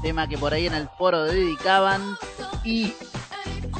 [0.01, 2.17] tema que por ahí en el foro dedicaban,
[2.63, 2.95] y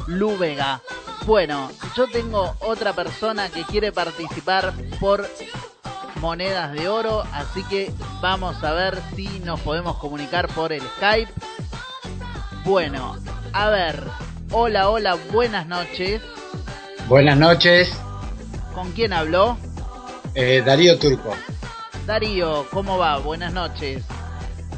[0.07, 0.81] Lu Vega.
[1.25, 5.25] Bueno, yo tengo otra persona que quiere participar por
[6.17, 11.31] monedas de oro, así que vamos a ver si nos podemos comunicar por el Skype.
[12.65, 13.15] Bueno,
[13.53, 14.03] a ver,
[14.51, 16.21] hola, hola, buenas noches.
[17.13, 17.93] Buenas noches,
[18.73, 19.55] ¿Con quién habló?
[20.33, 21.35] eh, Darío Turco.
[22.07, 23.19] Darío, ¿cómo va?
[23.19, 24.03] Buenas noches.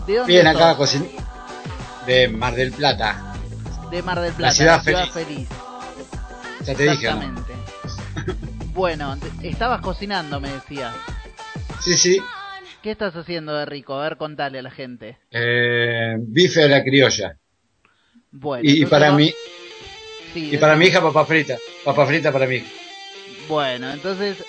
[0.05, 0.55] ¿De dónde Bien, sos?
[0.57, 1.09] acá cocin-
[2.05, 3.35] de Mar del Plata.
[3.89, 5.47] De Mar del Plata, ciudad la ciudad feliz.
[6.65, 7.21] Ya te dije, ¿no?
[7.21, 7.53] Exactamente.
[8.73, 10.93] bueno, estabas cocinando, me decías.
[11.79, 12.21] Sí, sí.
[12.83, 13.93] ¿Qué estás haciendo de rico?
[13.97, 15.19] A ver, contale a la gente.
[15.31, 17.37] Eh, bife a la criolla.
[18.33, 19.33] Bueno, y, para no- mí
[20.35, 21.57] Sí, y para mi hija papa frita.
[21.85, 22.67] Papa frita para mi hija.
[23.47, 24.43] Bueno, entonces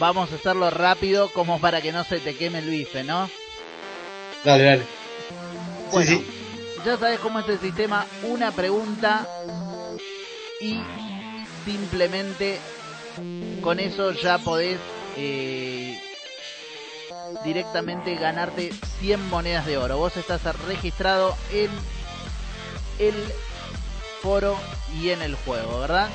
[0.00, 3.30] vamos a hacerlo rápido como para que no se te queme el bife, ¿no?
[4.44, 4.82] Dale, dale.
[5.92, 6.22] Bueno,
[6.84, 9.28] ya sabes cómo es el sistema, una pregunta
[10.60, 10.80] y
[11.64, 12.58] simplemente
[13.62, 14.80] con eso ya podés
[15.16, 16.00] eh,
[17.44, 19.98] directamente ganarte 100 monedas de oro.
[19.98, 21.70] Vos estás registrado en
[22.98, 23.14] el
[24.22, 24.56] foro
[25.00, 26.08] y en el juego, ¿verdad?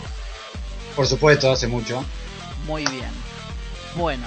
[0.96, 2.04] Por supuesto, hace mucho.
[2.66, 3.12] Muy bien.
[3.96, 4.26] Bueno.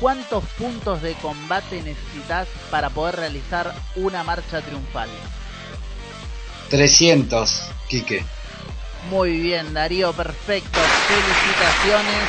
[0.00, 5.08] ¿Cuántos puntos de combate necesitas para poder realizar una marcha triunfal?
[6.68, 8.24] 300, Quique.
[9.10, 10.80] Muy bien, Darío, perfecto.
[11.08, 12.22] Felicitaciones.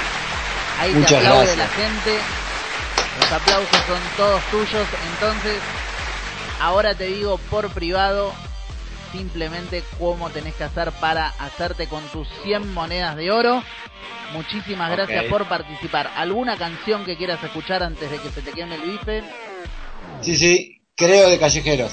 [0.80, 1.58] Ahí te Muchas aplaude gracias.
[1.58, 2.19] la gente.
[3.19, 4.88] Los aplausos son todos tuyos.
[5.14, 5.60] Entonces,
[6.60, 8.34] ahora te digo por privado
[9.18, 13.64] simplemente cómo tenés que hacer para hacerte con tus 100 monedas de oro.
[14.34, 16.11] Muchísimas gracias por participar.
[16.16, 19.24] ¿Alguna canción que quieras escuchar antes de que se te queme el bife?
[20.22, 21.92] Sí, sí, creo de callejeros.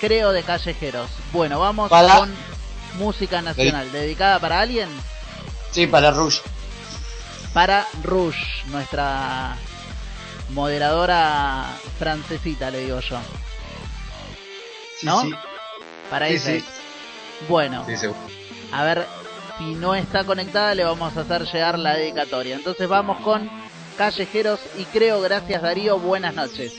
[0.00, 1.08] Creo de callejeros.
[1.32, 2.34] Bueno, vamos Para- con
[2.98, 3.92] música nacional.
[3.92, 4.88] ¿Dedicada para alguien?
[5.70, 6.38] Sí, para Rush.
[7.52, 9.56] Para Rush, nuestra
[10.50, 11.66] moderadora
[11.98, 13.18] francesita, le digo yo.
[14.98, 15.22] Sí, ¿No?
[15.22, 15.34] sí.
[16.10, 16.60] Para Sí, ese.
[16.60, 16.66] sí.
[17.48, 18.06] Bueno, Sí,
[18.72, 19.04] a ver
[19.58, 22.56] si no está conectada, le vamos a hacer llegar la dedicatoria.
[22.56, 23.48] Entonces vamos con
[23.98, 26.72] Callejeros y creo, gracias Darío, buenas noches.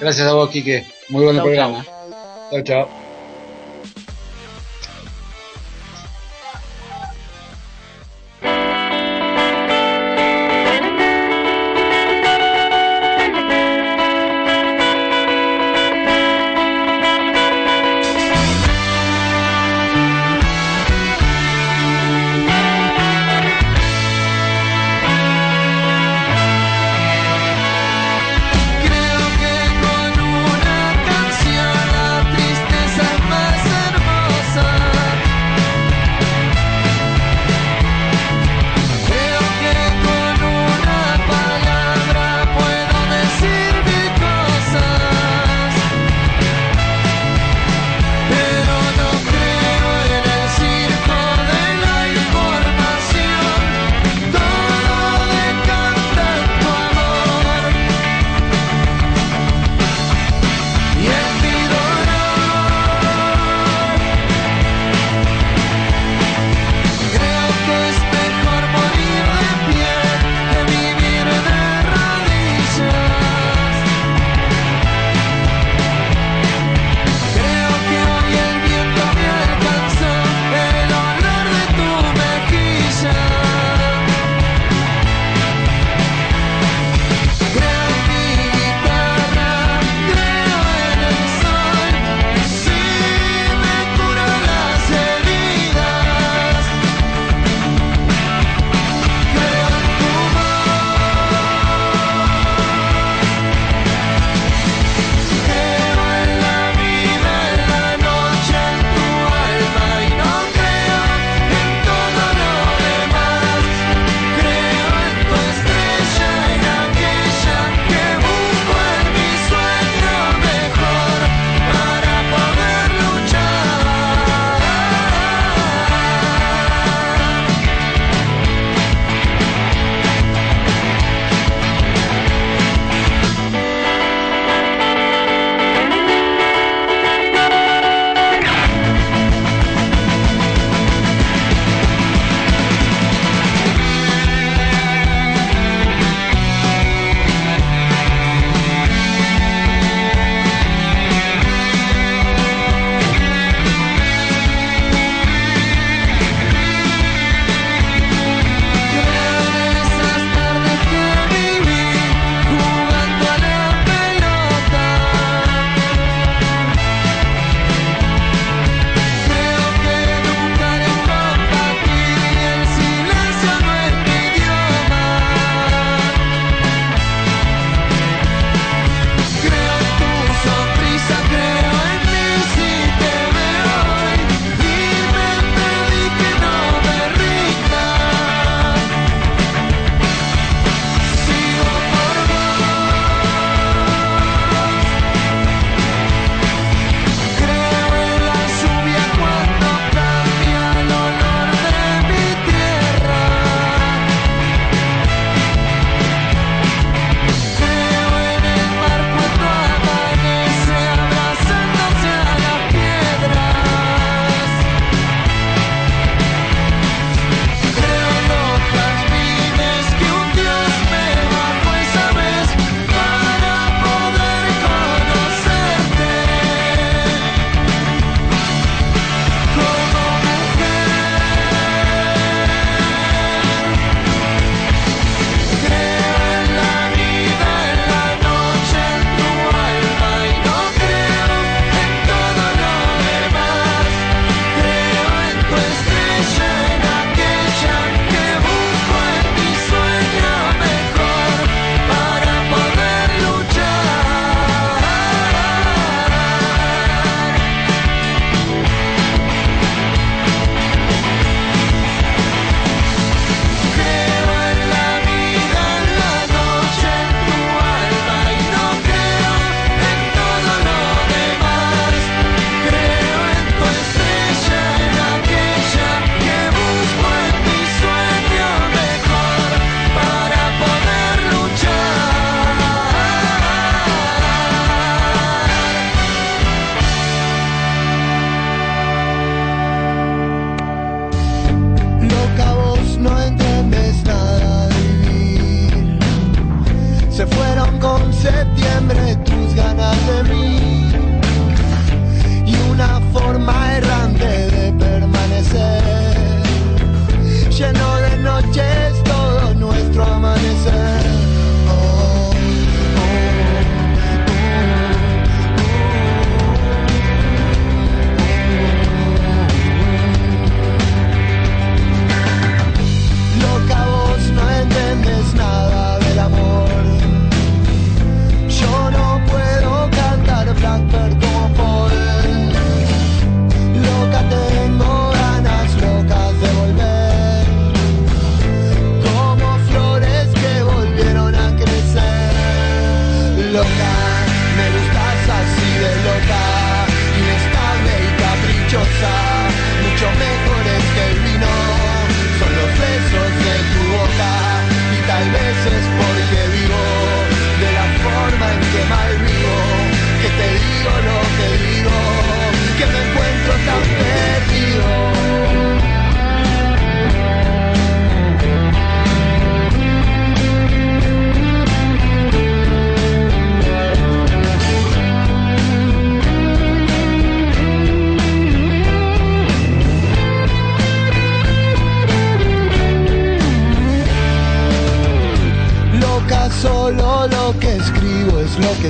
[0.00, 0.86] Gracias a vos, Quique.
[1.08, 1.84] Muy buen Chau, programa.
[2.50, 2.99] Chao, chao.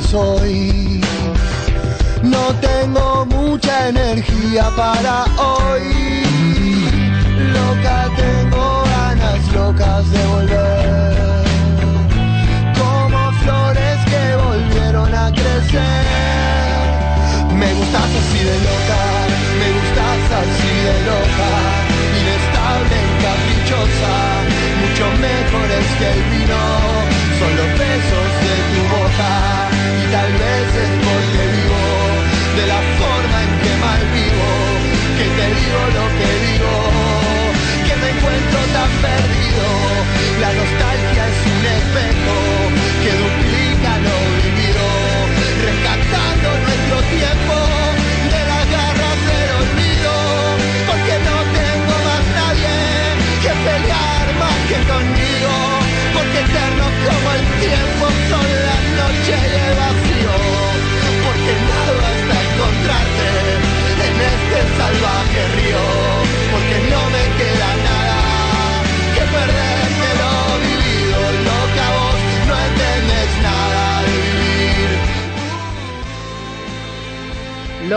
[0.00, 0.29] Que soy.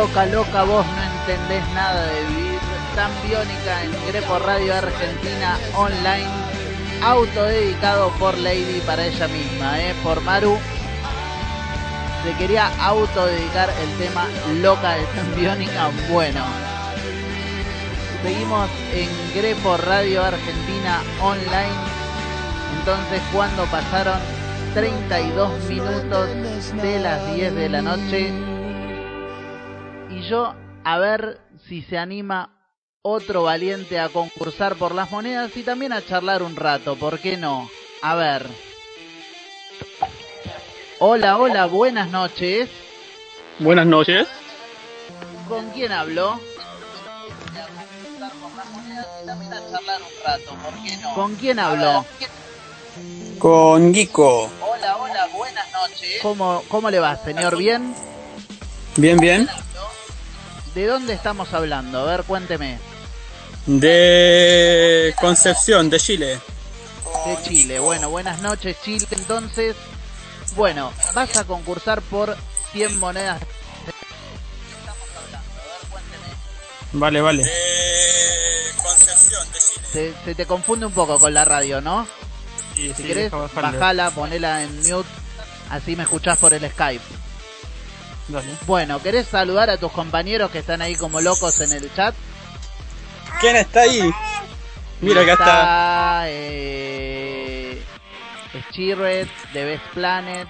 [0.03, 2.59] Loca, loca, vos no entendés nada de vivir.
[2.93, 6.27] Tan biónica en Grepo Radio Argentina Online.
[7.01, 9.95] Autodedicado por Lady para ella misma, ¿eh?
[10.03, 10.57] por Maru.
[12.25, 14.27] Se quería autodedicar el tema
[14.61, 15.89] Loca de Tan biónica.
[16.11, 16.43] Bueno,
[18.23, 21.79] seguimos en Grepo Radio Argentina Online.
[22.77, 24.19] Entonces, cuando pasaron
[24.73, 26.27] 32 minutos
[26.81, 28.52] de las 10 de la noche,
[30.33, 32.49] yo a ver si se anima
[33.03, 37.37] otro valiente a concursar por las monedas y también a charlar un rato, ¿por qué
[37.37, 37.69] no?
[38.01, 38.47] A ver.
[40.97, 42.67] Hola, hola, buenas noches.
[43.59, 44.27] Buenas noches.
[45.47, 46.39] ¿Con quién hablo?
[51.13, 52.05] ¿Con quién hablo?
[53.37, 54.49] Con Gico.
[54.61, 56.21] Hola, hola, buenas noches.
[56.23, 57.55] ¿Cómo, cómo le va, señor?
[57.55, 57.93] ¿Bien?
[58.97, 59.47] Bien, bien.
[60.73, 61.99] ¿De dónde estamos hablando?
[61.99, 62.79] A ver, cuénteme.
[63.65, 66.39] De Concepción, de Chile.
[67.25, 67.79] De Chile.
[67.79, 69.05] Bueno, buenas noches, Chile.
[69.11, 69.75] Entonces,
[70.55, 72.35] bueno, vas a concursar por
[72.71, 73.41] 100 monedas.
[76.91, 77.43] Vale, vale.
[79.91, 82.07] Se, se te confunde un poco con la radio, ¿no?
[82.75, 85.07] Sí, si sí, querés, bajala, ponela en mute,
[85.69, 87.03] así me escuchás por el Skype.
[88.27, 88.47] Dale.
[88.65, 92.15] Bueno, ¿querés saludar a tus compañeros que están ahí como locos en el chat?
[93.41, 94.09] ¿Quién está ahí?
[95.01, 96.23] Mira, acá está.
[96.27, 97.81] Eh,
[98.71, 100.47] Chirret, The Best Planet.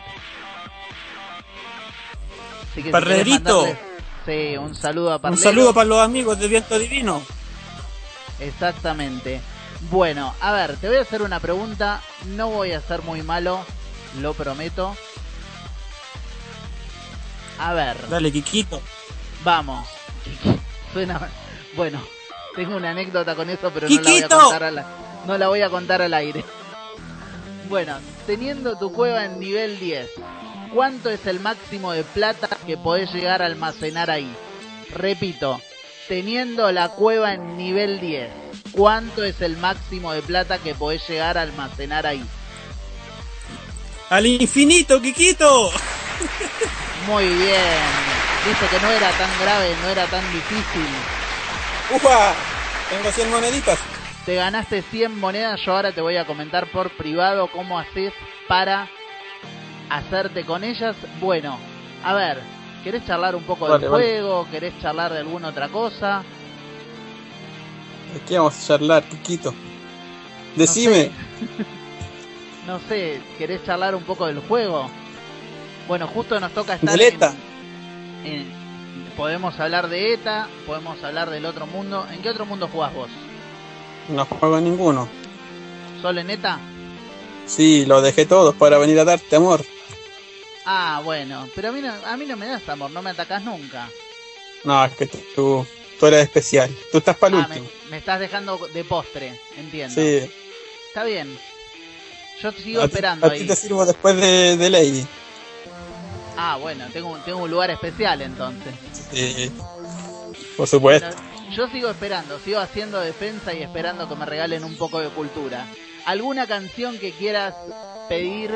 [2.71, 2.91] Así que
[3.25, 3.75] si
[4.25, 5.41] Sí, un saludo a Un Parrero.
[5.41, 7.21] saludo para los amigos de Viento Divino.
[8.39, 9.41] Exactamente.
[9.91, 12.01] Bueno, a ver, te voy a hacer una pregunta.
[12.27, 13.65] No voy a ser muy malo,
[14.21, 14.95] lo prometo.
[17.59, 18.81] A ver, Dale, Kikito.
[19.43, 19.87] vamos.
[20.91, 21.29] Suena.
[21.75, 22.01] Bueno,
[22.55, 24.85] tengo una anécdota con eso, pero no la voy a contar al,
[25.25, 26.45] no la voy a contar al aire.
[27.69, 30.09] Bueno, teniendo tu cueva en nivel 10,
[30.73, 34.31] ¿cuánto es el máximo de plata que podés llegar a almacenar ahí?
[34.91, 35.59] Repito,
[36.07, 38.29] teniendo la cueva en nivel 10,
[38.71, 42.23] ¿cuánto es el máximo de plata que podés llegar a almacenar ahí?
[44.09, 45.71] ¡Al infinito, Kikito!
[47.07, 47.83] Muy bien.
[48.45, 50.87] Dice que no era tan grave, no era tan difícil.
[51.95, 52.33] ¡Ufa!
[52.89, 53.79] Tengo 100 moneditas.
[54.25, 58.13] Te ganaste 100 monedas, yo ahora te voy a comentar por privado cómo haces
[58.47, 58.87] para
[59.89, 60.95] hacerte con ellas.
[61.19, 61.57] Bueno,
[62.03, 62.39] a ver,
[62.83, 64.03] ¿querés charlar un poco Vale, del vale.
[64.05, 64.47] juego?
[64.49, 66.23] ¿Querés charlar de alguna otra cosa?
[68.21, 69.53] Aquí vamos a charlar, Kikito.
[70.55, 71.11] Decime.
[72.65, 74.89] No sé, ¿querés charlar un poco del juego?
[75.87, 77.33] Bueno, justo nos toca estar ETA.
[78.23, 78.63] en- en-
[79.17, 82.07] podemos hablar de ETA, podemos hablar del otro mundo.
[82.11, 83.09] ¿En qué otro mundo jugás vos?
[84.09, 85.07] No juego ninguno.
[86.01, 86.59] ¿Solo en ETA?
[87.45, 89.63] Sí, lo dejé todos para venir a darte amor.
[90.65, 93.43] Ah, bueno, pero a mí no, a mí no me das amor, no me atacás
[93.43, 93.89] nunca.
[94.63, 95.65] No, es que tú,
[95.99, 96.73] tú eres especial.
[96.91, 97.69] Tú estás para el Ah, me, último.
[97.89, 99.93] me estás dejando de postre, entiendo.
[99.93, 100.29] Sí.
[100.87, 101.37] Está bien.
[102.41, 103.47] Yo sigo A ti- esperando a ti ahí.
[103.47, 105.05] te sirvo después de, de Lady.
[106.37, 108.73] Ah, bueno, tengo, un- tengo un lugar especial entonces.
[109.11, 109.51] Sí.
[110.57, 111.07] Por supuesto.
[111.07, 111.21] Bueno,
[111.51, 115.67] yo sigo esperando, sigo haciendo defensa y esperando que me regalen un poco de cultura.
[116.05, 117.53] ¿Alguna canción que quieras
[118.09, 118.51] pedir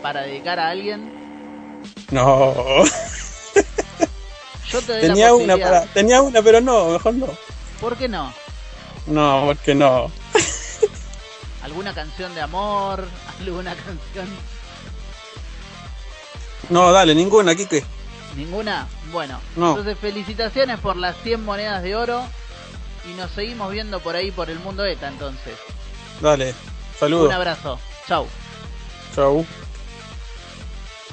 [0.00, 1.10] para dedicar a alguien?
[2.10, 2.54] No.
[4.70, 7.28] Yo te Tenía la una, para, tenía una, pero no, mejor no.
[7.80, 8.32] ¿Por qué no?
[9.06, 10.10] No, porque no.
[11.62, 13.06] ¿Alguna canción de amor?
[13.40, 14.28] ¿Alguna canción?
[16.72, 17.84] No, dale, ninguna, Kike.
[18.36, 18.88] ¿Ninguna?
[19.12, 19.70] Bueno, No.
[19.70, 22.22] entonces felicitaciones por las 100 monedas de oro
[23.10, 25.54] y nos seguimos viendo por ahí por el mundo ETA entonces.
[26.20, 26.54] Dale.
[26.98, 27.28] Saludos.
[27.28, 27.78] Un abrazo.
[28.08, 28.26] Chau.
[29.14, 29.44] Chau.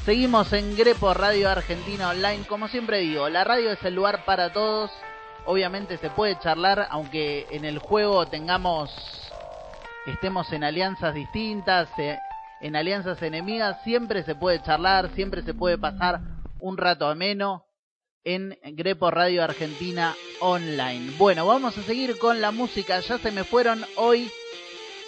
[0.06, 2.46] Seguimos en Grepo Radio Argentina Online.
[2.48, 4.92] Como siempre digo, la radio es el lugar para todos.
[5.46, 8.92] Obviamente se puede charlar, aunque en el juego tengamos,
[10.06, 12.18] estemos en alianzas distintas, eh,
[12.62, 16.22] en alianzas enemigas, siempre se puede charlar, siempre se puede pasar
[16.60, 17.66] un rato ameno
[18.24, 21.14] en Grepo Radio Argentina Online.
[21.18, 23.00] Bueno, vamos a seguir con la música.
[23.00, 24.30] Ya se me fueron hoy.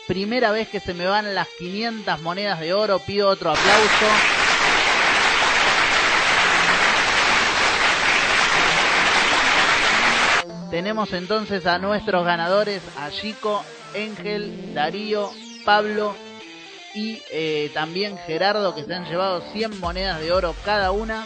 [0.08, 3.00] Primera vez que se me van las 500 monedas de oro.
[3.00, 4.06] Pido otro aplauso.
[10.72, 13.62] Tenemos entonces a nuestros ganadores, a Chico,
[13.94, 15.30] Ángel, Darío,
[15.66, 16.16] Pablo
[16.94, 21.26] y eh, también Gerardo que se han llevado 100 monedas de oro cada una.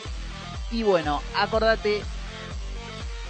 [0.72, 2.04] Y bueno, acordate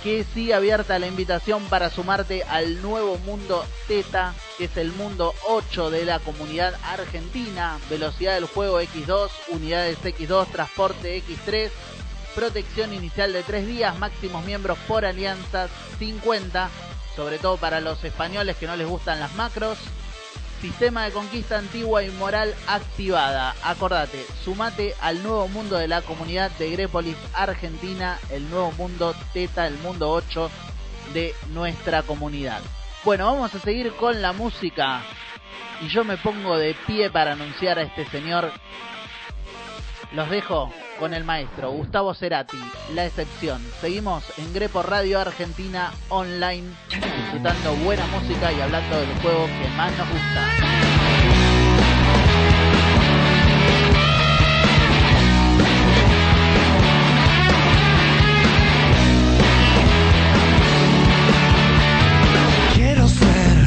[0.06, 5.34] que sigue abierta la invitación para sumarte al nuevo mundo Teta, que es el mundo
[5.48, 11.72] 8 de la comunidad argentina, velocidad del juego X2, unidades X2, transporte X3,
[12.36, 16.70] protección inicial de 3 días, máximos miembros por alianzas 50,
[17.16, 19.80] sobre todo para los españoles que no les gustan las macros.
[20.62, 23.56] Sistema de conquista antigua y moral activada.
[23.64, 29.68] Acordate, sumate al nuevo mundo de la comunidad de Grepolis Argentina, el nuevo mundo Teta,
[29.68, 30.50] el mundo 8
[31.14, 32.62] de nuestra comunidad.
[33.04, 35.02] Bueno, vamos a seguir con la música.
[35.82, 38.52] Y yo me pongo de pie para anunciar a este señor.
[40.14, 42.58] Los dejo con el maestro Gustavo Cerati,
[42.94, 43.62] La Excepción.
[43.82, 49.92] Seguimos en Grepo Radio Argentina Online, disfrutando buena música y hablando del juego que más
[49.98, 50.48] nos gusta.
[62.74, 63.58] Quiero ser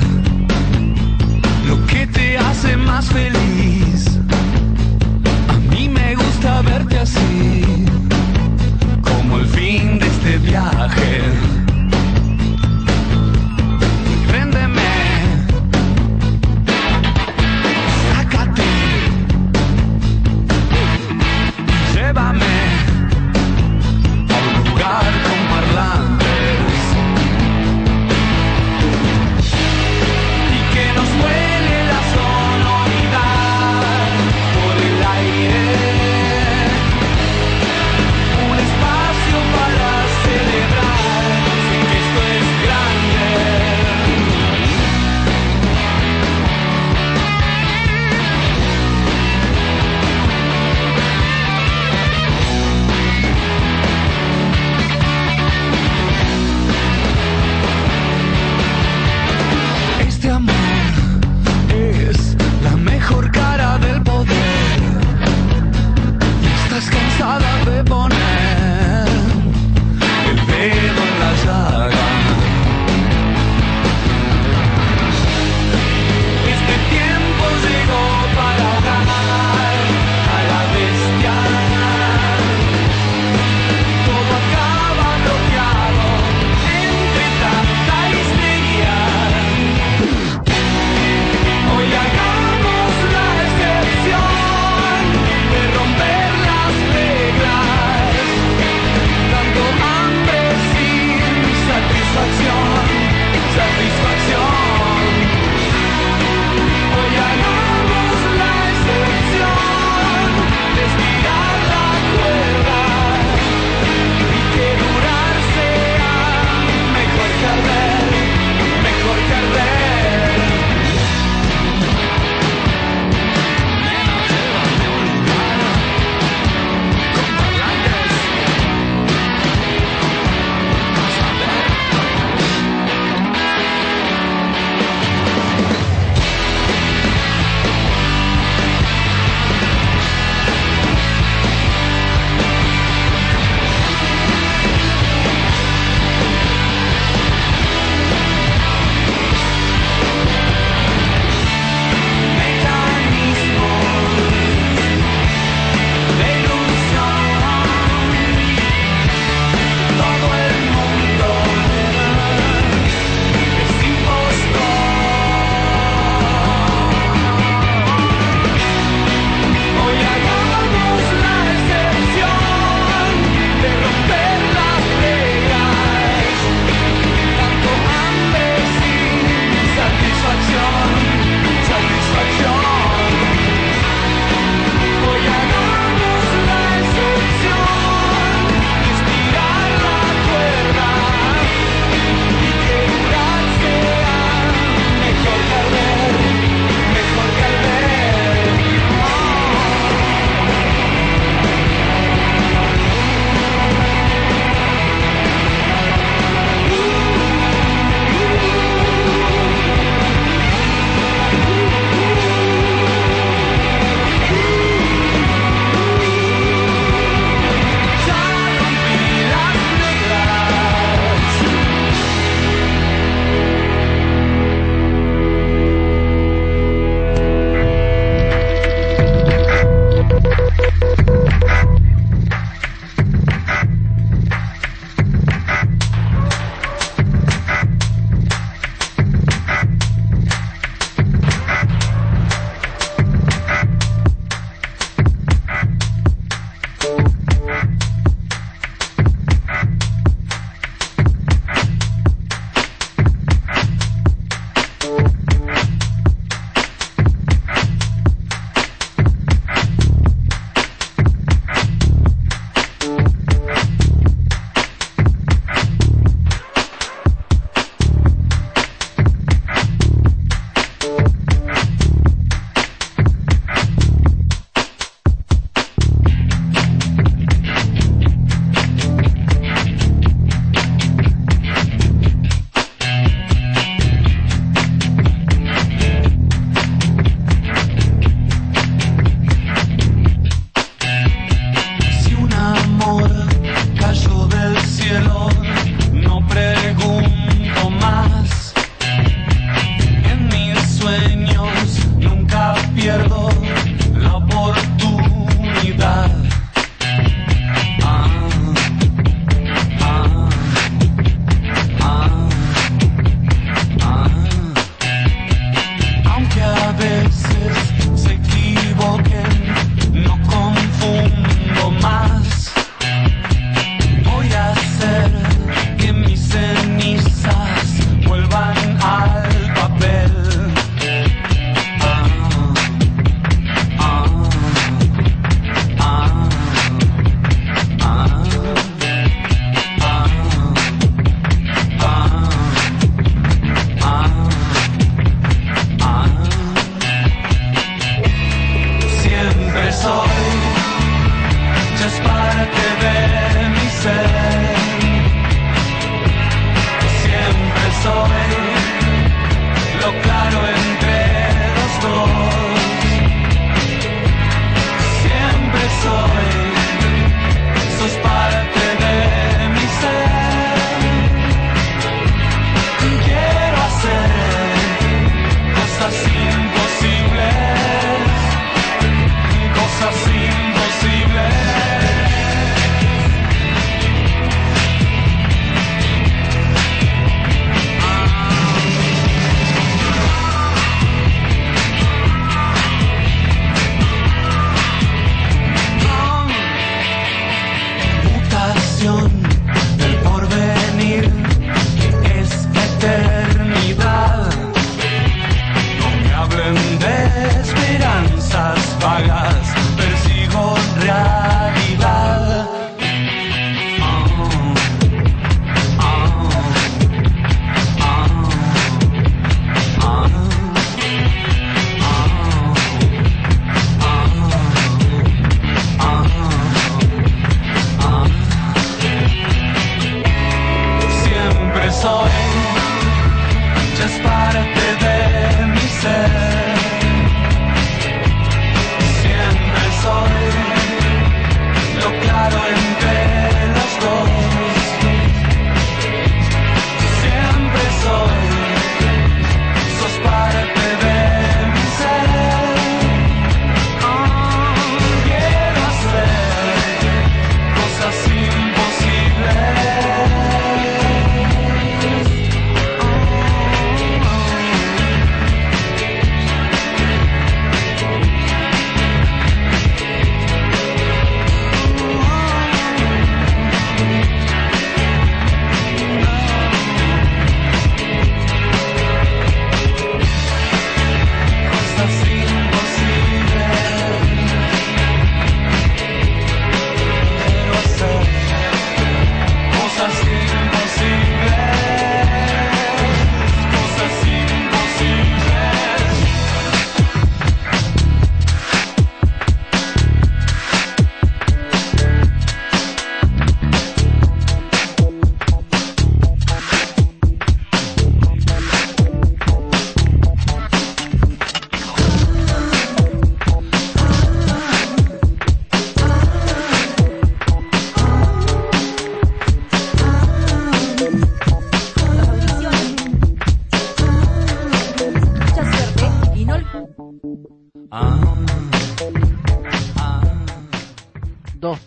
[1.66, 3.47] lo que te hace más feliz.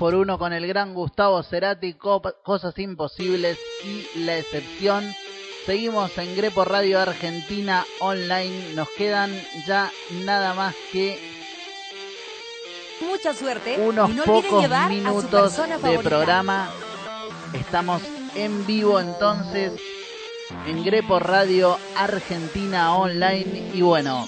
[0.01, 5.03] Por 1 con el gran Gustavo Cerati, Cosas Imposibles y La Excepción.
[5.67, 8.73] Seguimos en Grepo Radio Argentina Online.
[8.73, 9.31] Nos quedan
[9.67, 9.91] ya
[10.25, 11.19] nada más que
[13.07, 13.77] Mucha suerte.
[13.79, 16.09] unos y no olviden pocos minutos de favorita.
[16.09, 16.71] programa.
[17.53, 18.01] Estamos
[18.33, 19.73] en vivo entonces
[20.65, 23.69] en Grepo Radio Argentina Online.
[23.71, 24.27] Y bueno,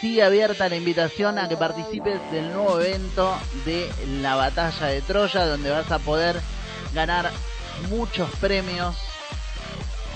[0.00, 1.58] sigue abierta la invitación a que
[1.98, 3.90] participes del nuevo evento de
[4.22, 6.40] la batalla de Troya, donde vas a poder
[6.94, 7.30] ganar
[7.90, 8.96] muchos premios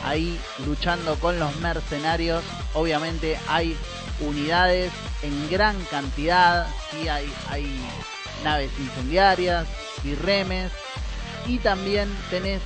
[0.05, 2.43] ahí luchando con los mercenarios.
[2.73, 3.77] Obviamente hay
[4.21, 4.91] unidades
[5.23, 7.79] en gran cantidad, sí, hay, hay
[8.43, 9.67] naves incendiarias
[10.03, 10.73] y remes.
[11.47, 12.63] Y también tenés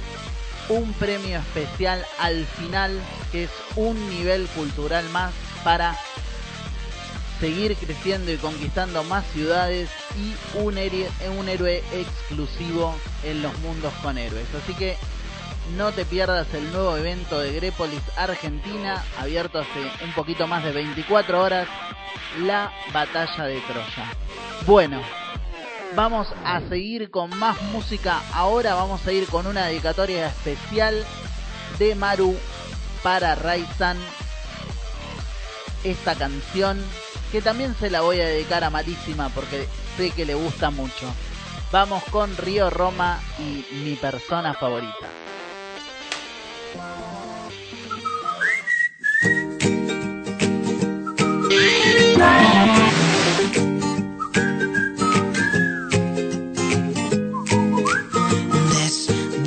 [0.68, 3.00] un premio especial al final,
[3.32, 5.32] que es un nivel cultural más
[5.64, 5.98] para
[7.40, 12.94] seguir creciendo y conquistando más ciudades y un, héroe- un héroe exclusivo
[13.24, 14.46] en los mundos con héroes.
[14.62, 14.96] Así que
[15.76, 20.72] no te pierdas el nuevo evento de Grepolis Argentina, abierto hace un poquito más de
[20.72, 21.68] 24 horas,
[22.42, 24.14] la batalla de Troya.
[24.66, 25.00] Bueno,
[25.94, 28.20] vamos a seguir con más música.
[28.32, 31.04] Ahora vamos a ir con una dedicatoria especial
[31.78, 32.36] de Maru
[33.02, 33.96] para Raizan.
[35.84, 36.82] Esta canción
[37.30, 41.06] que también se la voy a dedicar a Marísima porque sé que le gusta mucho.
[41.70, 45.06] Vamos con Río Roma y mi persona favorita.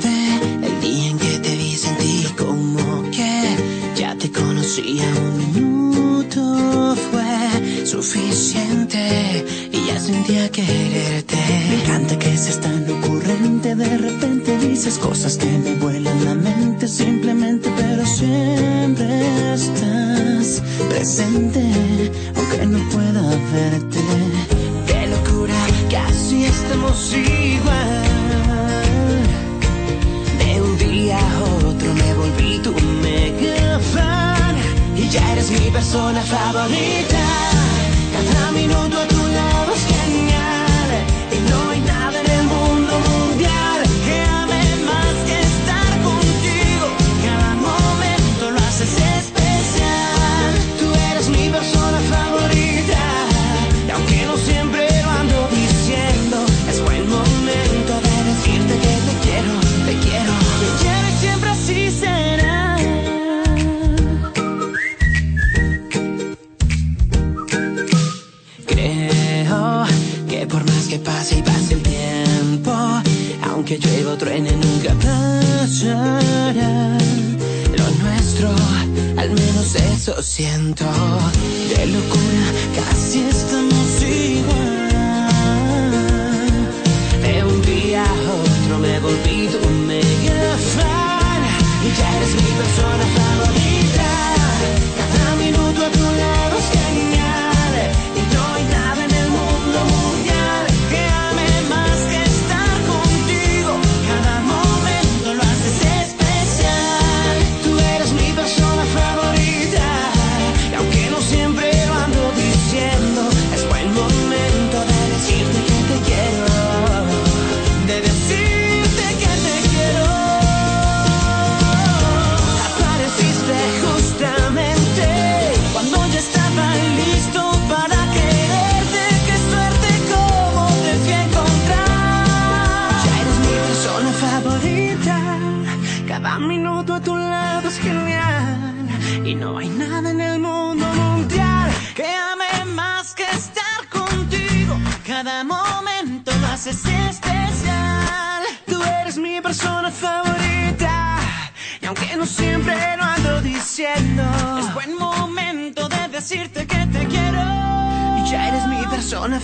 [0.02, 3.56] Desde el día en que te vi sentí como que
[3.96, 6.63] ya te conocía un minuto
[7.86, 11.36] suficiente y ya sentía quererte.
[11.68, 16.88] Me encanta que seas tan ocurrente, de repente dices cosas que me vuelan la mente
[16.88, 21.62] simplemente, pero siempre estás presente,
[22.36, 23.22] aunque no pueda
[23.52, 24.00] verte.
[24.86, 25.54] Qué locura,
[25.90, 28.04] casi estamos igual.
[30.38, 32.72] De un día a otro me volví tu
[33.02, 34.56] mega fan
[34.96, 37.73] y ya eres mi persona favorita.
[38.24, 39.33] Cada minuto a tu
[74.16, 76.18] nunca pasará.
[77.76, 78.48] Lo nuestro,
[79.16, 80.84] al menos eso siento.
[81.76, 82.44] De locura,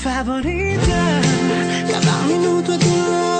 [0.00, 1.20] favorita.
[1.90, 3.39] Cada minuto a tu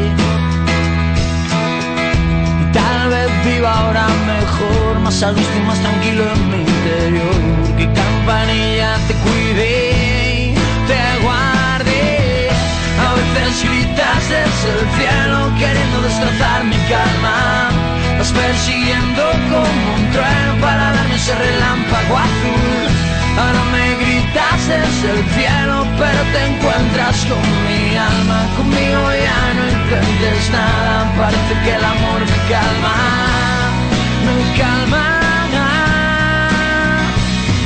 [3.01, 7.41] Tal vez viva ahora mejor, más a gusto y más tranquilo en mi interior.
[7.77, 9.69] Que campanilla te cuide,
[10.31, 10.55] y
[10.89, 12.49] te guarde.
[13.05, 17.69] A veces gritas desde el cielo queriendo destrozar mi calma.
[18.19, 22.90] Vas persiguiendo como un trueno para darme ese relámpago azul.
[23.37, 28.45] Ahora me gritas desde el cielo, pero te encuentras con mi alma.
[28.57, 32.95] Conmigo ya no intentes nada, parece que el amor me calma,
[34.25, 35.05] me calma.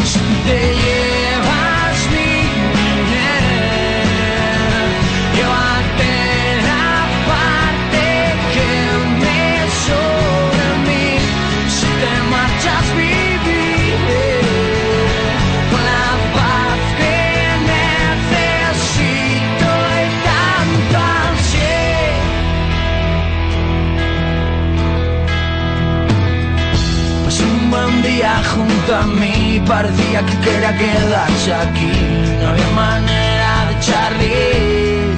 [0.06, 0.75] Si te
[28.86, 31.92] junto a mí parecía que quería quedarse aquí.
[32.42, 35.16] No había manera de echarle.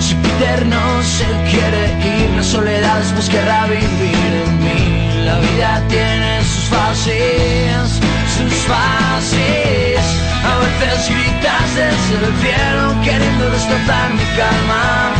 [0.00, 5.24] Si Peter no se quiere ir, la soledad después querrá vivir en mí.
[5.24, 8.00] La vida tiene sus fases,
[8.36, 10.04] sus fases.
[10.44, 15.12] A veces gritas desde el cielo queriendo destrozar mi calma.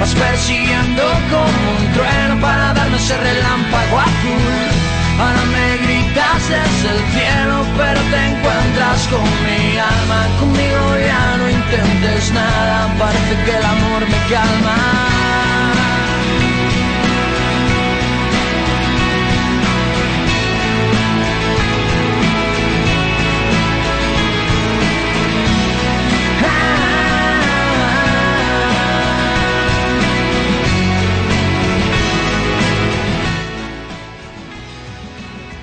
[0.00, 4.87] Vas persiguiendo como un trueno para darme ese relámpago azul.
[5.18, 10.20] Ahora me gritas desde el cielo, pero te encuentras con mi alma.
[10.38, 14.76] Conmigo ya no intentes nada, parece que el amor me calma.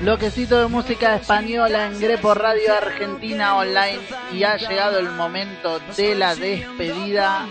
[0.05, 3.97] Bloquecito de música española en Grepo Radio Argentina Online
[4.31, 7.47] y ha llegado el momento de la despedida.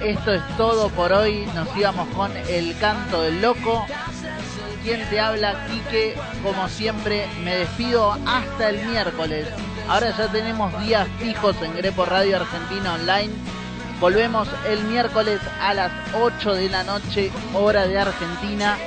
[0.00, 1.44] Esto es todo por hoy.
[1.52, 3.86] Nos íbamos con el canto del loco.
[4.84, 6.14] Quien te habla, Quique.
[6.44, 9.48] Como siempre, me despido hasta el miércoles.
[9.88, 13.32] Ahora ya tenemos días fijos en Grepo Radio Argentina Online.
[13.98, 18.78] Volvemos el miércoles a las 8 de la noche, hora de Argentina.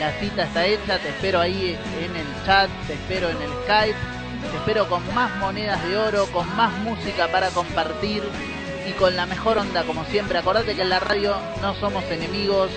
[0.00, 3.98] La cita está hecha, te espero ahí en el chat, te espero en el Skype,
[4.50, 8.22] te espero con más monedas de oro, con más música para compartir
[8.88, 10.38] y con la mejor onda como siempre.
[10.38, 12.70] Acordate que en la radio no somos enemigos,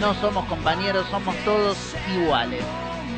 [0.00, 1.76] no somos compañeros, somos todos
[2.12, 2.64] iguales.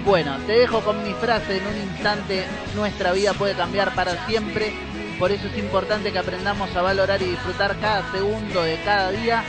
[0.04, 2.44] Bueno, te dejo con mi frase en un instante,
[2.74, 4.74] nuestra vida puede cambiar para siempre,
[5.18, 9.42] por eso es importante que aprendamos a valorar y disfrutar cada segundo de cada día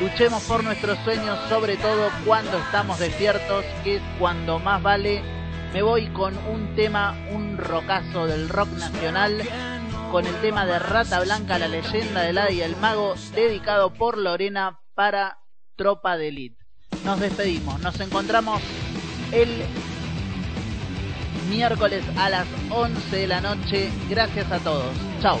[0.00, 5.22] Luchemos por nuestros sueños, sobre todo cuando estamos despiertos, que es cuando más vale.
[5.72, 9.42] Me voy con un tema, un rocazo del rock nacional,
[10.10, 14.16] con el tema de Rata Blanca, la leyenda del Hada y el Mago, dedicado por
[14.16, 15.38] Lorena para
[15.76, 16.64] Tropa de Elite.
[17.04, 18.62] Nos despedimos, nos encontramos
[19.32, 19.64] el
[21.48, 23.90] miércoles a las 11 de la noche.
[24.08, 24.94] Gracias a todos.
[25.20, 25.38] Chao.